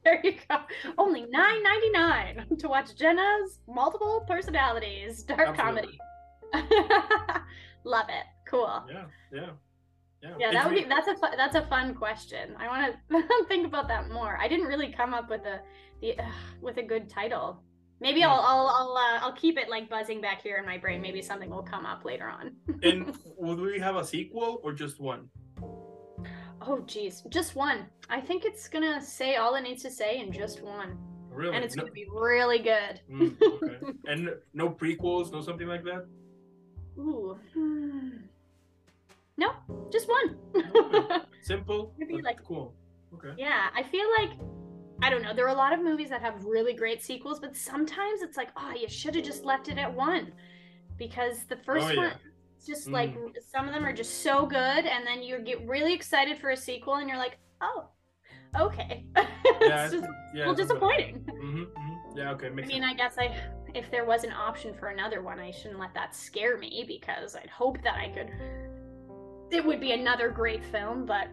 There 0.07 0.21
you 0.23 0.33
go. 0.49 0.57
Only 0.97 1.25
nine 1.29 1.63
ninety 1.63 1.89
nine 1.89 2.45
to 2.59 2.67
watch 2.67 2.95
Jenna's 2.95 3.59
multiple 3.67 4.23
personalities 4.27 5.23
dark 5.23 5.49
Absolutely. 5.49 5.99
comedy. 6.53 6.69
Love 7.83 8.07
it. 8.09 8.25
Cool. 8.49 8.83
Yeah. 8.91 9.05
Yeah. 9.33 9.49
Yeah, 10.23 10.33
yeah 10.39 10.51
that 10.51 10.65
would 10.65 10.75
be 10.75 10.85
that's 10.89 11.07
a 11.07 11.13
fu- 11.13 11.37
that's 11.37 11.55
a 11.55 11.65
fun 11.67 11.93
question. 11.93 12.55
I 12.57 12.67
want 12.67 12.95
to 13.11 13.45
think 13.47 13.67
about 13.67 13.87
that 13.89 14.09
more. 14.09 14.37
I 14.41 14.47
didn't 14.47 14.65
really 14.65 14.91
come 14.91 15.13
up 15.13 15.29
with 15.29 15.41
a 15.41 15.59
the 16.01 16.17
uh, 16.17 16.25
with 16.61 16.77
a 16.77 16.83
good 16.83 17.09
title. 17.09 17.61
Maybe 17.99 18.23
I'll 18.23 18.39
I'll 18.39 18.67
I'll, 18.67 18.97
uh, 18.97 19.19
I'll 19.25 19.33
keep 19.33 19.57
it 19.57 19.69
like 19.69 19.89
buzzing 19.89 20.21
back 20.21 20.41
here 20.41 20.57
in 20.57 20.65
my 20.65 20.77
brain. 20.77 21.01
Maybe 21.01 21.21
something 21.21 21.49
will 21.49 21.63
come 21.63 21.85
up 21.85 22.05
later 22.05 22.29
on. 22.29 22.55
and 22.81 23.15
will 23.37 23.57
we 23.57 23.79
have 23.79 23.95
a 23.95 24.05
sequel 24.05 24.59
or 24.63 24.73
just 24.73 24.99
one? 24.99 25.29
Oh 26.61 26.79
geez, 26.87 27.23
just 27.29 27.55
one. 27.55 27.85
I 28.09 28.19
think 28.19 28.45
it's 28.45 28.67
gonna 28.67 29.01
say 29.01 29.35
all 29.35 29.55
it 29.55 29.61
needs 29.61 29.83
to 29.83 29.91
say 29.91 30.19
in 30.19 30.31
just 30.31 30.61
one. 30.61 30.97
Really? 31.29 31.55
And 31.55 31.63
it's 31.63 31.75
no... 31.75 31.83
gonna 31.83 31.93
be 31.93 32.07
really 32.11 32.59
good. 32.59 33.01
Mm, 33.11 33.35
okay. 33.41 33.93
and 34.07 34.29
no 34.53 34.69
prequels, 34.69 35.31
no 35.31 35.41
something 35.41 35.67
like 35.67 35.83
that. 35.83 36.05
Ooh. 36.97 37.37
No, 39.37 39.51
just 39.91 40.09
one. 40.09 40.35
Simple. 41.41 41.93
Maybe 41.97 42.21
like 42.21 42.43
cool. 42.43 42.73
Okay. 43.13 43.33
Yeah, 43.37 43.67
I 43.75 43.83
feel 43.83 44.05
like 44.19 44.31
I 45.01 45.09
don't 45.11 45.21
know. 45.21 45.33
There 45.33 45.45
are 45.45 45.53
a 45.53 45.57
lot 45.57 45.73
of 45.73 45.83
movies 45.83 46.09
that 46.09 46.21
have 46.21 46.43
really 46.43 46.73
great 46.73 47.03
sequels, 47.03 47.39
but 47.39 47.55
sometimes 47.55 48.23
it's 48.23 48.35
like, 48.35 48.49
oh, 48.57 48.73
you 48.73 48.89
should 48.89 49.15
have 49.15 49.23
just 49.23 49.45
left 49.45 49.69
it 49.69 49.77
at 49.77 49.93
one, 49.93 50.33
because 50.97 51.43
the 51.43 51.57
first 51.57 51.85
oh, 51.85 51.91
yeah. 51.91 52.13
Just 52.67 52.87
mm. 52.87 52.93
like 52.93 53.15
some 53.51 53.67
of 53.67 53.73
them 53.73 53.85
are 53.85 53.93
just 53.93 54.21
so 54.21 54.45
good, 54.45 54.57
and 54.85 55.05
then 55.05 55.23
you 55.23 55.39
get 55.39 55.65
really 55.67 55.93
excited 55.93 56.37
for 56.37 56.51
a 56.51 56.57
sequel, 56.57 56.95
and 56.95 57.09
you're 57.09 57.17
like, 57.17 57.37
oh, 57.61 57.89
okay. 58.59 59.05
Yeah, 59.59 59.85
it's 59.85 59.93
just 59.93 60.07
yeah, 60.35 60.45
well 60.45 60.53
disappointing. 60.53 61.25
Mm-hmm, 61.27 61.63
mm-hmm. 61.63 62.17
Yeah, 62.17 62.31
okay. 62.31 62.47
I 62.47 62.49
mean, 62.51 62.69
sense. 62.69 62.85
I 62.85 62.93
guess 62.93 63.17
I, 63.17 63.35
if 63.73 63.89
there 63.89 64.05
was 64.05 64.23
an 64.23 64.31
option 64.31 64.73
for 64.73 64.89
another 64.89 65.21
one, 65.23 65.39
I 65.39 65.51
shouldn't 65.51 65.79
let 65.79 65.93
that 65.95 66.15
scare 66.15 66.57
me 66.57 66.85
because 66.87 67.35
I'd 67.35 67.49
hope 67.49 67.81
that 67.83 67.95
I 67.95 68.09
could. 68.09 68.29
It 69.51 69.65
would 69.65 69.81
be 69.81 69.93
another 69.93 70.29
great 70.29 70.63
film, 70.65 71.05
but 71.05 71.27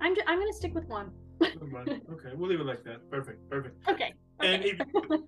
I'm 0.00 0.14
just, 0.14 0.28
I'm 0.28 0.38
gonna 0.38 0.52
stick 0.52 0.74
with 0.74 0.86
one 0.86 1.12
okay, 1.42 2.30
we'll 2.34 2.48
leave 2.48 2.60
it 2.60 2.66
like 2.66 2.84
that. 2.84 3.10
Perfect, 3.10 3.48
perfect. 3.50 3.76
Okay. 3.88 4.14
okay. 4.40 4.54
And 4.54 4.64
if 4.64 4.80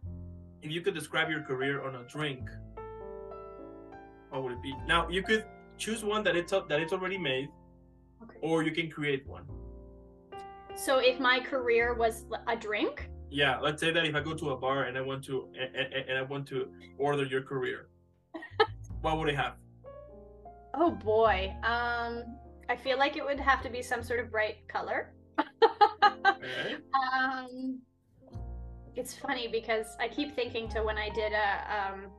if 0.62 0.70
you 0.70 0.80
could 0.80 0.94
describe 0.94 1.30
your 1.30 1.42
career 1.42 1.82
on 1.82 1.96
a 1.96 2.04
drink, 2.04 2.48
what 4.30 4.42
would 4.42 4.52
it 4.52 4.62
be? 4.62 4.74
Now 4.86 5.08
you 5.08 5.22
could 5.22 5.44
choose 5.76 6.04
one 6.04 6.24
that 6.24 6.36
it's 6.36 6.52
that 6.52 6.80
it's 6.80 6.92
already 6.92 7.18
made, 7.18 7.48
okay. 8.22 8.38
or 8.42 8.62
you 8.62 8.72
can 8.72 8.90
create 8.90 9.26
one. 9.26 9.44
So 10.76 10.98
if 10.98 11.18
my 11.18 11.40
career 11.40 11.94
was 11.94 12.24
a 12.46 12.56
drink. 12.56 13.10
Yeah, 13.30 13.58
let's 13.58 13.80
say 13.80 13.90
that 13.90 14.06
if 14.06 14.14
I 14.14 14.20
go 14.20 14.32
to 14.34 14.50
a 14.50 14.56
bar 14.56 14.84
and 14.84 14.96
I 14.96 15.02
want 15.02 15.22
to 15.24 15.48
and, 15.58 15.76
and, 15.76 16.08
and 16.08 16.18
I 16.18 16.22
want 16.22 16.46
to 16.48 16.68
order 16.98 17.24
your 17.24 17.42
career, 17.42 17.88
what 19.02 19.18
would 19.18 19.28
it 19.28 19.36
have? 19.36 19.54
Oh 20.74 20.90
boy, 20.90 21.54
um, 21.62 22.24
I 22.68 22.76
feel 22.76 22.98
like 22.98 23.16
it 23.16 23.24
would 23.24 23.40
have 23.40 23.62
to 23.62 23.70
be 23.70 23.82
some 23.82 24.02
sort 24.02 24.20
of 24.20 24.30
bright 24.30 24.66
color. 24.68 25.12
um, 26.94 27.80
it's 28.94 29.14
funny 29.14 29.48
because 29.48 29.96
I 30.00 30.08
keep 30.08 30.34
thinking 30.34 30.68
to 30.70 30.82
when 30.82 30.98
I 30.98 31.08
did 31.10 31.32
a 31.32 31.92
um, 31.92 32.10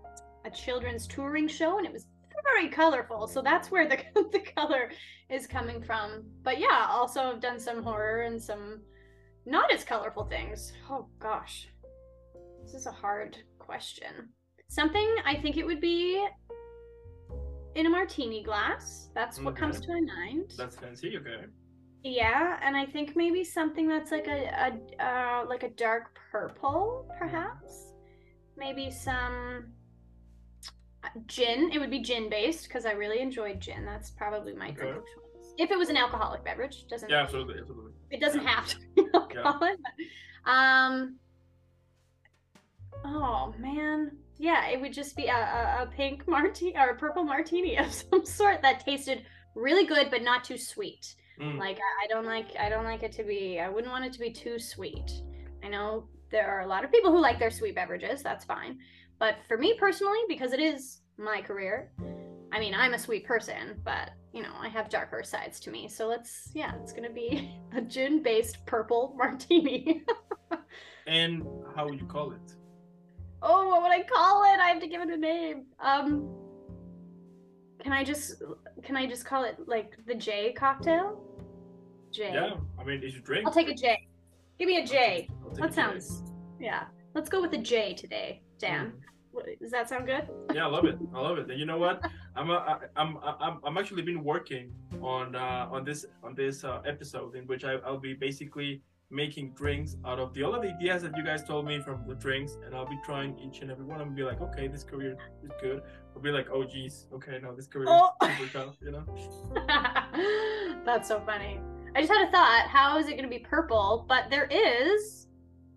a 0.46 0.50
children's 0.50 1.08
touring 1.08 1.48
show 1.48 1.78
and 1.78 1.86
it 1.86 1.94
was 1.94 2.08
very 2.44 2.70
colorful. 2.70 3.28
So 3.28 3.42
that's 3.42 3.72
where 3.72 3.88
the 3.88 3.98
the 4.32 4.40
color 4.56 4.92
is 5.30 5.48
coming 5.48 5.82
from. 5.82 6.24
But 6.44 6.60
yeah, 6.60 6.88
also 6.90 7.22
I've 7.22 7.42
done 7.42 7.60
some 7.60 7.84
horror 7.84 8.22
and 8.22 8.42
some 8.42 8.82
not 9.46 9.72
as 9.74 9.84
colorful 9.84 10.26
things. 10.26 10.74
Oh 10.90 11.08
gosh. 11.20 11.68
This 12.64 12.74
is 12.74 12.86
a 12.86 12.92
hard 12.92 13.38
question. 13.58 14.30
Something 14.70 15.16
I 15.26 15.36
think 15.36 15.58
it 15.58 15.66
would 15.66 15.82
be 15.82 16.26
in 17.76 17.86
a 17.86 17.90
martini 17.90 18.44
glass. 18.44 19.10
That's 19.16 19.40
what 19.40 19.54
okay. 19.54 19.62
comes 19.62 19.80
to 19.82 19.88
my 19.88 20.02
mind. 20.02 20.54
That's 20.58 20.76
fancy, 20.76 21.18
okay. 21.18 21.46
Yeah, 22.04 22.60
and 22.62 22.78
I 22.78 22.86
think 22.86 23.16
maybe 23.16 23.44
something 23.44 23.88
that's 23.88 24.12
like 24.12 24.28
a, 24.28 24.72
a 25.00 25.06
uh, 25.06 25.46
like 25.48 25.64
a 25.64 25.70
dark 25.70 26.18
purple, 26.32 27.10
perhaps. 27.20 27.94
Maybe 28.58 28.90
some 28.90 29.74
gin. 31.28 31.72
It 31.72 31.80
would 31.80 31.92
be 31.92 32.00
gin 32.02 32.30
based 32.30 32.68
because 32.68 32.86
I 32.86 32.92
really 32.92 33.20
enjoyed 33.20 33.60
gin. 33.60 33.86
That's 33.86 34.10
probably 34.10 34.54
my 34.54 34.72
drink 34.72 34.98
of 34.98 35.04
choice. 35.04 35.54
If 35.58 35.72
it 35.72 35.78
was 35.78 35.90
an 35.90 35.98
alcoholic 35.98 36.44
beverage, 36.44 36.88
doesn't. 36.88 37.10
Yeah, 37.10 37.22
absolutely, 37.22 37.60
absolutely. 37.60 37.92
It 38.12 38.22
doesn't 38.22 38.46
have 38.46 38.68
to 38.68 38.78
be 38.96 39.06
alcoholic. 39.14 39.78
Yeah. 39.98 40.86
Um. 40.92 41.16
Oh 43.06 43.54
man, 43.58 44.12
yeah, 44.38 44.68
it 44.68 44.80
would 44.80 44.94
just 44.94 45.16
be 45.16 45.28
a, 45.28 45.36
a, 45.36 45.84
a 45.84 45.90
pink 45.96 46.28
martini 46.28 46.76
or 46.76 46.90
a 46.90 46.96
purple 46.96 47.24
martini 47.24 47.78
of 47.78 47.94
some 48.12 48.26
sort 48.26 48.62
that 48.62 48.86
tasted 48.86 49.26
really 49.56 49.86
good 49.86 50.10
but 50.10 50.24
not 50.24 50.44
too 50.44 50.58
sweet. 50.58 51.16
Mm. 51.40 51.58
Like 51.58 51.78
I, 51.78 52.06
I 52.06 52.08
don't 52.08 52.26
like 52.26 52.56
I 52.60 52.70
don't 52.70 52.86
like 52.86 53.04
it 53.04 53.12
to 53.14 53.24
be 53.24 53.60
I 53.60 53.70
wouldn't 53.70 53.92
want 53.92 54.06
it 54.06 54.14
to 54.14 54.20
be 54.20 54.32
too 54.32 54.58
sweet. 54.60 55.12
I 55.64 55.68
know 55.68 56.08
there 56.32 56.48
are 56.48 56.62
a 56.62 56.68
lot 56.68 56.84
of 56.84 56.92
people 56.92 57.12
who 57.12 57.20
like 57.20 57.40
their 57.40 57.52
sweet 57.52 57.76
beverages, 57.76 58.24
that's 58.24 58.46
fine. 58.46 58.80
But 59.20 59.36
for 59.48 59.58
me 59.58 59.76
personally, 59.78 60.20
because 60.28 60.54
it 60.54 60.60
is 60.60 61.02
my 61.18 61.42
career, 61.42 61.92
I 62.52 62.60
mean, 62.60 62.74
I'm 62.74 62.94
a 62.94 63.00
sweet 63.00 63.26
person, 63.26 63.80
but 63.84 64.12
you 64.34 64.42
know, 64.44 64.54
I 64.60 64.70
have 64.70 64.90
darker 64.90 65.24
sides 65.24 65.60
to 65.62 65.72
me. 65.72 65.88
So 65.88 66.08
let's, 66.08 66.50
yeah, 66.54 66.74
it's 66.82 66.94
gonna 66.94 67.10
be 67.10 67.52
a 67.76 67.82
gin 67.82 68.24
based 68.24 68.66
purple 68.66 69.14
martini. 69.18 70.04
and 71.08 71.44
how 71.76 71.86
would 71.86 72.00
you 72.00 72.08
call 72.08 72.32
it? 72.32 72.56
Oh, 73.42 73.70
what 73.70 73.82
would 73.84 73.92
I 73.92 74.04
call 74.04 74.44
it? 74.44 74.60
I 74.60 74.70
have 74.70 74.82
to 74.82 74.88
give 74.88 75.02
it 75.02 75.10
a 75.10 75.18
name. 75.18 75.66
Um, 75.80 76.30
can 77.82 77.94
I 77.94 78.04
just, 78.04 78.44
can 78.84 78.98
I 78.98 79.08
just 79.08 79.26
call 79.26 79.46
it 79.46 79.58
like 79.66 79.98
the 80.06 80.16
J 80.16 80.54
cocktail? 80.54 81.22
J. 82.12 82.32
Yeah, 82.34 82.56
I 82.78 82.84
mean, 82.84 83.02
is 83.04 83.16
you 83.16 83.22
drink? 83.22 83.46
I'll 83.46 83.54
take 83.54 83.70
a 83.70 83.74
J. 83.74 84.08
Give 84.58 84.68
me 84.68 84.78
a 84.82 84.86
J. 84.86 85.30
That 85.54 85.74
sounds. 85.74 86.24
Yeah, 86.60 86.86
let's 87.14 87.30
go 87.30 87.42
with 87.42 87.54
a 87.54 87.58
J 87.58 87.94
today, 87.94 88.42
Dan. 88.60 88.88
Mm. 88.88 89.60
Does 89.62 89.72
that 89.72 89.88
sound 89.88 90.06
good? 90.06 90.28
Yeah, 90.54 90.66
I 90.66 90.70
love 90.70 90.86
it. 90.86 90.98
I 91.14 91.20
love 91.22 91.38
it. 91.38 91.50
And 91.50 91.60
you 91.60 91.66
know 91.66 91.78
what? 91.78 92.02
I'm 92.36 92.50
a, 92.50 92.54
I, 92.54 92.78
I'm 92.96 93.18
I'm 93.24 93.60
I'm 93.64 93.78
actually 93.78 94.02
been 94.02 94.24
working 94.24 94.72
on 95.02 95.36
uh, 95.36 95.68
on 95.72 95.84
this 95.84 96.06
on 96.24 96.36
this 96.36 96.64
uh, 96.64 96.82
episode 96.86 97.36
in 97.36 97.46
which 97.46 97.64
I, 97.64 97.74
I'll 97.86 98.00
be 98.00 98.14
basically 98.14 98.82
making 99.12 99.52
drinks 99.54 99.98
out 100.06 100.20
of 100.20 100.34
the 100.34 100.44
all 100.44 100.54
of 100.54 100.62
the 100.62 100.70
ideas 100.70 101.02
that 101.02 101.18
you 101.18 101.24
guys 101.24 101.44
told 101.44 101.66
me 101.66 101.80
from 101.80 102.04
the 102.08 102.16
drinks, 102.16 102.58
and 102.66 102.76
I'll 102.76 102.90
be 102.90 103.00
trying 103.04 103.38
each 103.40 103.62
and 103.62 103.72
every 103.72 103.86
one 103.86 104.02
and 104.02 104.16
be 104.16 104.24
like, 104.24 104.42
okay, 104.42 104.68
this 104.68 104.84
career 104.84 105.18
is 105.44 105.52
good. 105.62 105.82
I'll 106.16 106.22
be 106.22 106.32
like, 106.32 106.48
oh 106.52 106.64
geez, 106.64 107.08
okay, 107.14 107.40
no, 107.42 107.56
this 107.56 107.68
career 107.68 107.88
oh. 107.90 108.12
is 108.24 108.38
super 108.38 108.66
tough, 108.66 108.76
you 108.82 108.92
know. 108.92 109.06
That's 110.86 111.08
so 111.08 111.22
funny. 111.26 111.60
I 111.96 112.02
just 112.02 112.12
had 112.12 112.28
a 112.28 112.32
thought. 112.32 112.68
How 112.68 112.98
is 113.00 113.08
it 113.08 113.12
going 113.12 113.24
to 113.24 113.30
be 113.30 113.40
purple? 113.40 114.06
But 114.08 114.30
there 114.30 114.46
is 114.46 115.19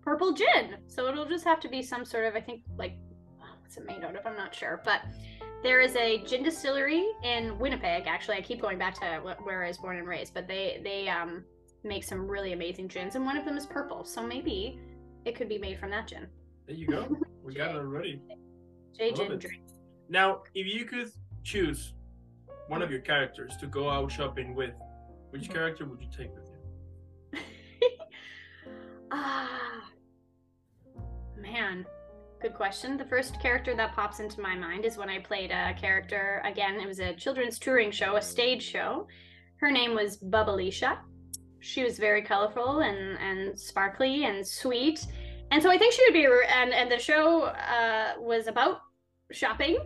purple 0.03 0.33
gin, 0.33 0.77
so 0.87 1.07
it'll 1.07 1.25
just 1.25 1.45
have 1.45 1.59
to 1.61 1.69
be 1.69 1.81
some 1.81 2.05
sort 2.05 2.25
of 2.25 2.35
I 2.35 2.41
think 2.41 2.63
like 2.77 2.97
what's 3.61 3.77
it 3.77 3.85
made 3.85 4.03
out 4.03 4.15
of? 4.15 4.25
I'm 4.25 4.35
not 4.35 4.53
sure, 4.53 4.81
but 4.85 5.01
there 5.63 5.79
is 5.79 5.95
a 5.95 6.23
gin 6.25 6.43
distillery 6.43 7.05
in 7.23 7.57
Winnipeg. 7.57 8.05
Actually, 8.05 8.37
I 8.37 8.41
keep 8.41 8.61
going 8.61 8.77
back 8.77 8.93
to 8.95 9.35
where 9.43 9.63
I 9.63 9.67
was 9.67 9.77
born 9.77 9.97
and 9.97 10.07
raised, 10.07 10.33
but 10.33 10.47
they 10.47 10.81
they 10.83 11.09
um 11.09 11.43
make 11.83 12.03
some 12.03 12.27
really 12.27 12.53
amazing 12.53 12.87
gins, 12.87 13.15
and 13.15 13.25
one 13.25 13.37
of 13.37 13.45
them 13.45 13.57
is 13.57 13.65
purple. 13.65 14.03
So 14.03 14.25
maybe 14.25 14.79
it 15.25 15.35
could 15.35 15.49
be 15.49 15.57
made 15.57 15.79
from 15.79 15.89
that 15.91 16.07
gin. 16.07 16.27
There 16.67 16.75
you 16.75 16.87
go. 16.87 17.17
We 17.43 17.53
got 17.53 17.71
it 17.71 17.75
already. 17.75 18.21
J 18.97 19.11
gin 19.11 19.37
drink. 19.37 19.63
Now, 20.07 20.43
if 20.55 20.65
you 20.65 20.85
could 20.85 21.11
choose 21.43 21.93
one 22.69 22.81
of 22.81 22.89
your 22.89 23.01
characters 23.01 23.57
to 23.57 23.67
go 23.67 23.89
out 23.89 24.09
shopping 24.09 24.55
with, 24.55 24.71
which 25.31 25.43
mm-hmm. 25.43 25.53
character 25.53 25.85
would 25.85 26.01
you 26.01 26.07
take 26.15 26.33
with 26.33 26.49
you? 27.33 27.39
Ah, 29.15 29.91
man, 31.53 31.85
good 32.41 32.55
question. 32.55 32.97
The 32.97 33.05
first 33.05 33.39
character 33.39 33.75
that 33.75 33.93
pops 33.93 34.19
into 34.19 34.41
my 34.41 34.55
mind 34.55 34.85
is 34.85 34.97
when 34.97 35.09
I 35.09 35.19
played 35.19 35.51
a 35.51 35.73
character. 35.75 36.41
Again, 36.43 36.79
it 36.79 36.87
was 36.87 36.99
a 36.99 37.13
children's 37.13 37.59
touring 37.59 37.91
show, 37.91 38.15
a 38.15 38.21
stage 38.21 38.63
show. 38.63 39.07
Her 39.57 39.71
name 39.71 39.93
was 39.93 40.17
Bubbleisha. 40.17 40.97
She 41.59 41.83
was 41.83 41.97
very 41.99 42.23
colorful 42.23 42.79
and 42.79 43.17
and 43.19 43.57
sparkly 43.57 44.25
and 44.25 44.45
sweet, 44.45 45.05
and 45.51 45.63
so 45.63 45.69
I 45.71 45.77
think 45.77 45.93
she 45.93 46.03
would 46.05 46.13
be. 46.13 46.25
And 46.25 46.73
and 46.73 46.91
the 46.91 46.99
show 46.99 47.43
uh, 47.43 48.13
was 48.19 48.47
about 48.47 48.81
shopping. 49.31 49.77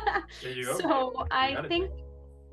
so 0.78 1.26
I 1.30 1.66
think 1.66 1.90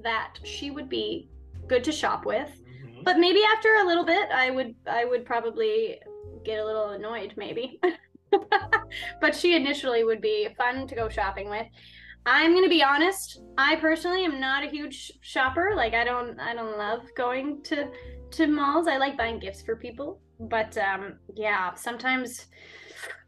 that 0.02 0.40
she 0.44 0.72
would 0.72 0.90
be 0.90 1.30
good 1.68 1.84
to 1.84 1.92
shop 1.92 2.26
with. 2.26 2.50
Mm-hmm. 2.50 3.04
But 3.04 3.20
maybe 3.20 3.42
after 3.56 3.76
a 3.76 3.86
little 3.86 4.06
bit, 4.06 4.30
I 4.32 4.50
would 4.50 4.74
I 4.88 5.06
would 5.06 5.26
probably 5.26 6.00
get 6.44 6.60
a 6.60 6.66
little 6.66 6.90
annoyed, 6.90 7.34
maybe. 7.38 7.80
but 9.22 9.36
she 9.36 9.56
initially 9.56 10.04
would 10.04 10.22
be 10.22 10.50
fun 10.58 10.88
to 10.88 10.96
go 10.96 11.10
shopping 11.10 11.50
with. 11.50 11.68
I'm 12.26 12.54
gonna 12.54 12.70
be 12.70 12.84
honest. 12.84 13.42
I 13.58 13.76
personally 13.76 14.24
am 14.24 14.40
not 14.40 14.64
a 14.64 14.70
huge 14.70 15.12
shopper. 15.22 15.74
Like 15.76 15.94
I 15.94 16.04
don't 16.04 16.40
I 16.40 16.54
don't 16.54 16.78
love 16.78 17.02
going 17.16 17.62
to 17.64 17.90
to 18.32 18.48
malls. 18.48 18.88
I 18.88 18.98
like 18.98 19.18
buying 19.18 19.40
gifts 19.40 19.62
for 19.62 19.76
people, 19.76 20.22
but 20.40 20.78
um, 20.78 21.20
yeah, 21.36 21.74
sometimes 21.74 22.48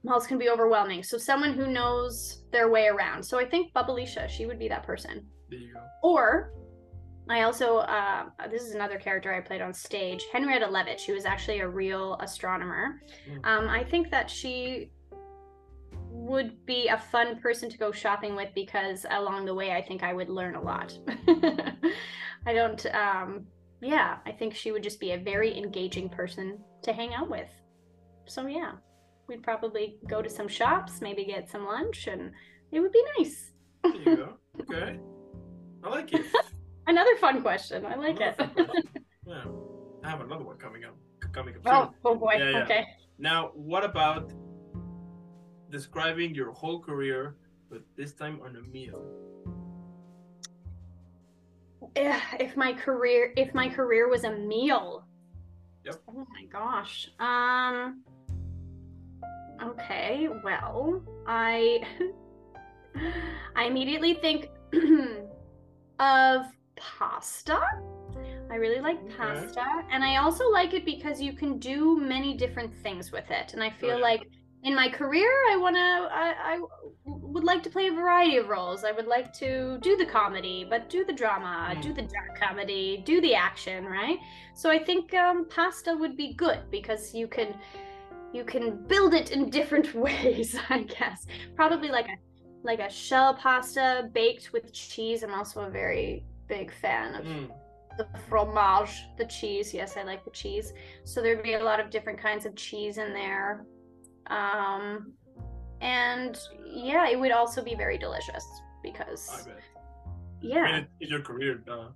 malls 0.04 0.28
can 0.28 0.38
be 0.38 0.50
overwhelming. 0.50 1.04
So 1.04 1.18
someone 1.18 1.54
who 1.54 1.68
knows 1.68 2.44
their 2.52 2.70
way 2.70 2.88
around. 2.88 3.24
So 3.24 3.38
I 3.38 3.46
think 3.46 3.74
Bubbleisha, 3.74 4.30
she 4.30 4.46
would 4.46 4.60
be 4.60 4.70
that 4.70 4.84
person. 4.84 5.26
There 5.50 5.60
you 5.60 5.74
go. 5.74 5.82
Or 6.04 6.54
I 7.28 7.42
also 7.42 7.78
uh, 7.78 8.26
this 8.50 8.64
is 8.64 8.76
another 8.76 8.98
character 8.98 9.34
I 9.34 9.42
played 9.42 9.62
on 9.62 9.74
stage, 9.74 10.24
Henrietta 10.32 10.68
Leavitt. 10.68 11.00
She 11.00 11.12
was 11.12 11.26
actually 11.26 11.60
a 11.60 11.68
real 11.68 12.18
astronomer. 12.20 13.02
Mm. 13.30 13.46
Um, 13.46 13.70
I 13.70 13.84
think 13.84 14.12
that 14.12 14.30
she 14.30 14.92
would 15.92 16.66
be 16.66 16.88
a 16.88 16.98
fun 16.98 17.40
person 17.40 17.70
to 17.70 17.78
go 17.78 17.92
shopping 17.92 18.36
with 18.36 18.50
because 18.56 19.06
along 19.10 19.46
the 19.46 19.54
way 19.54 19.72
I 19.72 19.82
think 19.82 20.04
I 20.04 20.14
would 20.14 20.30
learn 20.30 20.56
a 20.56 20.62
lot. 20.62 20.98
I 22.46 22.54
don't 22.54 22.86
um 22.94 23.48
yeah, 23.82 24.18
I 24.26 24.32
think 24.32 24.56
she 24.56 24.72
would 24.72 24.84
just 24.84 25.00
be 25.00 25.12
a 25.12 25.18
very 25.18 25.58
engaging 25.58 26.10
person 26.10 26.60
to 26.84 26.94
hang 26.94 27.14
out 27.14 27.30
with. 27.30 27.50
So 28.26 28.48
yeah, 28.48 28.74
we'd 29.28 29.44
probably 29.44 29.98
go 30.08 30.22
to 30.22 30.30
some 30.30 30.48
shops, 30.48 31.02
maybe 31.02 31.26
get 31.26 31.50
some 31.50 31.66
lunch, 31.66 32.08
and 32.08 32.32
it 32.72 32.80
would 32.80 32.92
be 32.92 33.04
nice. 33.20 33.52
go. 33.84 34.34
Okay. 34.62 34.98
I 35.84 35.90
like 35.90 36.14
it. 36.14 36.26
Another 36.88 37.16
fun 37.18 37.42
question. 37.42 37.86
I 37.86 37.96
like 37.96 38.20
another 38.22 38.22
it. 38.22 38.36
yeah. 39.28 39.46
I 40.04 40.10
have 40.10 40.22
another 40.22 40.44
one 40.44 40.58
coming 40.58 40.84
up. 40.84 40.96
Coming 41.32 41.56
up 41.56 41.62
oh, 41.66 41.84
soon. 41.84 41.94
Oh, 42.06 42.16
boy. 42.16 42.36
Yeah, 42.38 42.50
yeah. 42.50 42.64
Okay. 42.64 42.86
Now, 43.18 43.52
what 43.54 43.84
about 43.84 44.32
describing 45.70 46.36
your 46.36 46.52
whole 46.52 46.80
career, 46.80 47.36
but 47.70 47.82
this 47.98 48.14
time 48.14 48.40
on 48.44 48.56
a 48.56 48.62
meal? 48.70 49.04
if 51.96 52.58
my 52.58 52.74
career 52.74 53.34
if 53.38 53.54
my 53.54 53.70
career 53.70 54.10
was 54.10 54.24
a 54.24 54.32
meal 54.32 55.06
yep 55.84 55.96
oh 56.10 56.26
my 56.30 56.46
gosh 56.52 57.10
um 57.20 58.02
okay 59.64 60.28
well 60.44 61.02
i 61.28 61.82
i 63.56 63.66
immediately 63.66 64.16
think 64.16 64.50
of 66.00 66.46
pasta. 66.78 67.62
I 68.50 68.56
really 68.56 68.80
like 68.80 68.98
okay. 69.04 69.16
pasta 69.18 69.66
and 69.92 70.04
i 70.04 70.18
also 70.18 70.50
like 70.50 70.74
it 70.74 70.86
because 70.86 71.22
you 71.22 71.34
can 71.34 71.58
do 71.58 71.98
many 71.98 72.36
different 72.36 72.74
things 72.84 73.12
with 73.12 73.30
it 73.32 73.54
and 73.54 73.64
i 73.64 73.70
feel 73.70 73.98
oh, 73.98 74.00
like 74.00 74.30
in 74.64 74.76
my 74.76 74.88
career 74.88 75.30
i 75.52 75.58
want 75.58 75.76
to 75.76 75.82
I, 75.82 76.34
I 76.54 76.60
would 77.06 77.44
like 77.44 77.64
to 77.64 77.70
play 77.70 77.88
a 77.88 77.92
variety 77.92 78.38
of 78.38 78.48
roles. 78.48 78.84
I 78.84 78.92
would 78.92 79.08
like 79.08 79.34
to 79.34 79.78
do 79.82 79.98
the 79.98 80.06
comedy 80.06 80.66
but 80.68 80.90
do 80.90 81.04
the 81.04 81.14
drama 81.14 81.76
mm. 81.76 81.82
do 81.82 81.94
the 81.94 82.04
dark 82.04 82.40
comedy 82.40 83.04
do 83.06 83.20
the 83.22 83.36
action 83.36 83.86
right? 83.86 84.18
So 84.56 84.70
i 84.70 84.80
think 84.80 85.14
um, 85.14 85.46
pasta 85.50 85.96
would 85.96 86.16
be 86.16 86.34
good 86.34 86.60
because 86.72 87.14
you 87.14 87.28
can 87.28 87.56
you 88.34 88.44
can 88.44 88.86
build 88.88 89.14
it 89.14 89.32
in 89.32 89.50
different 89.50 89.94
ways 90.06 90.58
i 90.70 90.84
guess. 90.84 91.28
Probably 91.56 91.90
like 91.90 92.08
a 92.08 92.18
like 92.64 92.80
a 92.80 92.90
shell 92.90 93.36
pasta 93.36 94.10
baked 94.14 94.52
with 94.54 94.74
cheese. 94.74 95.22
I'm 95.22 95.34
also 95.34 95.62
a 95.62 95.70
very 95.70 96.26
big 96.48 96.72
fan 96.74 97.16
of 97.16 97.26
mm. 97.26 97.50
the 97.98 98.08
fromage 98.30 99.06
the 99.18 99.26
cheese 99.26 99.74
yes 99.74 99.98
i 99.98 100.04
like 100.04 100.24
the 100.24 100.32
cheese 100.32 100.74
so 101.04 101.22
there'd 101.22 101.44
be 101.44 101.54
a 101.54 101.64
lot 101.64 101.80
of 101.80 101.90
different 101.90 102.20
kinds 102.20 102.46
of 102.46 102.56
cheese 102.56 102.98
in 102.98 103.14
there 103.14 103.66
um, 104.28 105.14
and 105.82 106.40
yeah, 106.66 107.08
it 107.08 107.20
would 107.20 107.32
also 107.32 107.64
be 107.64 107.76
very 107.76 107.98
delicious 107.98 108.46
because. 108.82 109.48
Yeah. 110.42 110.60
I 110.60 110.72
mean, 110.74 110.88
it's 111.00 111.12
your 111.12 111.22
career, 111.22 111.64
uh, 111.72 111.88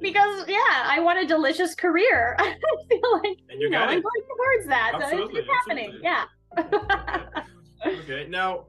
because 0.00 0.48
yeah, 0.48 0.84
I 0.84 1.00
want 1.00 1.18
a 1.18 1.26
delicious 1.26 1.74
career. 1.74 2.36
I 2.38 2.56
feel 2.88 3.12
like 3.14 3.38
and 3.48 3.60
you, 3.60 3.66
you 3.66 3.70
know, 3.70 3.80
I'm 3.80 4.00
going 4.00 4.22
towards 4.36 4.66
that. 4.68 4.92
Absolutely, 4.94 5.40
it's, 5.40 5.48
it's 5.48 5.56
happening. 5.56 5.98
Yeah. 6.02 6.24
okay. 6.58 7.98
okay. 8.00 8.26
Now, 8.28 8.66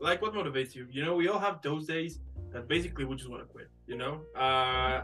like, 0.00 0.22
what 0.22 0.34
motivates 0.34 0.74
you? 0.74 0.86
You 0.90 1.04
know, 1.04 1.14
we 1.14 1.28
all 1.28 1.38
have 1.38 1.60
those 1.62 1.86
days 1.86 2.20
that 2.54 2.66
basically 2.68 3.04
we 3.04 3.16
just 3.16 3.28
want 3.28 3.42
to 3.42 3.46
quit. 3.46 3.68
You 3.86 3.98
know, 3.98 4.20
uh, 4.34 5.02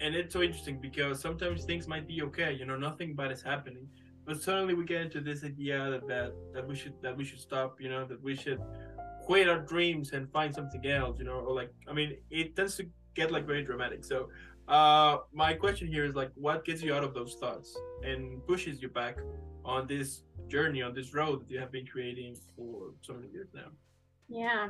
and 0.00 0.14
it's 0.14 0.32
so 0.32 0.42
interesting 0.42 0.80
because 0.80 1.20
sometimes 1.20 1.64
things 1.64 1.88
might 1.88 2.06
be 2.06 2.22
okay. 2.22 2.52
You 2.52 2.66
know, 2.66 2.76
nothing 2.76 3.16
bad 3.16 3.32
is 3.32 3.42
happening, 3.42 3.88
but 4.30 4.40
suddenly 4.40 4.74
we 4.74 4.84
get 4.84 5.00
into 5.00 5.20
this 5.20 5.42
idea 5.42 5.90
that, 5.90 6.06
that 6.06 6.32
that 6.54 6.66
we 6.66 6.76
should 6.76 6.94
that 7.02 7.16
we 7.16 7.24
should 7.24 7.40
stop 7.40 7.80
you 7.80 7.88
know 7.88 8.04
that 8.06 8.22
we 8.22 8.36
should 8.36 8.60
quit 9.24 9.48
our 9.48 9.58
dreams 9.58 10.12
and 10.12 10.30
find 10.30 10.54
something 10.54 10.86
else 10.86 11.18
you 11.18 11.24
know 11.24 11.38
or 11.46 11.54
like 11.54 11.72
i 11.88 11.92
mean 11.92 12.16
it 12.30 12.54
tends 12.56 12.76
to 12.76 12.86
get 13.14 13.30
like 13.30 13.44
very 13.46 13.64
dramatic 13.64 14.04
so 14.04 14.28
uh 14.68 15.18
my 15.32 15.52
question 15.52 15.88
here 15.88 16.04
is 16.04 16.14
like 16.14 16.30
what 16.34 16.64
gets 16.64 16.80
you 16.82 16.94
out 16.94 17.02
of 17.02 17.12
those 17.12 17.34
thoughts 17.40 17.76
and 18.04 18.44
pushes 18.46 18.80
you 18.80 18.88
back 18.88 19.18
on 19.64 19.86
this 19.86 20.22
journey 20.48 20.80
on 20.80 20.94
this 20.94 21.12
road 21.12 21.40
that 21.40 21.50
you 21.50 21.58
have 21.58 21.72
been 21.72 21.86
creating 21.86 22.36
for 22.56 22.92
so 23.02 23.14
many 23.14 23.28
years 23.28 23.48
now 23.52 23.70
yeah 24.28 24.68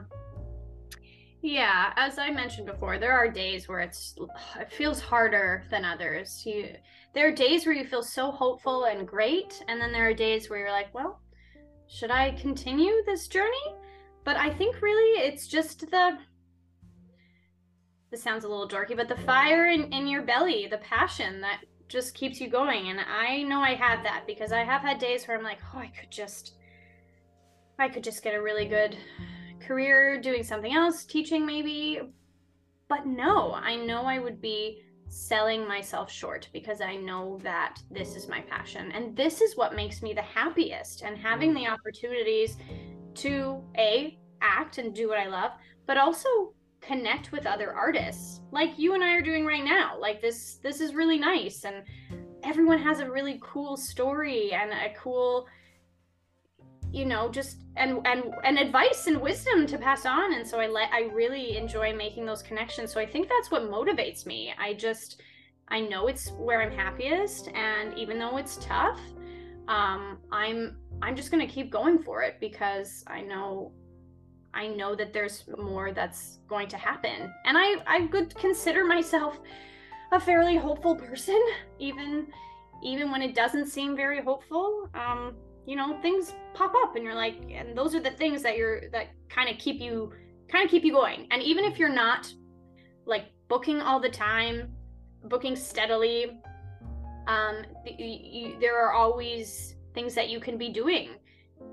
yeah, 1.42 1.92
as 1.96 2.18
I 2.18 2.30
mentioned 2.30 2.66
before, 2.66 2.98
there 2.98 3.12
are 3.16 3.28
days 3.28 3.68
where 3.68 3.80
it's 3.80 4.14
it 4.58 4.70
feels 4.70 5.00
harder 5.00 5.64
than 5.70 5.84
others. 5.84 6.42
You 6.44 6.74
there 7.14 7.28
are 7.28 7.32
days 7.32 7.64
where 7.64 7.74
you 7.74 7.84
feel 7.84 8.02
so 8.02 8.30
hopeful 8.30 8.84
and 8.84 9.08
great, 9.08 9.62
and 9.68 9.80
then 9.80 9.92
there 9.92 10.08
are 10.08 10.14
days 10.14 10.50
where 10.50 10.58
you're 10.58 10.70
like, 10.70 10.92
well, 10.94 11.20
should 11.88 12.10
I 12.10 12.32
continue 12.32 13.02
this 13.06 13.26
journey? 13.26 13.74
But 14.24 14.36
I 14.36 14.50
think 14.50 14.82
really 14.82 15.20
it's 15.20 15.46
just 15.46 15.90
the 15.90 16.18
this 18.10 18.22
sounds 18.22 18.44
a 18.44 18.48
little 18.48 18.68
dorky, 18.68 18.96
but 18.96 19.08
the 19.08 19.16
fire 19.16 19.68
in, 19.68 19.92
in 19.92 20.06
your 20.06 20.22
belly, 20.22 20.66
the 20.68 20.78
passion 20.78 21.40
that 21.40 21.60
just 21.88 22.14
keeps 22.14 22.40
you 22.40 22.48
going. 22.48 22.88
And 22.88 23.00
I 23.00 23.42
know 23.44 23.60
I 23.60 23.74
have 23.74 24.02
that 24.02 24.24
because 24.26 24.52
I 24.52 24.64
have 24.64 24.82
had 24.82 24.98
days 24.98 25.26
where 25.26 25.36
I'm 25.36 25.44
like, 25.44 25.60
oh, 25.74 25.78
I 25.78 25.86
could 25.88 26.10
just 26.10 26.54
I 27.78 27.88
could 27.88 28.04
just 28.04 28.22
get 28.22 28.34
a 28.34 28.42
really 28.42 28.66
good 28.66 28.96
career 29.60 30.20
doing 30.20 30.42
something 30.42 30.74
else, 30.74 31.04
teaching 31.04 31.46
maybe. 31.46 32.00
But 32.88 33.06
no, 33.06 33.54
I 33.54 33.76
know 33.76 34.02
I 34.02 34.18
would 34.18 34.40
be 34.40 34.82
selling 35.08 35.66
myself 35.66 36.10
short 36.10 36.48
because 36.52 36.80
I 36.80 36.96
know 36.96 37.38
that 37.42 37.80
this 37.90 38.14
is 38.14 38.28
my 38.28 38.40
passion 38.42 38.92
and 38.92 39.16
this 39.16 39.40
is 39.40 39.56
what 39.56 39.74
makes 39.74 40.02
me 40.02 40.12
the 40.12 40.22
happiest 40.22 41.02
and 41.02 41.18
having 41.18 41.52
the 41.52 41.66
opportunities 41.66 42.56
to 43.14 43.62
a 43.76 44.18
act 44.40 44.78
and 44.78 44.94
do 44.94 45.08
what 45.08 45.18
I 45.18 45.26
love, 45.26 45.52
but 45.86 45.98
also 45.98 46.28
connect 46.80 47.32
with 47.32 47.44
other 47.44 47.72
artists 47.72 48.40
like 48.52 48.78
you 48.78 48.94
and 48.94 49.04
I 49.04 49.14
are 49.14 49.22
doing 49.22 49.44
right 49.44 49.64
now. 49.64 49.98
Like 50.00 50.22
this 50.22 50.58
this 50.62 50.80
is 50.80 50.94
really 50.94 51.18
nice 51.18 51.64
and 51.64 51.82
everyone 52.44 52.78
has 52.78 53.00
a 53.00 53.10
really 53.10 53.38
cool 53.42 53.76
story 53.76 54.52
and 54.52 54.70
a 54.70 54.94
cool 54.96 55.46
you 56.92 57.04
know 57.04 57.28
just 57.28 57.58
and 57.76 58.04
and 58.06 58.24
and 58.44 58.58
advice 58.58 59.06
and 59.06 59.20
wisdom 59.20 59.66
to 59.66 59.78
pass 59.78 60.06
on. 60.06 60.34
And 60.34 60.46
so 60.46 60.60
i 60.60 60.66
let 60.66 60.90
i 60.92 61.02
really 61.12 61.56
enjoy 61.56 61.94
making 61.94 62.26
those 62.26 62.42
connections. 62.42 62.92
So 62.92 63.00
i 63.00 63.06
think 63.06 63.28
that's 63.28 63.50
what 63.50 63.62
motivates 63.62 64.26
me. 64.26 64.52
I 64.58 64.74
just 64.74 65.20
i 65.68 65.80
know 65.80 66.08
it's 66.08 66.30
where 66.32 66.60
i'm 66.62 66.72
happiest 66.72 67.48
and 67.54 67.96
even 67.96 68.18
though 68.18 68.38
it's 68.38 68.56
tough 68.56 68.98
um 69.68 70.18
i'm 70.32 70.76
i'm 71.00 71.14
just 71.14 71.30
going 71.30 71.46
to 71.46 71.52
keep 71.52 71.70
going 71.70 72.02
for 72.02 72.22
it 72.22 72.38
because 72.40 73.04
i 73.06 73.20
know 73.20 73.70
i 74.52 74.66
know 74.66 74.96
that 74.96 75.12
there's 75.12 75.44
more 75.58 75.92
that's 75.92 76.38
going 76.48 76.68
to 76.68 76.76
happen. 76.76 77.32
And 77.44 77.56
i 77.56 77.76
i 77.86 78.06
could 78.08 78.34
consider 78.34 78.84
myself 78.84 79.38
a 80.12 80.18
fairly 80.18 80.56
hopeful 80.56 80.96
person 80.96 81.40
even 81.78 82.26
even 82.82 83.10
when 83.12 83.22
it 83.22 83.34
doesn't 83.34 83.66
seem 83.66 83.94
very 83.94 84.22
hopeful. 84.22 84.88
Um 84.94 85.36
you 85.66 85.76
know 85.76 86.00
things 86.00 86.34
pop 86.54 86.72
up 86.82 86.96
and 86.96 87.04
you're 87.04 87.14
like 87.14 87.36
and 87.50 87.76
those 87.76 87.94
are 87.94 88.00
the 88.00 88.10
things 88.10 88.42
that 88.42 88.56
you're 88.56 88.88
that 88.90 89.08
kind 89.28 89.48
of 89.48 89.58
keep 89.58 89.80
you 89.80 90.12
kind 90.50 90.64
of 90.64 90.70
keep 90.70 90.84
you 90.84 90.92
going. 90.92 91.26
And 91.30 91.42
even 91.42 91.64
if 91.64 91.78
you're 91.78 91.88
not 91.88 92.32
like 93.06 93.26
booking 93.48 93.80
all 93.80 94.00
the 94.00 94.10
time 94.10 94.72
booking 95.24 95.54
steadily 95.54 96.40
um 97.26 97.62
you, 97.84 98.06
you, 98.06 98.60
there 98.60 98.82
are 98.82 98.92
always 98.92 99.74
things 99.94 100.14
that 100.14 100.28
you 100.28 100.40
can 100.40 100.56
be 100.56 100.70
doing. 100.70 101.10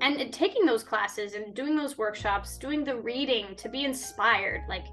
And 0.01 0.33
taking 0.33 0.65
those 0.65 0.83
classes 0.83 1.33
and 1.33 1.55
doing 1.55 1.75
those 1.75 1.97
workshops 1.97 2.57
doing 2.57 2.83
the 2.83 2.95
reading 2.95 3.55
to 3.55 3.69
be 3.69 3.85
inspired 3.85 4.63
like 4.67 4.85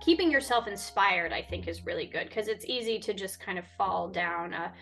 keeping 0.00 0.30
yourself 0.30 0.66
inspired 0.66 1.32
i 1.32 1.40
think 1.40 1.68
is 1.68 1.86
really 1.86 2.06
good 2.06 2.26
because 2.28 2.48
it's 2.48 2.64
easy 2.64 2.98
to 2.98 3.14
just 3.14 3.38
kind 3.38 3.60
of 3.60 3.64
fall 3.78 4.08
down 4.08 4.52
a 4.52 4.72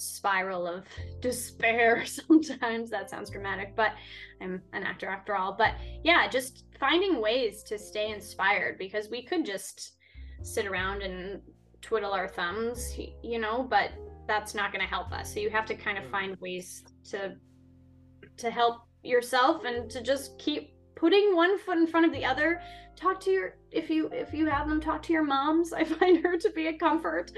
spiral 0.00 0.66
of 0.66 0.84
despair 1.20 2.04
sometimes 2.06 2.90
that 2.90 3.10
sounds 3.10 3.30
dramatic 3.30 3.74
but 3.76 3.92
i'm 4.40 4.62
an 4.72 4.82
actor 4.84 5.08
after 5.08 5.36
all 5.36 5.52
but 5.52 5.74
yeah 6.04 6.28
just 6.28 6.64
finding 6.78 7.20
ways 7.20 7.62
to 7.62 7.78
stay 7.78 8.10
inspired 8.10 8.78
because 8.78 9.10
we 9.10 9.22
could 9.22 9.44
just 9.44 9.92
sit 10.42 10.66
around 10.66 11.02
and 11.02 11.40
twiddle 11.80 12.12
our 12.12 12.28
thumbs, 12.28 12.98
you 13.22 13.38
know, 13.38 13.62
but 13.62 13.90
that's 14.26 14.54
not 14.54 14.72
going 14.72 14.82
to 14.82 14.88
help 14.88 15.12
us. 15.12 15.32
So 15.32 15.40
you 15.40 15.50
have 15.50 15.66
to 15.66 15.74
kind 15.74 15.98
of 15.98 16.04
mm. 16.04 16.10
find 16.10 16.36
ways 16.40 16.84
to 17.10 17.34
to 18.36 18.50
help 18.50 18.82
yourself 19.02 19.64
and 19.64 19.90
to 19.90 20.00
just 20.00 20.38
keep 20.38 20.74
putting 20.98 21.34
one 21.34 21.58
foot 21.58 21.78
in 21.78 21.86
front 21.86 22.06
of 22.06 22.12
the 22.12 22.24
other 22.24 22.60
talk 22.96 23.20
to 23.20 23.30
your 23.30 23.54
if 23.70 23.88
you 23.88 24.08
if 24.12 24.34
you 24.34 24.46
have 24.46 24.68
them 24.68 24.80
talk 24.80 25.00
to 25.04 25.12
your 25.12 25.22
moms. 25.22 25.72
I 25.80 25.84
find 25.84 26.22
her 26.24 26.36
to 26.36 26.50
be 26.50 26.66
a 26.66 26.72
comfort. 26.72 27.30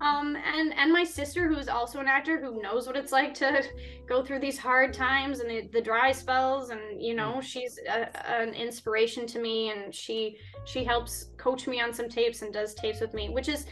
Um 0.00 0.36
and 0.36 0.74
and 0.74 0.92
my 0.92 1.04
sister 1.04 1.48
who's 1.48 1.68
also 1.68 2.00
an 2.00 2.08
actor 2.08 2.40
who 2.40 2.60
knows 2.60 2.86
what 2.86 2.96
it's 2.96 3.12
like 3.12 3.32
to 3.34 3.62
go 4.08 4.24
through 4.24 4.40
these 4.40 4.58
hard 4.58 4.92
times 4.92 5.40
and 5.40 5.48
the, 5.48 5.68
the 5.72 5.80
dry 5.80 6.10
spells. 6.10 6.70
And 6.70 7.00
you 7.00 7.14
know 7.14 7.34
mm. 7.36 7.42
she's 7.42 7.78
a, 7.88 8.30
an 8.30 8.52
inspiration 8.54 9.26
to 9.28 9.38
me 9.38 9.70
and 9.70 9.94
she 9.94 10.36
she 10.64 10.82
helps 10.82 11.30
coach 11.36 11.68
me 11.68 11.80
on 11.80 11.92
some 11.92 12.08
tapes 12.08 12.42
and 12.42 12.52
does 12.52 12.74
tapes 12.74 13.00
with 13.00 13.14
me 13.14 13.28
which 13.28 13.48
is 13.48 13.66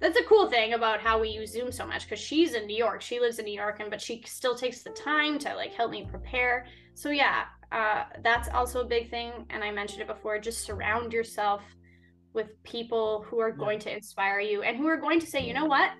that's 0.00 0.18
a 0.18 0.24
cool 0.24 0.50
thing 0.50 0.74
about 0.74 1.00
how 1.00 1.18
we 1.18 1.28
use 1.28 1.52
zoom 1.52 1.72
so 1.72 1.86
much 1.86 2.04
because 2.04 2.20
she's 2.20 2.54
in 2.54 2.66
new 2.66 2.76
york. 2.76 3.00
She 3.00 3.18
lives 3.18 3.40
in 3.40 3.46
new 3.46 3.54
york 3.54 3.80
and 3.80 3.90
but 3.90 4.00
she 4.00 4.22
still 4.26 4.54
takes 4.54 4.82
the 4.82 4.90
time 4.90 5.38
to 5.40 5.54
like 5.56 5.74
help 5.74 5.90
me 5.90 6.06
prepare. 6.08 6.66
So 6.94 7.10
yeah 7.10 7.44
uh, 7.74 8.04
that's 8.22 8.48
also 8.48 8.80
a 8.80 8.84
big 8.84 9.10
thing 9.10 9.32
and 9.50 9.62
i 9.64 9.70
mentioned 9.70 10.00
it 10.00 10.08
before 10.08 10.38
just 10.38 10.64
surround 10.64 11.12
yourself 11.12 11.62
with 12.34 12.62
people 12.64 13.24
who 13.28 13.38
are 13.38 13.52
going 13.52 13.78
to 13.78 13.94
inspire 13.94 14.40
you 14.40 14.62
and 14.62 14.76
who 14.76 14.86
are 14.88 14.96
going 14.96 15.20
to 15.20 15.26
say 15.26 15.46
you 15.46 15.54
know 15.54 15.64
what? 15.64 15.92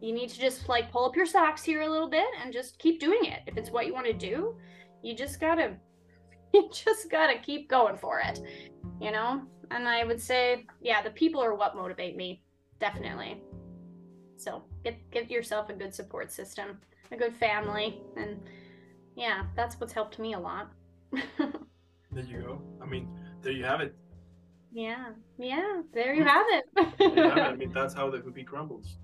You 0.00 0.12
need 0.12 0.30
to 0.30 0.40
just 0.40 0.68
like 0.68 0.90
pull 0.90 1.04
up 1.04 1.16
your 1.16 1.26
socks 1.26 1.62
here 1.62 1.82
a 1.82 1.88
little 1.88 2.08
bit 2.08 2.26
and 2.42 2.52
just 2.52 2.78
keep 2.78 2.98
doing 2.98 3.24
it. 3.24 3.40
If 3.46 3.56
it's 3.56 3.70
what 3.70 3.86
you 3.86 3.92
want 3.92 4.06
to 4.06 4.12
do 4.12 4.56
you 5.02 5.14
just 5.14 5.38
gotta 5.38 5.76
you 6.54 6.68
just 6.72 7.10
gotta 7.10 7.38
keep 7.38 7.68
going 7.68 7.96
for 7.96 8.20
it 8.20 8.40
you 9.00 9.12
know? 9.12 9.42
And 9.70 9.86
i 9.88 10.04
would 10.04 10.20
say 10.20 10.64
yeah 10.80 11.02
the 11.02 11.10
people 11.10 11.40
are 11.42 11.54
what 11.54 11.76
motivate 11.76 12.16
me 12.16 12.42
definitely. 12.80 13.42
So 14.36 14.62
get 14.84 14.98
get 15.10 15.30
yourself 15.30 15.68
a 15.68 15.74
good 15.74 15.94
support 15.94 16.32
system 16.32 16.78
a 17.12 17.16
good 17.16 17.36
family 17.36 18.00
and 18.16 18.40
yeah 19.16 19.44
that's 19.54 19.78
what's 19.78 19.92
helped 19.92 20.18
me 20.18 20.34
a 20.34 20.38
lot 20.38 20.70
there 22.12 22.24
you 22.24 22.40
go. 22.40 22.62
I 22.82 22.86
mean, 22.86 23.08
there 23.42 23.52
you 23.52 23.64
have 23.64 23.80
it. 23.80 23.94
Yeah, 24.72 25.10
yeah. 25.38 25.82
There 25.94 26.14
you 26.14 26.24
have 26.24 26.46
it. 26.50 26.64
you 27.00 27.22
have 27.22 27.38
it. 27.38 27.40
I 27.40 27.54
mean, 27.56 27.72
that's 27.72 27.94
how 27.94 28.10
the 28.10 28.20
cookie 28.20 28.44
crumbles. 28.44 28.98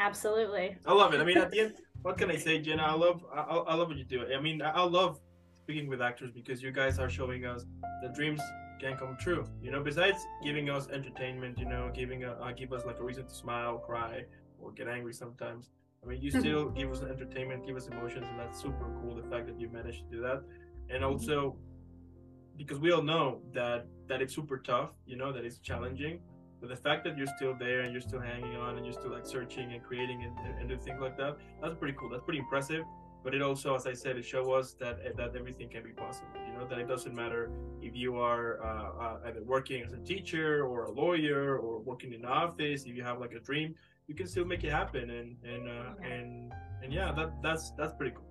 Absolutely. 0.00 0.76
I 0.86 0.92
love 0.92 1.12
it. 1.14 1.20
I 1.20 1.24
mean, 1.24 1.38
at 1.38 1.50
the 1.50 1.60
end, 1.60 1.74
what 2.02 2.18
can 2.18 2.30
I 2.30 2.36
say, 2.36 2.60
Jenna? 2.60 2.82
I 2.82 2.92
love, 2.92 3.24
I, 3.34 3.40
I 3.40 3.74
love 3.74 3.88
what 3.88 3.96
you 3.96 4.04
do. 4.04 4.24
I 4.32 4.40
mean, 4.40 4.62
I 4.62 4.82
love 4.82 5.18
speaking 5.56 5.88
with 5.88 6.00
actors 6.00 6.30
because 6.30 6.62
you 6.62 6.70
guys 6.70 6.98
are 6.98 7.10
showing 7.10 7.44
us 7.44 7.66
that 8.02 8.14
dreams 8.14 8.40
can 8.80 8.96
come 8.96 9.16
true. 9.18 9.44
You 9.60 9.72
know, 9.72 9.82
besides 9.82 10.24
giving 10.42 10.70
us 10.70 10.88
entertainment, 10.88 11.58
you 11.58 11.66
know, 11.66 11.90
giving 11.92 12.24
a, 12.24 12.32
uh, 12.32 12.52
give 12.52 12.72
us 12.72 12.84
like 12.86 13.00
a 13.00 13.02
reason 13.02 13.26
to 13.26 13.34
smile, 13.34 13.78
cry, 13.78 14.24
or 14.60 14.70
get 14.72 14.88
angry 14.88 15.12
sometimes. 15.12 15.70
I 16.02 16.06
mean, 16.06 16.22
you 16.22 16.30
still 16.30 16.70
give 16.70 16.92
us 16.92 17.02
entertainment, 17.02 17.66
give 17.66 17.76
us 17.76 17.88
emotions, 17.88 18.24
and 18.30 18.38
that's 18.38 18.62
super 18.62 18.86
cool. 19.02 19.16
The 19.16 19.28
fact 19.28 19.46
that 19.48 19.60
you 19.60 19.68
managed 19.68 20.08
to 20.08 20.16
do 20.16 20.22
that 20.22 20.42
and 20.90 21.04
also 21.04 21.56
because 22.56 22.78
we 22.78 22.92
all 22.92 23.02
know 23.02 23.40
that 23.52 23.86
that 24.08 24.20
it's 24.20 24.34
super 24.34 24.58
tough 24.58 24.90
you 25.06 25.16
know 25.16 25.32
that 25.32 25.44
it's 25.44 25.58
challenging 25.58 26.20
but 26.60 26.68
the 26.68 26.76
fact 26.76 27.04
that 27.04 27.16
you're 27.16 27.32
still 27.36 27.54
there 27.56 27.82
and 27.82 27.92
you're 27.92 28.00
still 28.00 28.20
hanging 28.20 28.56
on 28.56 28.76
and 28.76 28.84
you're 28.84 28.92
still 28.92 29.12
like 29.12 29.26
searching 29.26 29.72
and 29.72 29.82
creating 29.82 30.24
and, 30.24 30.58
and 30.58 30.68
doing 30.68 30.80
things 30.80 31.00
like 31.00 31.16
that 31.16 31.36
that's 31.62 31.74
pretty 31.76 31.96
cool. 31.98 32.08
That's 32.08 32.24
pretty 32.24 32.40
impressive. 32.40 32.84
But 33.24 33.34
it 33.34 33.42
also 33.42 33.74
as 33.74 33.86
i 33.86 33.92
said 33.92 34.16
it 34.16 34.24
shows 34.24 34.48
us 34.48 34.74
that 34.74 35.16
that 35.16 35.34
everything 35.36 35.68
can 35.68 35.82
be 35.82 35.90
possible 35.90 36.28
you 36.46 36.56
know 36.56 36.66
that 36.66 36.78
it 36.78 36.86
doesn't 36.86 37.14
matter 37.14 37.50
if 37.82 37.94
you 37.94 38.16
are 38.16 38.62
uh, 38.62 39.04
uh, 39.04 39.18
either 39.26 39.42
working 39.42 39.82
as 39.82 39.92
a 39.92 39.98
teacher 39.98 40.64
or 40.64 40.84
a 40.84 40.90
lawyer 40.90 41.58
or 41.58 41.80
working 41.80 42.12
in 42.12 42.20
an 42.20 42.30
office 42.30 42.84
if 42.84 42.94
you 42.94 43.02
have 43.02 43.18
like 43.18 43.32
a 43.32 43.40
dream 43.40 43.74
you 44.06 44.14
can 44.14 44.26
still 44.26 44.44
make 44.44 44.62
it 44.62 44.70
happen 44.70 45.10
and 45.10 45.36
and 45.44 45.68
uh, 45.68 45.72
yeah. 46.00 46.06
and 46.06 46.52
and 46.82 46.92
yeah 46.92 47.12
that 47.12 47.32
that's 47.42 47.72
that's 47.72 47.92
pretty 47.92 48.14
cool 48.14 48.27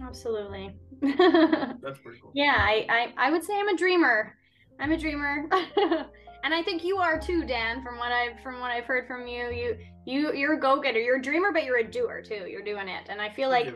Absolutely. 0.00 0.74
That's 1.02 1.98
pretty 1.98 2.20
cool. 2.20 2.32
Yeah, 2.34 2.54
I, 2.56 2.86
I, 2.88 3.26
I 3.26 3.30
would 3.30 3.44
say 3.44 3.58
I'm 3.58 3.68
a 3.68 3.76
dreamer. 3.76 4.36
I'm 4.80 4.92
a 4.92 4.96
dreamer. 4.96 5.48
and 6.44 6.54
I 6.54 6.62
think 6.62 6.84
you 6.84 6.98
are 6.98 7.20
too, 7.20 7.44
Dan, 7.44 7.82
from 7.82 7.98
what 7.98 8.12
I've 8.12 8.40
from 8.42 8.60
what 8.60 8.70
I've 8.70 8.84
heard 8.84 9.06
from 9.06 9.26
you. 9.26 9.50
You 9.50 9.78
you 10.06 10.32
you're 10.34 10.54
a 10.54 10.60
go-getter. 10.60 10.98
You're 10.98 11.18
a 11.18 11.22
dreamer, 11.22 11.52
but 11.52 11.64
you're 11.64 11.78
a 11.78 11.90
doer 11.90 12.22
too. 12.22 12.46
You're 12.48 12.64
doing 12.64 12.88
it. 12.88 13.08
And 13.08 13.20
I 13.20 13.28
feel 13.28 13.48
like 13.48 13.74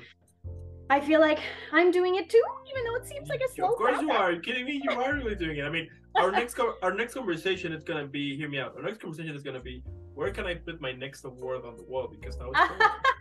I 0.89 1.01
feel 1.01 1.21
like 1.21 1.39
I'm 1.73 1.91
doing 1.91 2.17
it 2.17 2.31
too, 2.31 2.43
even 2.71 2.85
though 2.85 2.95
it 2.97 3.07
seems 3.07 3.29
like 3.29 3.41
a 3.41 3.53
slow 3.53 3.73
Of 3.73 3.77
course 3.77 3.91
process. 3.91 4.03
you 4.03 4.11
are. 4.13 4.23
Are 4.25 4.33
you 4.33 4.41
kidding 4.41 4.65
me? 4.65 4.81
You 4.83 4.91
are 4.93 5.15
really 5.15 5.35
doing 5.35 5.59
it. 5.59 5.65
I 5.65 5.71
mean, 5.71 5.89
our 6.17 6.31
next 6.31 6.55
co- 6.55 6.77
our 6.83 6.95
next 6.95 7.15
conversation 7.15 7.73
is 7.73 7.83
gonna 7.85 8.07
be. 8.07 8.37
Hear 8.37 8.49
me 8.49 8.59
out. 8.59 8.75
Our 8.77 8.83
next 8.83 9.01
conversation 9.01 9.35
is 9.35 9.43
gonna 9.43 9.61
be 9.61 9.83
where 10.15 10.31
can 10.31 10.47
I 10.47 10.55
put 10.55 10.81
my 10.81 10.93
next 10.93 11.25
award 11.25 11.65
on 11.65 11.77
the 11.77 11.83
wall 11.83 12.09
because 12.09 12.39
now 12.39 12.51
it's. 12.55 12.61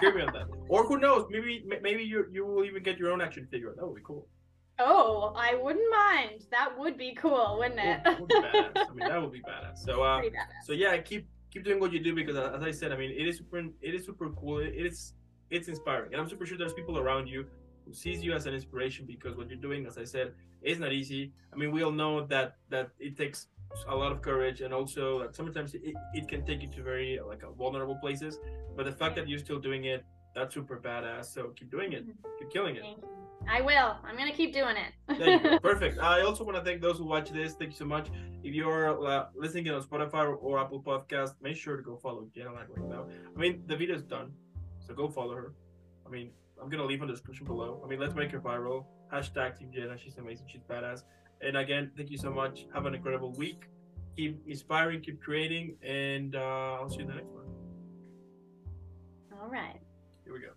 Hear 0.00 0.14
me 0.14 0.22
on 0.22 0.32
that. 0.32 0.48
Or 0.68 0.84
who 0.84 0.98
knows? 0.98 1.26
Maybe 1.30 1.64
maybe 1.82 2.02
you 2.02 2.26
you 2.30 2.44
will 2.44 2.64
even 2.64 2.82
get 2.82 2.98
your 2.98 3.10
own 3.12 3.20
action 3.20 3.46
figure. 3.50 3.72
That 3.76 3.86
would 3.86 3.96
be 3.96 4.02
cool. 4.04 4.26
Oh, 4.78 5.32
I 5.36 5.54
wouldn't 5.54 5.90
mind. 5.90 6.44
That 6.50 6.76
would 6.78 6.96
be 6.96 7.14
cool, 7.14 7.56
wouldn't 7.58 7.78
it? 7.78 8.00
Would, 8.04 8.32
would 8.32 8.44
I 8.44 8.94
mean, 8.94 9.08
that 9.08 9.20
would 9.20 9.32
be 9.32 9.40
badass. 9.40 9.78
So, 9.78 10.02
uh, 10.02 10.22
badass. 10.22 10.64
so 10.64 10.72
yeah, 10.72 10.96
keep 10.98 11.28
keep 11.50 11.64
doing 11.64 11.78
what 11.78 11.92
you 11.92 12.00
do 12.00 12.14
because, 12.14 12.36
uh, 12.36 12.52
as 12.56 12.62
I 12.62 12.70
said, 12.70 12.90
I 12.92 12.96
mean, 12.96 13.10
it 13.10 13.28
is 13.28 13.38
super, 13.38 13.58
it 13.58 13.94
is 13.94 14.04
super 14.06 14.30
cool. 14.30 14.58
It, 14.58 14.74
it 14.74 14.86
is, 14.86 15.12
it's 15.50 15.68
inspiring, 15.68 16.12
and 16.12 16.20
I'm 16.20 16.28
super 16.28 16.46
sure 16.46 16.56
there's 16.56 16.72
people 16.72 16.98
around 16.98 17.28
you 17.28 17.46
who 17.84 17.92
sees 17.92 18.24
you 18.24 18.32
as 18.32 18.46
an 18.46 18.54
inspiration 18.54 19.04
because 19.06 19.36
what 19.36 19.48
you're 19.48 19.58
doing, 19.58 19.86
as 19.86 19.98
I 19.98 20.04
said, 20.04 20.32
is 20.62 20.78
not 20.78 20.92
easy. 20.92 21.32
I 21.52 21.56
mean, 21.56 21.70
we 21.70 21.82
all 21.82 21.92
know 21.92 22.26
that 22.26 22.56
that 22.70 22.90
it 22.98 23.16
takes 23.16 23.48
a 23.88 23.94
lot 23.94 24.12
of 24.12 24.22
courage 24.22 24.60
and 24.60 24.72
also 24.72 25.20
like 25.20 25.34
sometimes 25.34 25.74
it, 25.74 25.94
it 26.14 26.28
can 26.28 26.44
take 26.44 26.62
you 26.62 26.68
to 26.68 26.82
very 26.82 27.18
like 27.26 27.42
vulnerable 27.56 27.96
places 27.96 28.38
but 28.76 28.84
the 28.84 28.92
fact 28.92 29.16
that 29.16 29.28
you're 29.28 29.38
still 29.38 29.58
doing 29.58 29.84
it 29.84 30.04
that's 30.34 30.54
super 30.54 30.78
badass 30.78 31.26
so 31.26 31.48
keep 31.56 31.70
doing 31.70 31.92
it. 31.92 32.06
Mm-hmm. 32.06 32.28
keep 32.38 32.50
killing 32.52 32.76
it. 32.76 32.84
I 33.48 33.60
will. 33.60 33.96
I'm 34.04 34.16
gonna 34.16 34.32
keep 34.32 34.52
doing 34.52 34.76
it. 34.76 35.62
Perfect. 35.62 35.98
I 35.98 36.22
also 36.22 36.44
want 36.44 36.56
to 36.56 36.64
thank 36.64 36.80
those 36.80 36.98
who 36.98 37.04
watch 37.04 37.30
this. 37.30 37.54
Thank 37.54 37.72
you 37.72 37.76
so 37.76 37.84
much. 37.84 38.08
If 38.44 38.54
you're 38.54 39.06
uh, 39.06 39.26
listening 39.34 39.68
on 39.70 39.82
spotify 39.82 40.36
or 40.40 40.58
apple 40.58 40.80
podcast 40.80 41.34
make 41.42 41.56
sure 41.56 41.76
to 41.76 41.82
go 41.82 41.96
follow 41.96 42.26
jenna 42.34 42.52
right 42.52 42.88
now. 42.88 43.06
I 43.36 43.38
mean 43.38 43.62
the 43.66 43.76
video 43.76 43.96
is 43.96 44.02
done 44.02 44.32
so 44.86 44.94
go 44.94 45.08
follow 45.08 45.34
her. 45.34 45.54
I 46.06 46.10
mean 46.10 46.30
i'm 46.60 46.68
gonna 46.68 46.84
leave 46.84 47.02
in 47.02 47.08
the 47.08 47.12
description 47.12 47.46
below. 47.46 47.82
I 47.84 47.88
mean 47.88 48.00
let's 48.00 48.14
make 48.14 48.30
her 48.30 48.40
viral. 48.40 48.84
Hashtag 49.12 49.58
team 49.58 49.70
jenna. 49.72 49.98
She's 49.98 50.16
amazing. 50.16 50.46
She's 50.48 50.62
badass 50.62 51.02
and 51.42 51.56
again, 51.56 51.90
thank 51.96 52.10
you 52.10 52.18
so 52.18 52.30
much. 52.30 52.66
Have 52.74 52.86
an 52.86 52.94
incredible 52.94 53.32
week. 53.32 53.64
Keep 54.16 54.46
inspiring, 54.46 55.00
keep 55.00 55.22
creating, 55.22 55.76
and 55.82 56.36
uh, 56.36 56.78
I'll 56.78 56.88
see 56.88 56.96
you 56.96 57.02
in 57.02 57.08
the 57.08 57.14
next 57.14 57.30
one. 57.30 57.46
All 59.40 59.48
right. 59.48 59.80
Here 60.24 60.32
we 60.32 60.40
go. 60.40 60.52